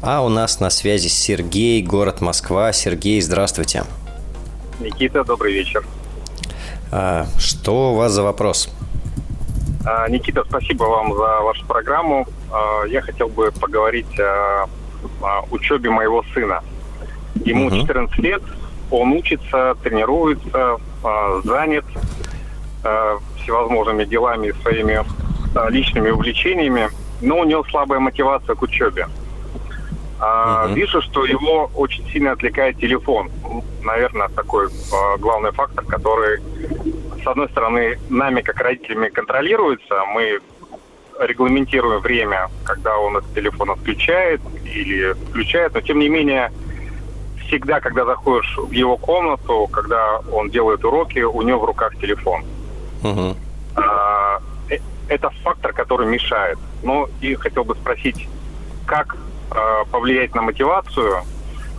А 0.00 0.24
у 0.24 0.30
нас 0.30 0.58
на 0.58 0.70
связи 0.70 1.08
Сергей, 1.08 1.82
город 1.82 2.22
Москва. 2.22 2.72
Сергей, 2.72 3.20
здравствуйте. 3.20 3.84
Никита, 4.80 5.22
добрый 5.22 5.52
вечер. 5.52 5.84
А, 6.90 7.26
что 7.38 7.92
у 7.92 7.96
вас 7.96 8.12
за 8.12 8.22
вопрос? 8.22 8.70
А, 9.84 10.08
Никита, 10.08 10.44
спасибо 10.48 10.84
вам 10.84 11.12
за 11.12 11.42
вашу 11.42 11.66
программу. 11.66 12.26
Я 12.88 13.02
хотел 13.02 13.28
бы 13.28 13.52
поговорить 13.52 14.18
о, 14.18 14.66
учебе 15.50 15.90
моего 15.90 16.24
сына. 16.32 16.62
Ему 17.44 17.66
угу. 17.66 17.80
14 17.80 18.18
лет, 18.20 18.40
он 18.90 19.12
учится, 19.12 19.76
тренируется, 19.82 20.78
а, 21.02 21.40
занят 21.44 21.84
всевозможными 23.40 24.04
делами, 24.04 24.52
своими 24.60 25.02
личными 25.70 26.10
увлечениями, 26.10 26.90
но 27.22 27.38
у 27.38 27.44
него 27.44 27.64
слабая 27.64 27.98
мотивация 27.98 28.54
к 28.54 28.60
учебе. 28.60 29.06
А, 30.20 30.66
угу. 30.66 30.74
Вижу, 30.74 31.02
что 31.02 31.24
его 31.24 31.70
очень 31.74 32.08
сильно 32.10 32.32
отвлекает 32.32 32.78
телефон. 32.78 33.30
Наверное, 33.82 34.28
такой 34.28 34.68
а, 34.68 35.18
главный 35.18 35.52
фактор, 35.52 35.84
который, 35.84 36.40
с 37.22 37.26
одной 37.26 37.48
стороны, 37.50 37.98
нами, 38.08 38.40
как 38.40 38.60
родителями, 38.60 39.08
контролируется. 39.08 40.04
Мы 40.14 40.40
регламентируем 41.20 42.00
время, 42.00 42.48
когда 42.64 42.96
он 42.98 43.16
этот 43.18 43.34
телефон 43.34 43.70
отключает 43.70 44.40
или 44.64 45.12
включает, 45.12 45.74
но 45.74 45.80
тем 45.80 45.98
не 45.98 46.08
менее, 46.08 46.52
всегда, 47.54 47.80
когда 47.80 48.04
заходишь 48.04 48.56
в 48.56 48.70
его 48.72 48.96
комнату, 48.96 49.68
когда 49.72 50.18
он 50.32 50.50
делает 50.50 50.84
уроки, 50.84 51.20
у 51.20 51.42
него 51.42 51.60
в 51.60 51.64
руках 51.64 51.96
телефон. 51.96 52.44
Угу. 53.02 53.36
А, 53.76 54.38
это 55.08 55.30
фактор, 55.42 55.72
который 55.72 56.06
мешает. 56.06 56.58
Ну 56.82 57.08
и 57.20 57.34
хотел 57.34 57.64
бы 57.64 57.74
спросить, 57.74 58.28
как 58.86 59.16
Э, 59.50 59.84
повлиять 59.90 60.34
на 60.34 60.42
мотивацию 60.42 61.22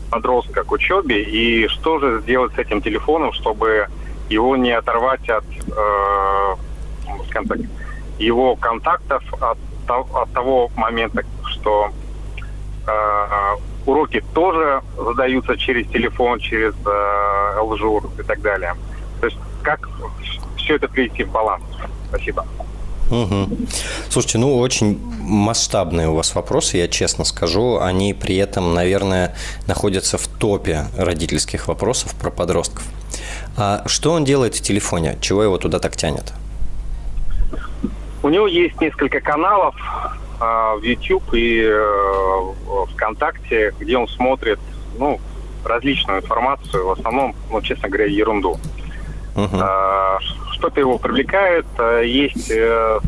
подростка 0.10 0.64
к 0.64 0.72
учебе 0.72 1.24
и 1.24 1.68
что 1.68 2.00
же 2.00 2.22
сделать 2.22 2.54
с 2.54 2.58
этим 2.58 2.82
телефоном, 2.82 3.34
чтобы 3.34 3.88
его 4.30 4.56
не 4.56 4.72
оторвать 4.72 5.28
от, 5.30 5.44
э, 5.46 6.56
скажем 7.28 7.48
так, 7.50 7.58
его 8.18 8.56
контактов 8.56 9.24
от, 9.42 9.58
от 9.90 10.32
того 10.32 10.72
момента, 10.78 11.24
что 11.48 11.90
э, 12.88 13.56
уроки 13.86 14.24
тоже 14.34 14.82
задаются 14.98 15.58
через 15.58 15.88
телефон, 15.88 16.40
через 16.40 16.74
э, 16.86 17.60
лжур 17.62 18.10
и 18.20 18.24
так 18.24 18.42
далее. 18.42 18.74
То 19.22 19.28
есть 19.28 19.38
как 19.64 19.90
все 20.58 20.76
это 20.76 20.88
привести 20.88 21.24
в 21.24 21.32
баланс? 21.32 21.64
Спасибо. 22.10 22.46
Угу. 23.12 23.50
Слушайте, 24.10 24.40
ну 24.40 24.58
очень 24.58 25.00
масштабные 25.20 26.08
у 26.10 26.16
вас 26.16 26.34
вопросы, 26.34 26.78
я 26.78 26.88
честно 26.88 27.24
скажу. 27.24 27.80
Они 27.80 28.14
при 28.14 28.38
этом, 28.38 28.74
наверное, 28.74 29.36
находятся 29.68 30.18
в 30.18 30.28
топе 30.28 30.86
родительских 30.98 31.68
вопросов 31.68 32.16
про 32.16 32.32
подростков. 32.32 32.84
А 33.58 33.84
что 33.86 34.12
он 34.12 34.26
делает 34.26 34.56
в 34.56 34.62
телефоне? 34.62 35.18
Чего 35.22 35.44
его 35.44 35.58
туда 35.58 35.80
так 35.80 35.96
тянет? 35.96 36.34
У 38.24 38.30
него 38.30 38.48
есть 38.48 38.82
несколько 38.82 39.22
каналов 39.22 39.76
в 40.40 40.82
YouTube 40.82 41.34
и 41.34 41.62
э, 41.64 42.54
ВКонтакте, 42.94 43.74
где 43.80 43.98
он 43.98 44.08
смотрит 44.08 44.60
ну, 44.98 45.20
различную 45.64 46.22
информацию, 46.22 46.86
в 46.86 46.92
основном, 46.92 47.36
ну, 47.52 47.62
честно 47.62 47.90
говоря, 47.90 48.06
ерунду. 48.06 48.60
Uh-huh. 49.36 50.20
Что-то 50.54 50.80
его 50.80 50.98
привлекает. 50.98 51.66
Э, 51.78 52.04
есть 52.06 52.50
э, 52.52 53.00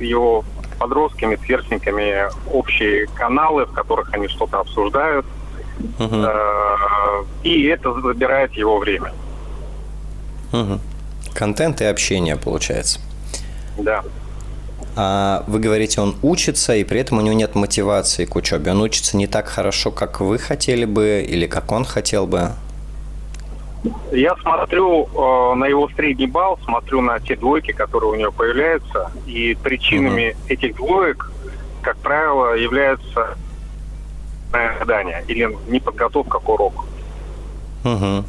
его 0.00 0.44
подростками, 0.78 1.36
сверстниками 1.36 2.24
общие 2.50 3.06
каналы, 3.06 3.66
в 3.66 3.72
которых 3.72 4.12
они 4.14 4.28
что-то 4.28 4.60
обсуждают. 4.60 5.26
Угу. 5.98 6.26
И 7.42 7.64
это 7.64 8.00
забирает 8.00 8.52
его 8.52 8.78
время. 8.78 9.12
Угу. 10.52 10.80
Контент 11.34 11.80
и 11.82 11.84
общение, 11.84 12.36
получается. 12.36 12.98
Да. 13.78 14.02
А 14.96 15.44
вы 15.46 15.60
говорите, 15.60 16.00
он 16.00 16.16
учится, 16.22 16.74
и 16.74 16.84
при 16.84 17.00
этом 17.00 17.18
у 17.18 17.20
него 17.20 17.34
нет 17.34 17.54
мотивации 17.54 18.24
к 18.24 18.36
учебе. 18.36 18.72
Он 18.72 18.82
учится 18.82 19.16
не 19.16 19.26
так 19.26 19.48
хорошо, 19.48 19.90
как 19.90 20.20
вы 20.20 20.38
хотели 20.38 20.84
бы, 20.84 21.24
или 21.26 21.46
как 21.46 21.70
он 21.72 21.84
хотел 21.84 22.26
бы? 22.26 22.50
Я 24.12 24.34
смотрю 24.36 25.06
э, 25.06 25.54
на 25.54 25.64
его 25.66 25.88
средний 25.96 26.26
балл, 26.26 26.58
смотрю 26.64 27.00
на 27.00 27.18
те 27.20 27.36
двойки, 27.36 27.72
которые 27.72 28.10
у 28.10 28.14
него 28.14 28.30
появляются, 28.30 29.10
и 29.26 29.56
причинами 29.62 30.32
угу. 30.32 30.38
этих 30.48 30.76
двоек, 30.76 31.32
как 31.80 31.96
правило, 31.98 32.54
являются 32.54 33.38
задание 34.80 35.24
или 35.28 35.56
неподготовка 35.68 36.38
к 36.38 36.48
уроку. 36.48 36.84
Угу. 37.84 38.24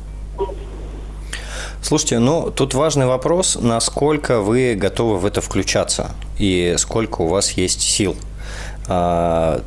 Слушайте, 1.81 2.19
ну 2.19 2.51
тут 2.51 2.73
важный 2.73 3.07
вопрос, 3.07 3.57
насколько 3.59 4.39
вы 4.39 4.75
готовы 4.75 5.17
в 5.17 5.25
это 5.25 5.41
включаться 5.41 6.11
и 6.37 6.75
сколько 6.77 7.21
у 7.21 7.27
вас 7.27 7.51
есть 7.51 7.81
сил. 7.81 8.15
А, 8.87 9.61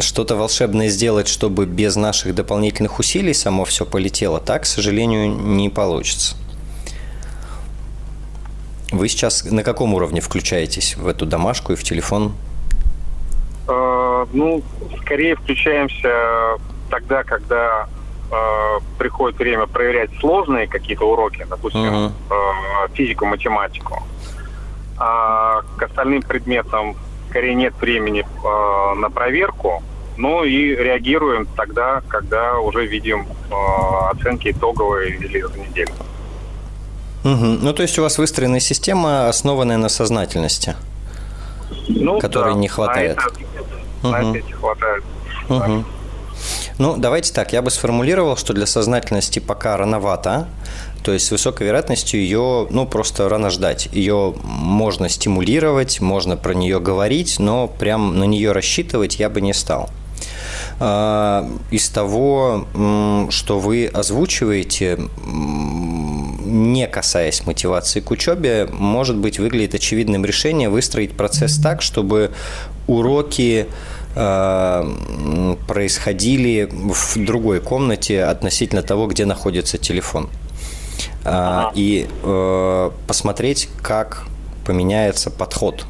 что-то 0.00 0.34
волшебное 0.34 0.88
сделать, 0.88 1.28
чтобы 1.28 1.66
без 1.66 1.94
наших 1.96 2.34
дополнительных 2.34 2.98
усилий 2.98 3.34
само 3.34 3.64
все 3.64 3.84
полетело, 3.84 4.40
так, 4.40 4.62
к 4.62 4.66
сожалению, 4.66 5.28
не 5.30 5.68
получится. 5.68 6.36
Вы 8.90 9.08
сейчас 9.08 9.44
на 9.44 9.62
каком 9.62 9.94
уровне 9.94 10.20
включаетесь 10.20 10.96
в 10.96 11.06
эту 11.06 11.26
домашку 11.26 11.72
и 11.72 11.76
в 11.76 11.84
телефон? 11.84 12.34
Э, 13.68 14.26
ну, 14.32 14.62
скорее 15.00 15.36
включаемся 15.36 16.58
тогда, 16.90 17.22
когда 17.24 17.88
э, 18.32 18.80
приходит 18.98 19.38
время 19.38 19.66
проверять 19.66 20.10
сложные 20.18 20.66
какие-то 20.66 21.04
уроки, 21.04 21.46
допустим, 21.48 21.80
uh-huh. 21.80 22.12
э, 22.30 22.94
физику, 22.94 23.26
математику. 23.26 24.02
А 24.98 25.62
к 25.76 25.82
остальным 25.82 26.22
предметам 26.22 26.96
скорее 27.30 27.54
нет 27.54 27.74
времени 27.80 28.24
э, 28.24 28.94
на 28.98 29.10
проверку, 29.10 29.82
ну 30.16 30.44
и 30.44 30.74
реагируем 30.74 31.46
тогда, 31.56 32.02
когда 32.08 32.58
уже 32.58 32.86
видим 32.86 33.26
э, 33.50 33.54
оценки 34.10 34.50
итоговые 34.50 35.16
или 35.16 35.40
за 35.40 35.58
неделю. 35.58 35.92
Угу. 37.24 37.46
Ну, 37.62 37.72
то 37.72 37.82
есть 37.82 37.98
у 37.98 38.02
вас 38.02 38.18
выстроенная 38.18 38.60
система, 38.60 39.28
основанная 39.28 39.76
на 39.76 39.88
сознательности, 39.88 40.74
ну, 41.88 42.18
которой 42.18 42.54
да, 42.54 42.60
не 42.60 42.68
хватает. 42.68 43.16
На 43.16 43.20
это, 43.20 43.30
угу. 44.02 44.08
на 44.08 44.38
это 44.38 44.52
хватает. 44.56 45.04
Угу. 45.48 45.84
Ну, 46.78 46.96
давайте 46.96 47.32
так, 47.32 47.52
я 47.52 47.62
бы 47.62 47.70
сформулировал, 47.70 48.36
что 48.36 48.52
для 48.54 48.66
сознательности 48.66 49.38
пока 49.38 49.76
рановато, 49.76 50.48
то 51.02 51.12
есть 51.12 51.26
с 51.26 51.30
высокой 51.30 51.66
вероятностью 51.66 52.20
ее, 52.20 52.66
ну, 52.70 52.86
просто 52.86 53.28
рано 53.28 53.50
ждать. 53.50 53.88
Ее 53.92 54.34
можно 54.42 55.08
стимулировать, 55.08 56.00
можно 56.00 56.36
про 56.36 56.54
нее 56.54 56.80
говорить, 56.80 57.38
но 57.38 57.68
прям 57.68 58.18
на 58.18 58.24
нее 58.24 58.52
рассчитывать 58.52 59.18
я 59.18 59.28
бы 59.28 59.40
не 59.40 59.52
стал. 59.52 59.90
А, 60.78 61.48
из 61.70 61.88
того, 61.88 62.66
что 63.30 63.58
вы 63.58 63.86
озвучиваете, 63.86 64.98
не 65.24 66.86
касаясь 66.86 67.46
мотивации 67.46 68.00
к 68.00 68.10
учебе, 68.10 68.68
может 68.72 69.16
быть, 69.16 69.38
выглядит 69.38 69.74
очевидным 69.74 70.24
решение 70.24 70.68
выстроить 70.68 71.12
процесс 71.12 71.58
так, 71.58 71.82
чтобы 71.82 72.32
уроки 72.86 73.66
а, 74.14 74.84
происходили 75.66 76.68
в 76.70 77.16
другой 77.24 77.60
комнате 77.60 78.24
относительно 78.24 78.82
того, 78.82 79.06
где 79.06 79.24
находится 79.24 79.78
телефон. 79.78 80.28
Ага. 81.24 81.72
и 81.74 82.08
э, 82.24 82.90
посмотреть, 83.06 83.68
как 83.80 84.24
поменяется 84.66 85.30
подход 85.30 85.86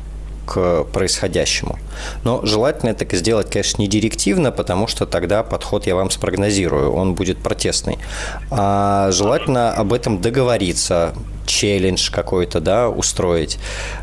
к 0.47 0.85
происходящему. 0.85 1.79
Но 2.25 2.45
желательно 2.45 2.91
это 2.91 3.17
сделать, 3.17 3.51
конечно, 3.51 3.83
не 3.83 3.89
директивно, 3.89 4.51
потому 4.51 4.87
что 4.87 5.07
тогда 5.07 5.43
подход 5.43 5.87
я 5.87 5.95
вам 5.95 6.11
спрогнозирую, 6.11 6.93
он 6.93 7.15
будет 7.15 7.39
протестный. 7.39 7.99
А 8.51 9.11
желательно 9.13 9.73
об 9.73 9.93
этом 9.93 10.21
договориться, 10.21 11.15
челлендж 11.47 12.11
какой-то, 12.11 12.61
да, 12.61 12.89
устроить, 12.89 13.59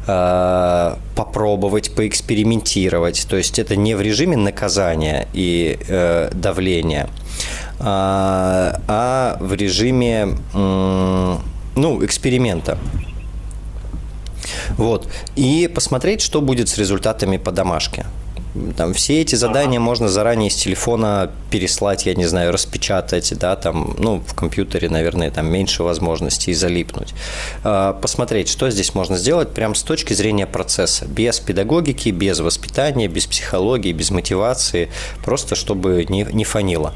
э, 0.07 0.95
попробовать, 1.15 1.95
поэкспериментировать. 1.95 3.25
То 3.29 3.37
есть 3.37 3.59
это 3.59 3.75
не 3.75 3.95
в 3.95 4.01
режиме 4.01 4.37
наказания 4.37 5.27
и 5.33 5.79
э, 5.87 6.29
давления, 6.33 7.09
а, 7.79 8.81
а 8.87 9.37
в 9.39 9.53
режиме 9.53 10.37
ну, 10.53 12.05
эксперимента. 12.05 12.77
Вот. 14.77 15.07
И 15.35 15.69
посмотреть, 15.73 16.21
что 16.21 16.41
будет 16.41 16.69
с 16.69 16.77
результатами 16.77 17.37
по 17.37 17.51
домашке. 17.51 18.05
Там 18.75 18.93
все 18.93 19.21
эти 19.21 19.35
задания 19.35 19.79
можно 19.79 20.07
заранее 20.09 20.49
с 20.49 20.55
телефона 20.55 21.31
переслать, 21.51 22.05
я 22.05 22.15
не 22.15 22.25
знаю, 22.25 22.51
распечатать, 22.51 23.37
да, 23.37 23.55
там, 23.55 23.95
ну, 23.99 24.23
в 24.25 24.33
компьютере, 24.33 24.89
наверное, 24.89 25.29
там 25.29 25.51
меньше 25.51 25.83
возможностей 25.83 26.53
залипнуть. 26.53 27.13
А, 27.63 27.93
посмотреть, 27.93 28.49
что 28.49 28.69
здесь 28.69 28.95
можно 28.95 29.17
сделать 29.17 29.53
прямо 29.53 29.75
с 29.75 29.83
точки 29.83 30.13
зрения 30.13 30.47
процесса, 30.47 31.05
без 31.05 31.39
педагогики, 31.39 32.09
без 32.09 32.39
воспитания, 32.39 33.07
без 33.07 33.27
психологии, 33.27 33.91
без 33.91 34.09
мотивации, 34.09 34.89
просто 35.23 35.55
чтобы 35.55 36.05
не, 36.09 36.25
не 36.31 36.43
фанило 36.43 36.93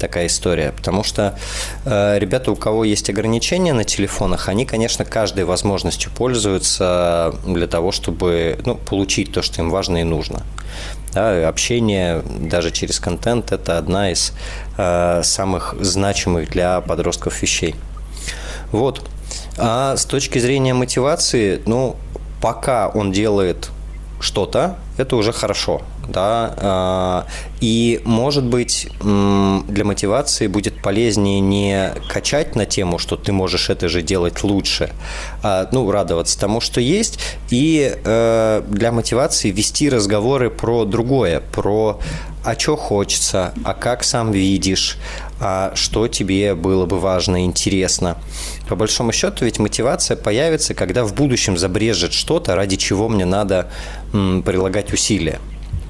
такая 0.00 0.26
история. 0.26 0.72
Потому 0.76 1.04
что 1.04 1.38
э, 1.84 2.18
ребята, 2.18 2.50
у 2.50 2.56
кого 2.56 2.84
есть 2.84 3.08
ограничения 3.10 3.72
на 3.72 3.84
телефонах, 3.84 4.48
они, 4.48 4.66
конечно, 4.66 5.04
каждой 5.04 5.44
возможностью 5.44 6.10
пользуются 6.12 7.34
для 7.46 7.66
того, 7.66 7.92
чтобы 7.92 8.58
ну, 8.64 8.74
получить 8.74 9.32
то, 9.32 9.42
что 9.42 9.62
им 9.62 9.70
важно 9.70 9.98
и 9.98 10.04
нужно. 10.04 10.42
Да, 11.16 11.48
общение 11.48 12.22
даже 12.40 12.70
через 12.70 13.00
контент– 13.00 13.50
это 13.50 13.78
одна 13.78 14.12
из 14.12 14.34
э, 14.76 15.22
самых 15.24 15.74
значимых 15.80 16.50
для 16.50 16.82
подростков 16.82 17.40
вещей. 17.40 17.74
Вот. 18.70 19.02
А 19.56 19.96
с 19.96 20.04
точки 20.04 20.38
зрения 20.38 20.74
мотивации, 20.74 21.62
ну, 21.64 21.96
пока 22.42 22.88
он 22.88 23.12
делает 23.12 23.70
что-то, 24.20 24.78
это 24.96 25.16
уже 25.16 25.32
хорошо. 25.32 25.82
Да? 26.08 26.54
А, 26.56 27.26
и, 27.60 28.00
может 28.04 28.44
быть, 28.44 28.88
для 29.00 29.84
мотивации 29.84 30.46
будет 30.46 30.80
полезнее 30.80 31.40
не 31.40 31.90
качать 32.08 32.54
на 32.56 32.64
тему, 32.64 32.98
что 32.98 33.16
ты 33.16 33.32
можешь 33.32 33.70
это 33.70 33.88
же 33.88 34.02
делать 34.02 34.44
лучше, 34.44 34.90
а 35.42 35.68
ну, 35.72 35.90
радоваться 35.90 36.38
тому, 36.38 36.60
что 36.60 36.80
есть, 36.80 37.18
и 37.50 37.94
э, 38.04 38.62
для 38.68 38.92
мотивации 38.92 39.50
вести 39.50 39.88
разговоры 39.88 40.50
про 40.50 40.84
другое, 40.84 41.40
про 41.52 41.98
а 42.46 42.56
что 42.56 42.76
хочется, 42.76 43.52
а 43.64 43.74
как 43.74 44.04
сам 44.04 44.30
видишь, 44.30 44.98
а 45.40 45.72
что 45.74 46.08
тебе 46.08 46.54
было 46.54 46.86
бы 46.86 46.98
важно, 46.98 47.44
интересно. 47.44 48.16
По 48.68 48.76
большому 48.76 49.12
счету, 49.12 49.44
ведь 49.44 49.58
мотивация 49.58 50.16
появится, 50.16 50.74
когда 50.74 51.04
в 51.04 51.14
будущем 51.14 51.56
забрежет 51.58 52.12
что-то, 52.12 52.56
ради 52.56 52.76
чего 52.76 53.08
мне 53.08 53.24
надо 53.24 53.70
м, 54.12 54.42
прилагать 54.42 54.92
усилия. 54.92 55.38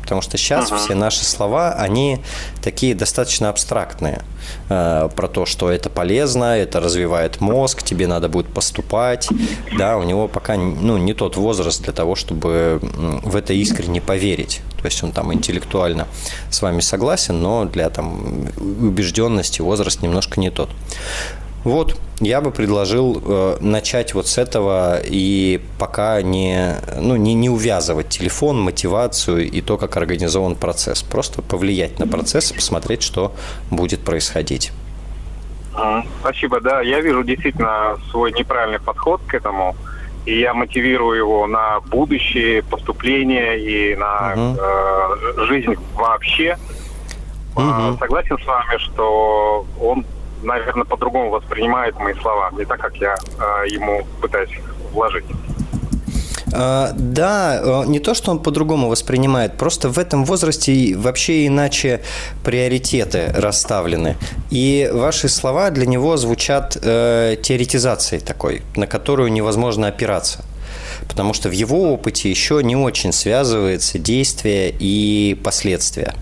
Потому 0.06 0.22
что 0.22 0.38
сейчас 0.38 0.70
uh-huh. 0.70 0.78
все 0.78 0.94
наши 0.94 1.24
слова, 1.24 1.72
они 1.72 2.20
такие 2.62 2.94
достаточно 2.94 3.48
абстрактные. 3.48 4.22
Э, 4.68 5.08
про 5.16 5.26
то, 5.26 5.46
что 5.46 5.68
это 5.68 5.90
полезно, 5.90 6.56
это 6.56 6.78
развивает 6.78 7.40
мозг, 7.40 7.82
тебе 7.82 8.06
надо 8.06 8.28
будет 8.28 8.46
поступать. 8.46 9.28
Да, 9.76 9.96
у 9.96 10.04
него 10.04 10.28
пока 10.28 10.54
ну, 10.56 10.96
не 10.96 11.12
тот 11.12 11.36
возраст 11.36 11.82
для 11.82 11.92
того, 11.92 12.14
чтобы 12.14 12.78
в 13.24 13.34
это 13.34 13.52
искренне 13.52 14.00
поверить. 14.00 14.60
То 14.80 14.84
есть 14.84 15.02
он 15.02 15.10
там 15.10 15.34
интеллектуально 15.34 16.06
с 16.50 16.62
вами 16.62 16.78
согласен, 16.82 17.42
но 17.42 17.64
для 17.64 17.90
там, 17.90 18.46
убежденности 18.56 19.60
возраст 19.60 20.02
немножко 20.02 20.38
не 20.38 20.50
тот. 20.50 20.70
Вот, 21.66 21.96
я 22.20 22.40
бы 22.40 22.52
предложил 22.52 23.20
э, 23.26 23.56
начать 23.60 24.14
вот 24.14 24.28
с 24.28 24.38
этого 24.38 25.00
и 25.02 25.60
пока 25.80 26.22
не, 26.22 26.76
ну, 26.96 27.16
не, 27.16 27.34
не 27.34 27.50
увязывать 27.50 28.08
телефон, 28.08 28.60
мотивацию 28.60 29.50
и 29.50 29.60
то, 29.62 29.76
как 29.76 29.96
организован 29.96 30.54
процесс. 30.54 31.02
Просто 31.02 31.42
повлиять 31.42 31.98
на 31.98 32.06
процесс 32.06 32.52
и 32.52 32.54
посмотреть, 32.54 33.02
что 33.02 33.32
будет 33.68 34.04
происходить. 34.04 34.70
Спасибо, 36.20 36.60
да. 36.60 36.82
Я 36.82 37.00
вижу 37.00 37.24
действительно 37.24 37.96
свой 38.12 38.30
неправильный 38.30 38.78
подход 38.78 39.20
к 39.26 39.34
этому. 39.34 39.74
И 40.24 40.38
я 40.38 40.54
мотивирую 40.54 41.18
его 41.18 41.48
на 41.48 41.80
будущее 41.80 42.62
поступление 42.62 43.58
и 43.58 43.96
на 43.96 44.34
угу. 44.36 44.60
э, 44.60 45.46
жизнь 45.46 45.74
вообще. 45.96 46.56
Угу. 47.56 47.98
Согласен 47.98 48.38
с 48.38 48.46
вами, 48.46 48.78
что 48.78 49.66
он 49.80 50.06
наверное, 50.42 50.84
по-другому 50.84 51.30
воспринимает 51.30 51.98
мои 51.98 52.14
слова, 52.14 52.50
не 52.52 52.64
так, 52.64 52.80
как 52.80 52.96
я 52.96 53.14
э, 53.14 53.68
ему 53.68 54.06
пытаюсь 54.20 54.50
вложить. 54.92 55.24
А, 56.52 56.92
да, 56.94 57.60
э, 57.62 57.84
не 57.86 57.98
то, 57.98 58.14
что 58.14 58.30
он 58.30 58.38
по-другому 58.38 58.88
воспринимает, 58.88 59.56
просто 59.56 59.88
в 59.88 59.98
этом 59.98 60.24
возрасте 60.24 60.94
вообще 60.96 61.46
иначе 61.46 62.02
приоритеты 62.44 63.32
расставлены. 63.36 64.16
И 64.50 64.88
ваши 64.92 65.28
слова 65.28 65.70
для 65.70 65.86
него 65.86 66.16
звучат 66.16 66.76
э, 66.80 67.36
теоретизацией 67.42 68.22
такой, 68.22 68.62
на 68.76 68.86
которую 68.86 69.32
невозможно 69.32 69.88
опираться 69.88 70.44
потому 71.08 71.32
что 71.34 71.48
в 71.48 71.52
его 71.52 71.92
опыте 71.92 72.30
еще 72.30 72.62
не 72.62 72.76
очень 72.76 73.12
связывается 73.12 73.98
действие 73.98 74.74
и 74.78 75.38
последствия. 75.42 76.14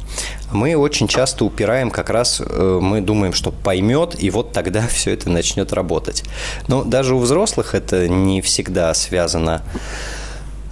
Мы 0.53 0.77
очень 0.77 1.09
часто 1.09 1.45
упираем 1.45 1.91
как 1.91 2.11
раз, 2.11 2.41
э, 2.41 2.79
мы 2.81 3.01
думаем, 3.01 3.33
что 3.33 3.51
поймет, 3.51 4.15
и 4.19 4.31
вот 4.31 4.53
тогда 4.53 4.87
все 4.89 5.13
это 5.13 5.31
начнет 5.31 5.73
работать. 5.73 6.25
Но 6.69 6.85
даже 6.85 7.15
у 7.15 7.19
взрослых 7.19 7.75
это 7.75 8.09
не 8.09 8.41
всегда 8.41 8.95
связано 8.95 9.63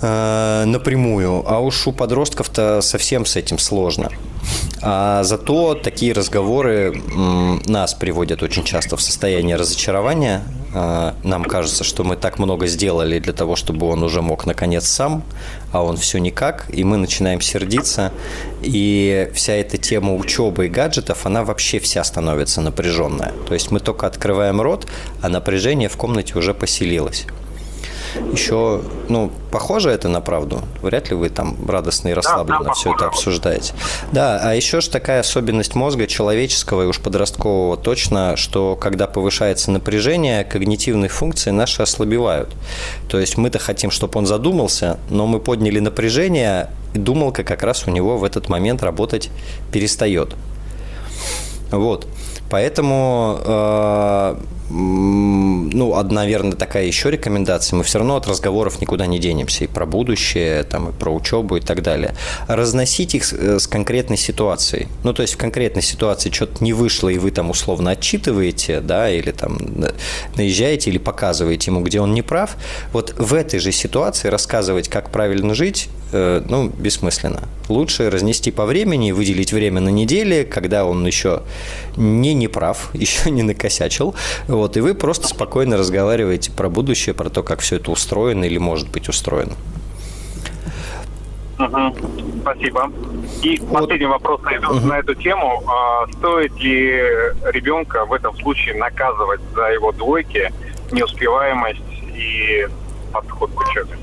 э, 0.01 0.65
напрямую, 0.67 1.45
а 1.47 1.59
уж 1.59 1.87
у 1.87 1.93
подростков-то 1.93 2.81
совсем 2.81 3.27
с 3.27 3.37
этим 3.37 3.59
сложно. 3.59 4.11
А 4.83 5.23
зато 5.23 5.75
такие 5.75 6.13
разговоры 6.13 7.01
нас 7.67 7.95
приводят 7.95 8.43
очень 8.43 8.65
часто 8.65 8.97
в 8.97 9.03
состояние 9.03 9.57
разочарования. 9.57 10.43
А, 10.75 11.15
нам 11.23 11.45
кажется, 11.45 11.85
что 11.85 12.05
мы 12.05 12.17
так 12.17 12.39
много 12.39 12.67
сделали 12.67 13.19
для 13.19 13.33
того, 13.33 13.57
чтобы 13.57 13.87
он 13.87 14.03
уже 14.03 14.23
мог 14.23 14.47
наконец 14.47 14.87
сам, 14.87 15.23
а 15.73 15.83
он 15.83 15.97
все 15.97 16.19
никак, 16.19 16.67
и 16.69 16.85
мы 16.85 16.97
начинаем 16.97 17.41
сердиться. 17.41 18.13
И 18.63 19.31
вся 19.35 19.55
эта 19.55 19.77
тема 19.77 20.15
учебы 20.15 20.67
и 20.67 20.69
гаджетов, 20.69 21.27
она 21.27 21.45
вообще 21.45 21.79
вся 21.79 22.03
становится 22.05 22.61
напряженная. 22.61 23.33
То 23.47 23.55
есть 23.55 23.71
мы 23.71 23.81
только 23.81 24.07
открываем 24.07 24.61
рот, 24.61 24.87
а 25.21 25.29
напряжение 25.29 25.89
в 25.89 25.97
комнате 25.97 26.39
уже 26.39 26.55
поселилось 26.55 27.27
еще, 28.33 28.83
ну, 29.09 29.31
похоже 29.51 29.91
это 29.91 30.09
на 30.09 30.21
правду? 30.21 30.63
Вряд 30.83 31.11
ли 31.11 31.17
вы 31.17 31.29
там 31.29 31.57
радостно 31.69 32.09
и 32.09 32.13
расслабленно 32.13 32.61
да, 32.61 32.65
да, 32.67 32.73
все 32.73 32.95
это 32.95 33.07
обсуждаете. 33.07 33.75
Да, 34.13 34.41
а 34.43 34.55
еще 34.55 34.81
же 34.81 34.91
такая 34.91 35.21
особенность 35.21 35.75
мозга 35.75 36.07
человеческого 36.07 36.83
и 36.83 36.87
уж 36.87 37.01
подросткового 37.01 37.77
точно, 37.77 38.37
что 38.37 38.77
когда 38.77 39.07
повышается 39.07 39.71
напряжение, 39.71 40.45
когнитивные 40.45 41.09
функции 41.09 41.51
наши 41.51 41.83
ослабевают. 41.83 42.55
То 43.09 43.19
есть 43.19 43.37
мы-то 43.37 43.59
хотим, 43.59 43.91
чтобы 43.91 44.19
он 44.19 44.27
задумался, 44.27 44.99
но 45.11 45.27
мы 45.27 45.41
подняли 45.41 45.79
напряжение, 45.79 46.71
и 46.95 46.99
думалка 46.99 47.45
как 47.45 47.63
раз 47.63 47.87
у 47.87 47.91
него 47.91 48.19
в 48.19 48.25
этот 48.25 48.49
момент 48.49 48.83
работать 48.83 49.31
перестает. 49.73 50.35
Вот. 51.71 52.07
Поэтому 52.51 53.39
э, 53.43 54.37
ну, 54.75 55.95
одна, 55.97 56.23
наверное, 56.23 56.53
такая 56.53 56.87
еще 56.87 57.11
рекомендация. 57.11 57.77
Мы 57.77 57.85
все 57.85 57.99
равно 57.99 58.17
от 58.17 58.27
разговоров 58.27 58.81
никуда 58.81 59.07
не 59.07 59.19
денемся. 59.19 59.65
И 59.65 59.67
про 59.67 59.85
будущее, 59.85 60.63
там, 60.63 60.89
и 60.89 60.93
про 60.93 61.11
учебу 61.11 61.57
и 61.57 61.61
так 61.61 61.83
далее. 61.83 62.15
Разносить 62.49 63.15
их 63.15 63.25
с, 63.25 63.33
э, 63.33 63.59
с 63.59 63.67
конкретной 63.67 64.17
ситуацией. 64.17 64.89
Ну, 65.05 65.13
то 65.13 65.23
есть 65.23 65.35
в 65.35 65.37
конкретной 65.37 65.83
ситуации 65.83 66.31
что-то 66.31 66.65
не 66.65 66.73
вышло, 66.73 67.11
и 67.11 67.19
вы 67.19 67.31
там 67.31 67.51
условно 67.51 67.91
отчитываете, 67.91 68.81
да, 68.81 69.11
или 69.11 69.31
там 69.31 69.59
наезжаете, 70.37 70.91
или 70.91 70.99
показываете 70.99 71.71
ему, 71.71 71.83
где 71.83 72.01
он 72.01 72.15
не 72.15 72.23
прав. 72.23 72.57
Вот 72.93 73.15
в 73.19 73.35
этой 73.35 73.61
же 73.61 73.73
ситуации 73.73 74.29
рассказывать, 74.29 74.89
как 74.89 75.11
правильно 75.11 75.55
жить, 75.55 75.89
э, 76.13 76.43
ну, 76.49 76.69
бессмысленно. 76.69 77.49
Лучше 77.69 78.11
разнести 78.11 78.51
по 78.51 78.65
времени, 78.65 79.13
выделить 79.13 79.53
время 79.53 79.81
на 79.81 79.89
неделе, 79.91 80.45
когда 80.45 80.85
он 80.85 81.07
еще 81.07 81.43
не 81.97 82.35
неправ, 82.35 82.91
еще 82.95 83.31
не 83.31 83.43
накосячил, 83.43 84.15
вот, 84.49 84.62
и 84.77 84.81
вы 84.81 84.95
просто 84.95 85.29
спокойно 85.29 85.77
разговариваете 85.77 86.53
про 86.53 86.69
будущее, 86.69 87.15
про 87.15 87.29
то, 87.29 87.43
как 87.43 87.61
все 87.61 87.77
это 87.77 87.91
устроено 87.91 88.45
или 88.45 88.59
может 88.59 88.91
быть 88.91 89.09
устроено. 89.09 89.55
Угу. 91.59 91.97
Спасибо. 92.43 92.91
И 93.43 93.59
вот. 93.61 93.81
последний 93.81 94.07
вопрос 94.07 94.41
на 94.43 94.51
эту, 94.51 94.71
угу. 94.71 94.87
на 94.87 94.99
эту 94.99 95.15
тему. 95.15 95.63
А, 95.67 96.07
стоит 96.19 96.55
ли 96.59 96.91
ребенка 97.53 98.05
в 98.05 98.13
этом 98.13 98.37
случае 98.37 98.75
наказывать 98.77 99.41
за 99.55 99.73
его 99.73 99.93
двойки, 99.93 100.53
неуспеваемость 100.91 101.81
и 102.15 102.67
подход 103.13 103.51
к 103.53 103.61
учебе? 103.61 103.97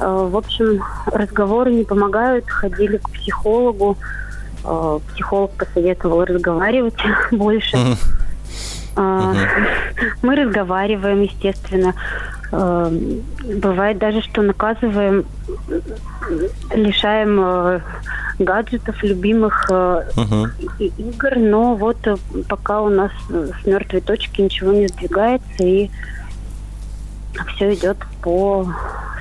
А, 0.00 0.26
в 0.26 0.36
общем, 0.36 0.82
разговоры 1.06 1.72
не 1.72 1.84
помогают, 1.84 2.48
ходили 2.48 2.96
к 2.96 3.10
психологу, 3.10 3.96
психолог 5.12 5.52
посоветовал 5.52 6.24
разговаривать 6.24 6.98
больше. 7.30 7.76
Uh-huh. 7.76 7.96
Мы 10.22 10.36
разговариваем, 10.36 11.22
естественно. 11.22 11.94
Бывает 12.50 13.98
даже, 13.98 14.20
что 14.22 14.42
наказываем, 14.42 15.24
лишаем 16.74 17.40
э, 17.40 17.80
гаджетов, 18.40 19.02
любимых 19.04 19.70
uh-huh. 19.70 20.50
игр, 20.78 21.36
но 21.36 21.76
вот 21.76 22.04
э, 22.06 22.16
пока 22.48 22.80
у 22.80 22.88
нас 22.88 23.12
с 23.28 23.66
мертвой 23.66 24.00
точки 24.00 24.40
ничего 24.40 24.72
не 24.72 24.88
сдвигается, 24.88 25.62
и 25.62 25.90
все 27.54 27.74
идет 27.74 27.98
по 28.22 28.66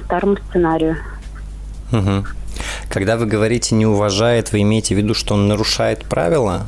старому 0.06 0.38
сценарию. 0.50 0.98
Uh-huh. 1.92 2.26
Когда 2.90 3.18
вы 3.18 3.26
говорите 3.26 3.76
«не 3.76 3.86
уважает», 3.86 4.52
вы 4.52 4.62
имеете 4.62 4.96
в 4.96 4.98
виду, 4.98 5.14
что 5.14 5.36
он 5.36 5.48
нарушает 5.48 6.06
правила? 6.06 6.66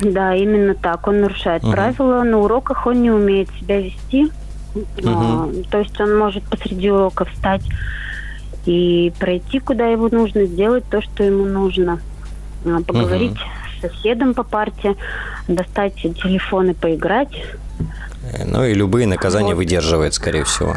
Да, 0.00 0.34
именно 0.34 0.74
так. 0.74 1.06
Он 1.06 1.20
нарушает 1.20 1.62
uh-huh. 1.62 1.72
правила. 1.72 2.22
На 2.22 2.38
уроках 2.38 2.86
он 2.86 3.02
не 3.02 3.10
умеет 3.10 3.48
себя 3.60 3.80
вести. 3.80 4.30
Uh-huh. 4.74 5.04
А, 5.04 5.70
то 5.70 5.78
есть 5.78 6.00
он 6.00 6.16
может 6.16 6.44
посреди 6.44 6.90
урока 6.90 7.24
встать 7.24 7.62
и 8.66 9.12
пройти, 9.18 9.58
куда 9.58 9.86
его 9.86 10.08
нужно, 10.08 10.44
сделать 10.44 10.84
то, 10.90 11.00
что 11.00 11.24
ему 11.24 11.44
нужно. 11.44 12.00
А, 12.64 12.82
поговорить 12.82 13.32
угу. 13.32 13.40
с 13.78 13.80
соседом 13.80 14.34
по 14.34 14.42
парте, 14.42 14.96
достать 15.48 15.94
телефон 15.94 16.70
и 16.70 16.74
поиграть. 16.74 17.30
Ну 18.44 18.64
и 18.64 18.74
любые 18.74 19.06
наказания 19.06 19.54
вот. 19.54 19.58
выдерживает, 19.58 20.14
скорее 20.14 20.44
всего. 20.44 20.76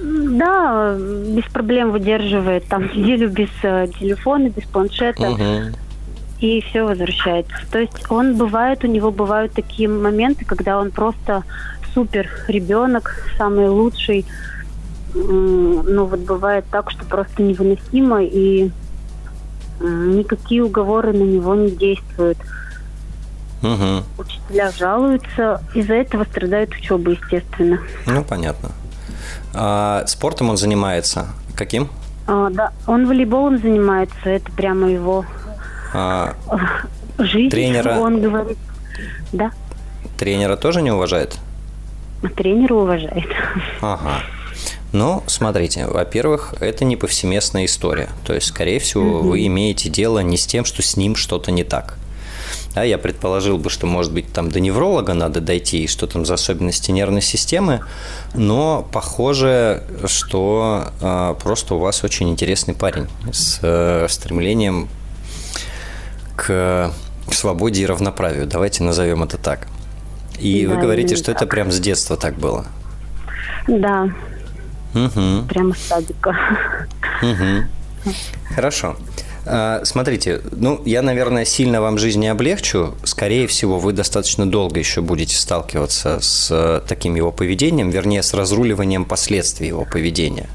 Да, 0.00 0.96
без 0.96 1.44
проблем 1.44 1.90
выдерживает. 1.90 2.66
Там 2.66 2.84
неделю 2.84 3.28
без 3.28 3.48
э, 3.62 3.88
телефона, 3.98 4.48
без 4.48 4.64
планшета. 4.64 5.30
Угу. 5.30 5.76
И 6.40 6.60
все 6.62 6.84
возвращается. 6.84 7.56
То 7.70 7.78
есть 7.78 8.10
он 8.10 8.36
бывает, 8.36 8.84
у 8.84 8.86
него 8.86 9.10
бывают 9.10 9.52
такие 9.52 9.88
моменты, 9.88 10.44
когда 10.44 10.78
он 10.78 10.90
просто 10.90 11.42
супер 11.94 12.28
ребенок, 12.46 13.24
самый 13.36 13.68
лучший, 13.68 14.24
ну 15.14 16.04
вот 16.04 16.20
бывает 16.20 16.64
так, 16.70 16.90
что 16.90 17.04
просто 17.04 17.42
невыносимо, 17.42 18.22
и 18.22 18.70
никакие 19.80 20.62
уговоры 20.64 21.12
на 21.12 21.22
него 21.22 21.54
не 21.54 21.70
действуют. 21.70 22.38
Угу. 23.62 24.04
Учителя 24.18 24.70
жалуются, 24.70 25.62
из-за 25.74 25.94
этого 25.94 26.24
страдает 26.24 26.70
учеба, 26.70 27.12
естественно. 27.12 27.80
Ну, 28.06 28.24
понятно. 28.24 28.70
А 29.54 30.04
спортом 30.06 30.50
он 30.50 30.56
занимается? 30.56 31.28
Каким? 31.56 31.88
А, 32.26 32.50
да, 32.50 32.72
он 32.86 33.06
волейболом 33.06 33.58
занимается, 33.58 34.16
это 34.28 34.52
прямо 34.52 34.88
его 34.90 35.24
а, 35.92 36.34
жизнь. 37.18 37.50
Тренера? 37.50 37.98
Он 37.98 38.20
говорит, 38.20 38.58
да. 39.32 39.50
Тренера 40.18 40.56
тоже 40.56 40.82
не 40.82 40.90
уважает? 40.90 41.36
Тренера 42.36 42.74
уважает. 42.74 43.28
Ага. 43.80 44.20
Ну, 44.92 45.22
смотрите, 45.26 45.86
во-первых, 45.86 46.54
это 46.60 46.84
не 46.84 46.96
повсеместная 46.96 47.66
история. 47.66 48.08
То 48.24 48.34
есть, 48.34 48.46
скорее 48.46 48.78
всего, 48.80 49.18
угу. 49.18 49.30
вы 49.30 49.46
имеете 49.46 49.88
дело 49.88 50.20
не 50.20 50.36
с 50.36 50.46
тем, 50.46 50.64
что 50.64 50.82
с 50.82 50.96
ним 50.96 51.14
что-то 51.14 51.50
не 51.50 51.64
так. 51.64 51.98
Да, 52.78 52.84
я 52.84 52.96
предположил 52.96 53.58
бы, 53.58 53.70
что, 53.70 53.88
может 53.88 54.12
быть, 54.12 54.32
там 54.32 54.52
до 54.52 54.60
невролога 54.60 55.12
надо 55.12 55.40
дойти, 55.40 55.82
и 55.82 55.88
что 55.88 56.06
там 56.06 56.24
за 56.24 56.34
особенности 56.34 56.92
нервной 56.92 57.22
системы, 57.22 57.80
но 58.34 58.88
похоже, 58.92 59.82
что 60.04 60.92
э, 61.00 61.34
просто 61.42 61.74
у 61.74 61.80
вас 61.80 62.04
очень 62.04 62.30
интересный 62.30 62.74
парень 62.74 63.08
с 63.32 63.58
э, 63.62 64.06
стремлением 64.08 64.88
к 66.36 66.92
свободе 67.32 67.82
и 67.82 67.86
равноправию. 67.86 68.46
Давайте 68.46 68.84
назовем 68.84 69.24
это 69.24 69.38
так. 69.38 69.66
И 70.38 70.64
да, 70.64 70.74
вы 70.74 70.80
говорите, 70.80 71.16
что 71.16 71.32
так. 71.32 71.42
это 71.42 71.46
прям 71.46 71.72
с 71.72 71.80
детства 71.80 72.16
так 72.16 72.36
было. 72.36 72.64
Да, 73.66 74.08
Угу. 74.94 75.48
Прямо 75.48 75.74
с 75.74 75.78
садика. 75.78 76.36
Угу. 77.22 78.12
Хорошо. 78.54 78.96
А, 79.50 79.80
смотрите, 79.84 80.42
ну, 80.52 80.82
я, 80.84 81.00
наверное, 81.00 81.46
сильно 81.46 81.80
вам 81.80 81.96
жизнь 81.98 82.20
не 82.20 82.28
облегчу. 82.28 82.94
Скорее 83.04 83.46
всего, 83.46 83.78
вы 83.78 83.92
достаточно 83.92 84.48
долго 84.48 84.78
еще 84.78 85.00
будете 85.00 85.36
сталкиваться 85.36 86.20
с 86.20 86.48
э, 86.50 86.82
таким 86.86 87.14
его 87.14 87.32
поведением, 87.32 87.88
вернее, 87.88 88.22
с 88.22 88.34
разруливанием 88.34 89.06
последствий 89.06 89.68
его 89.68 89.86
поведения. 89.86 90.48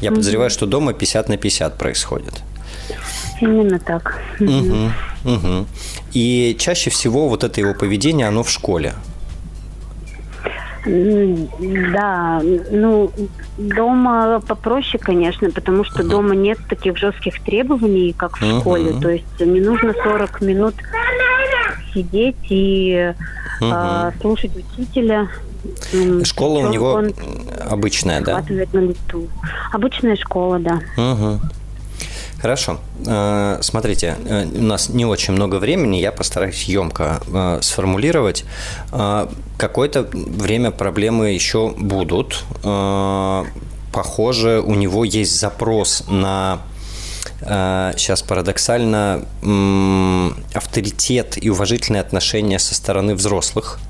Я 0.00 0.10
угу. 0.10 0.16
подозреваю, 0.16 0.50
что 0.50 0.66
дома 0.66 0.92
50 0.92 1.28
на 1.28 1.36
50 1.36 1.76
происходит. 1.76 2.34
Именно 3.40 3.80
так. 3.80 4.20
Угу. 4.38 4.90
Угу. 5.24 5.66
И 6.12 6.56
чаще 6.58 6.90
всего 6.90 7.28
вот 7.28 7.42
это 7.42 7.60
его 7.60 7.74
поведение, 7.74 8.28
оно 8.28 8.44
в 8.44 8.50
школе. 8.50 8.94
Да, 10.86 12.40
ну, 12.70 13.10
дома 13.58 14.40
попроще, 14.46 15.02
конечно, 15.02 15.50
потому 15.50 15.82
что 15.82 16.02
uh-huh. 16.02 16.08
дома 16.08 16.34
нет 16.36 16.58
таких 16.68 16.96
жестких 16.96 17.42
требований, 17.42 18.14
как 18.16 18.38
в 18.38 18.42
uh-huh. 18.42 18.60
школе. 18.60 18.92
То 19.00 19.10
есть 19.10 19.40
не 19.40 19.60
нужно 19.60 19.92
40 19.92 20.40
минут 20.42 20.74
сидеть 21.92 22.36
и 22.48 23.12
uh-huh. 23.60 23.70
а, 23.72 24.12
слушать 24.20 24.52
учителя. 24.54 25.28
Школа 26.24 26.68
у 26.68 26.72
него 26.72 27.02
обычная, 27.68 28.20
да? 28.20 28.44
На 28.72 28.78
лету. 28.78 29.28
Обычная 29.72 30.14
школа, 30.14 30.60
да. 30.60 30.80
Угу. 30.96 31.40
Хорошо. 32.46 32.78
Э, 33.04 33.58
смотрите, 33.60 34.16
э, 34.24 34.44
у 34.44 34.62
нас 34.62 34.88
не 34.88 35.04
очень 35.04 35.32
много 35.32 35.56
времени, 35.56 35.96
я 35.96 36.12
постараюсь 36.12 36.62
емко 36.62 37.20
э, 37.26 37.58
сформулировать. 37.60 38.44
Какое-то 39.58 40.08
время 40.12 40.70
проблемы 40.70 41.30
еще 41.30 41.70
будут. 41.70 42.44
Похоже, 43.92 44.62
у 44.64 44.74
него 44.74 45.04
есть 45.04 45.40
запрос 45.40 46.04
на 46.08 46.60
сейчас 47.96 48.22
парадоксально 48.22 49.24
авторитет 50.54 51.44
и 51.44 51.50
уважительные 51.50 52.00
отношения 52.00 52.60
со 52.60 52.74
стороны 52.74 53.14
взрослых. 53.16 53.80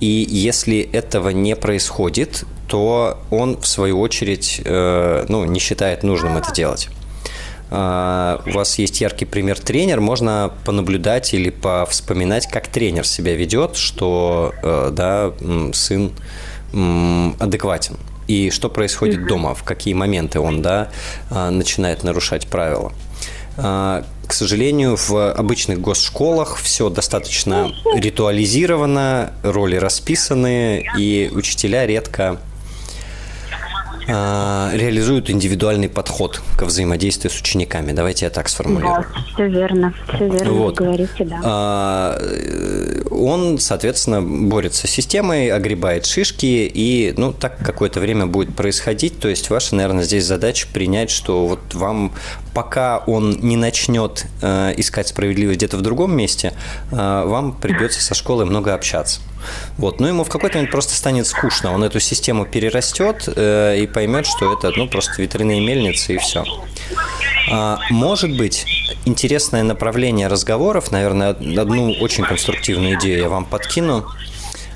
И 0.00 0.26
если 0.28 0.80
этого 0.80 1.30
не 1.30 1.56
происходит, 1.56 2.44
то 2.66 3.18
он, 3.30 3.56
в 3.56 3.66
свою 3.66 4.00
очередь, 4.00 4.60
ну, 4.64 5.44
не 5.44 5.58
считает 5.58 6.02
нужным 6.02 6.36
это 6.36 6.52
делать. 6.52 6.88
А, 7.70 8.42
у 8.46 8.52
вас 8.52 8.78
есть 8.78 9.00
яркий 9.00 9.24
пример 9.24 9.58
тренер, 9.58 10.00
можно 10.00 10.52
понаблюдать 10.64 11.34
или 11.34 11.50
повспоминать, 11.50 12.46
как 12.48 12.68
тренер 12.68 13.06
себя 13.06 13.34
ведет, 13.34 13.76
что 13.76 14.54
э, 14.62 14.90
да, 14.92 15.32
сын 15.72 16.12
адекватен. 17.38 17.96
И 18.26 18.50
что 18.50 18.68
происходит 18.68 19.26
дома, 19.26 19.54
в 19.54 19.62
какие 19.64 19.94
моменты 19.94 20.38
он 20.38 20.60
да, 20.60 20.90
а, 21.30 21.50
начинает 21.50 22.04
нарушать 22.04 22.46
правила. 22.46 22.92
А, 23.56 24.04
к 24.26 24.34
сожалению, 24.34 24.96
в 24.96 25.32
обычных 25.32 25.80
госшколах 25.80 26.58
все 26.58 26.90
достаточно 26.90 27.72
ритуализировано, 27.96 29.32
роли 29.42 29.76
расписаны, 29.76 30.84
и 30.98 31.30
учителя 31.32 31.86
редко 31.86 32.22
э, 32.32 32.47
реализуют 34.08 35.28
индивидуальный 35.28 35.88
подход 35.88 36.40
к 36.56 36.62
взаимодействию 36.62 37.30
с 37.30 37.38
учениками. 37.38 37.92
Давайте 37.92 38.24
я 38.24 38.30
так 38.30 38.48
сформулирую. 38.48 39.04
Да, 39.14 39.20
все 39.34 39.48
верно, 39.48 39.94
все 40.14 40.28
верно 40.28 40.52
вот. 40.52 40.74
говорите, 40.76 41.24
да. 41.24 41.40
А, 41.44 42.18
он, 43.10 43.58
соответственно, 43.58 44.22
борется 44.22 44.86
с 44.86 44.90
системой, 44.90 45.50
огребает 45.50 46.06
шишки, 46.06 46.70
и, 46.72 47.12
ну, 47.18 47.32
так 47.34 47.58
какое-то 47.58 48.00
время 48.00 48.26
будет 48.26 48.54
происходить. 48.56 49.20
То 49.20 49.28
есть 49.28 49.50
ваша, 49.50 49.74
наверное, 49.74 50.04
здесь 50.04 50.24
задача 50.24 50.66
принять, 50.72 51.10
что 51.10 51.46
вот 51.46 51.74
вам, 51.74 52.12
пока 52.54 52.98
он 52.98 53.38
не 53.40 53.56
начнет 53.56 54.24
э, 54.40 54.72
искать 54.78 55.08
справедливость 55.08 55.58
где-то 55.58 55.76
в 55.76 55.82
другом 55.82 56.16
месте, 56.16 56.54
э, 56.90 56.94
вам 56.94 57.52
придется 57.52 58.00
со 58.00 58.14
школой 58.14 58.46
много 58.46 58.72
общаться. 58.72 59.20
Вот. 59.76 60.00
Но 60.00 60.08
ему 60.08 60.24
в 60.24 60.28
какой-то 60.28 60.56
момент 60.56 60.70
просто 60.70 60.94
станет 60.94 61.26
скучно. 61.26 61.72
Он 61.72 61.84
эту 61.84 62.00
систему 62.00 62.46
перерастет 62.46 63.28
э, 63.34 63.78
и 63.80 63.86
поймет, 63.86 64.26
что 64.26 64.52
это 64.52 64.72
ну, 64.76 64.88
просто 64.88 65.22
ветряные 65.22 65.60
мельницы 65.60 66.14
и 66.14 66.18
все. 66.18 66.44
А, 67.50 67.78
может 67.90 68.36
быть, 68.36 68.64
интересное 69.04 69.62
направление 69.62 70.28
разговоров, 70.28 70.90
наверное, 70.90 71.30
одну 71.30 71.92
очень 72.00 72.24
конструктивную 72.24 72.98
идею 72.98 73.18
я 73.18 73.28
вам 73.28 73.44
подкину. 73.44 74.06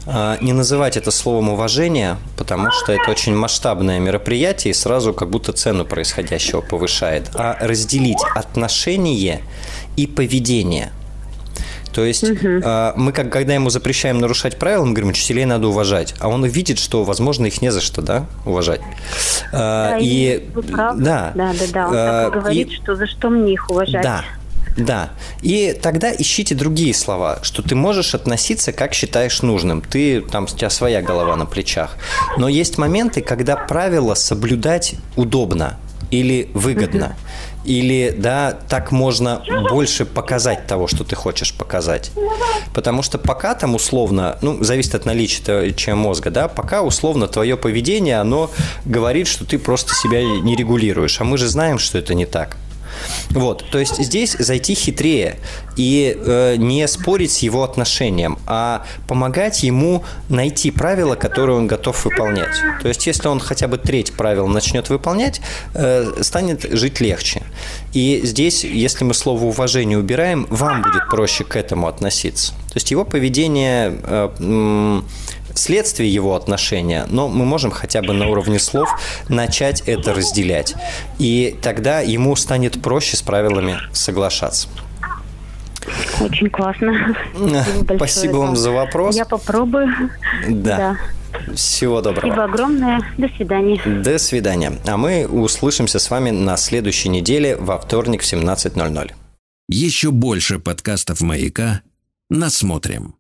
А, 0.07 0.37
не 0.41 0.53
называть 0.53 0.97
это 0.97 1.11
словом 1.11 1.51
уважение, 1.51 2.17
потому 2.37 2.71
что 2.71 2.93
это 2.93 3.11
очень 3.11 3.35
масштабное 3.35 4.01
мероприятие 4.01 4.73
и 4.73 4.75
сразу 4.75 5.13
как 5.13 5.31
будто 5.31 5.53
цену 5.53 5.85
происходящего 5.85 6.61
повышает, 6.61 7.31
а 7.35 7.57
разделить 7.61 8.23
отношение 8.35 9.43
и 9.97 10.07
поведение– 10.07 10.93
то 11.93 12.05
есть 12.05 12.25
угу. 12.25 12.39
э, 12.43 12.93
мы, 12.97 13.13
как, 13.13 13.31
когда 13.31 13.55
ему 13.55 13.71
запрещаем 13.71 14.19
нарушать 14.19 14.59
правила, 14.59 14.85
мы 14.85 14.93
говорим, 14.93 15.11
учителей 15.11 15.45
надо 15.45 15.69
уважать. 15.69 16.15
А 16.19 16.29
он 16.29 16.45
видит, 16.45 16.79
что, 16.79 17.05
возможно, 17.05 17.47
их 17.47 17.61
не 17.63 17.71
за 17.71 17.81
что, 17.81 18.03
да, 18.03 18.27
уважать. 18.45 18.81
Э, 19.53 19.57
да, 19.57 19.99
и, 19.99 20.39
правы. 20.71 21.03
Да, 21.03 21.33
да, 21.35 21.53
да, 21.53 21.67
да. 21.73 21.87
Он 21.89 21.95
э, 21.95 22.31
так 22.31 22.43
говорит, 22.43 22.69
и, 22.69 22.75
что 22.75 22.95
за 22.97 23.07
что 23.07 23.29
мне 23.31 23.53
их 23.55 23.71
уважать. 23.71 24.03
Да, 24.03 24.25
да. 24.77 25.11
И 25.43 25.79
тогда 25.81 26.13
ищите 26.13 26.55
другие 26.55 26.95
слова, 26.95 27.39
что 27.43 27.63
ты 27.63 27.75
можешь 27.75 28.15
относиться, 28.15 28.73
как 28.73 28.95
считаешь 28.95 29.43
нужным. 29.43 29.83
Ты, 29.83 30.23
там, 30.23 30.45
у 30.45 30.47
тебя 30.47 30.71
своя 30.71 31.03
голова 31.03 31.37
на 31.37 31.47
плечах. 31.47 31.97
Но 32.39 32.49
есть 32.49 32.79
моменты, 32.79 33.21
когда 33.21 33.57
правила 33.57 34.15
соблюдать 34.15 34.95
удобно 35.17 35.79
или 36.11 36.51
выгодно. 36.55 37.17
Или, 37.65 38.15
да, 38.17 38.57
так 38.69 38.91
можно 38.93 39.43
больше 39.71 40.05
показать 40.05 40.67
того, 40.67 40.89
что 40.89 41.05
ты 41.05 41.15
хочешь 41.17 41.55
показать. 41.55 42.11
Потому 42.75 43.03
что 43.03 43.19
пока 43.19 43.55
там 43.55 43.75
условно, 43.75 44.39
ну, 44.43 44.63
зависит 44.63 44.95
от 44.95 45.07
наличия 45.07 45.95
мозга, 45.95 46.31
да, 46.31 46.49
пока 46.49 46.83
условно 46.83 47.29
твое 47.29 47.57
поведение, 47.57 48.19
оно 48.21 48.51
говорит, 48.85 49.27
что 49.27 49.45
ты 49.45 49.59
просто 49.59 49.95
себя 49.95 50.23
не 50.23 50.57
регулируешь. 50.57 51.21
А 51.21 51.25
мы 51.25 51.39
же 51.39 51.49
знаем, 51.49 51.79
что 51.79 51.99
это 51.99 52.15
не 52.15 52.27
так. 52.27 52.57
Вот, 53.31 53.65
то 53.71 53.79
есть 53.79 53.99
здесь 54.03 54.37
зайти 54.39 54.75
хитрее 54.75 55.37
и 55.77 56.17
э, 56.17 56.57
не 56.57 56.87
спорить 56.89 57.33
с 57.33 57.39
его 57.39 57.63
отношением, 57.63 58.39
а 58.47 58.85
помогать 59.09 59.63
ему 59.63 60.05
найти 60.29 60.71
правила, 60.71 61.15
которые 61.15 61.57
он 61.57 61.67
готов 61.67 62.05
выполнять. 62.05 62.55
То 62.83 62.89
есть 62.89 63.07
если 63.07 63.29
он 63.29 63.41
хотя 63.41 63.69
бы 63.69 63.79
треть 63.79 64.13
правил 64.13 64.47
начнет 64.47 64.91
выполнять, 64.91 65.41
э, 65.75 66.23
станет 66.23 66.63
жить 66.73 67.01
легче. 67.01 67.43
И 67.93 68.21
здесь, 68.25 68.65
если 68.65 69.05
мы 69.05 69.15
слово 69.15 69.45
уважение 69.45 69.99
убираем, 69.99 70.47
вам 70.51 70.83
будет 70.83 71.09
проще 71.09 71.45
к 71.45 71.57
этому 71.57 71.89
относиться. 71.89 72.53
То 72.53 72.77
есть 72.77 72.91
его 72.91 73.05
поведение 73.05 73.99
э, 74.03 75.03
следствие 75.55 76.13
его 76.13 76.35
отношения, 76.35 77.07
но 77.09 77.29
мы 77.29 77.45
можем 77.45 77.71
хотя 77.71 78.03
бы 78.03 78.13
на 78.13 78.29
уровне 78.29 78.59
слов 78.59 78.89
начать 79.29 79.83
это 79.87 80.15
разделять. 80.15 80.75
И 81.19 81.57
тогда 81.63 82.01
ему 82.01 82.37
станет 82.37 82.81
проще 82.83 83.17
с 83.17 83.23
правилами 83.23 83.79
соглашаться. 83.93 84.69
Очень 86.21 86.51
классно. 86.51 87.17
Спасибо, 87.35 87.97
Спасибо 87.97 88.37
вам 88.37 88.57
за 88.57 88.71
вопрос. 88.71 89.17
Я 89.17 89.25
попробую. 89.25 89.89
Да. 90.49 90.77
да. 90.77 90.97
Всего 91.55 92.01
доброго. 92.01 92.27
Спасибо 92.27 92.45
огромное. 92.45 93.01
До 93.19 93.29
свидания. 93.29 93.81
До 93.85 94.19
свидания. 94.19 94.73
А 94.87 94.97
мы 94.97 95.27
услышимся 95.27 95.99
с 95.99 96.11
вами 96.11 96.31
на 96.31 96.57
следующей 96.57 97.09
неделе 97.09 97.57
во 97.57 97.79
вторник 97.79 98.23
в 98.23 98.33
17.00. 98.33 99.13
Еще 99.69 100.11
больше 100.11 100.59
подкастов 100.59 101.21
«Маяка» 101.21 101.83
насмотрим. 102.29 103.15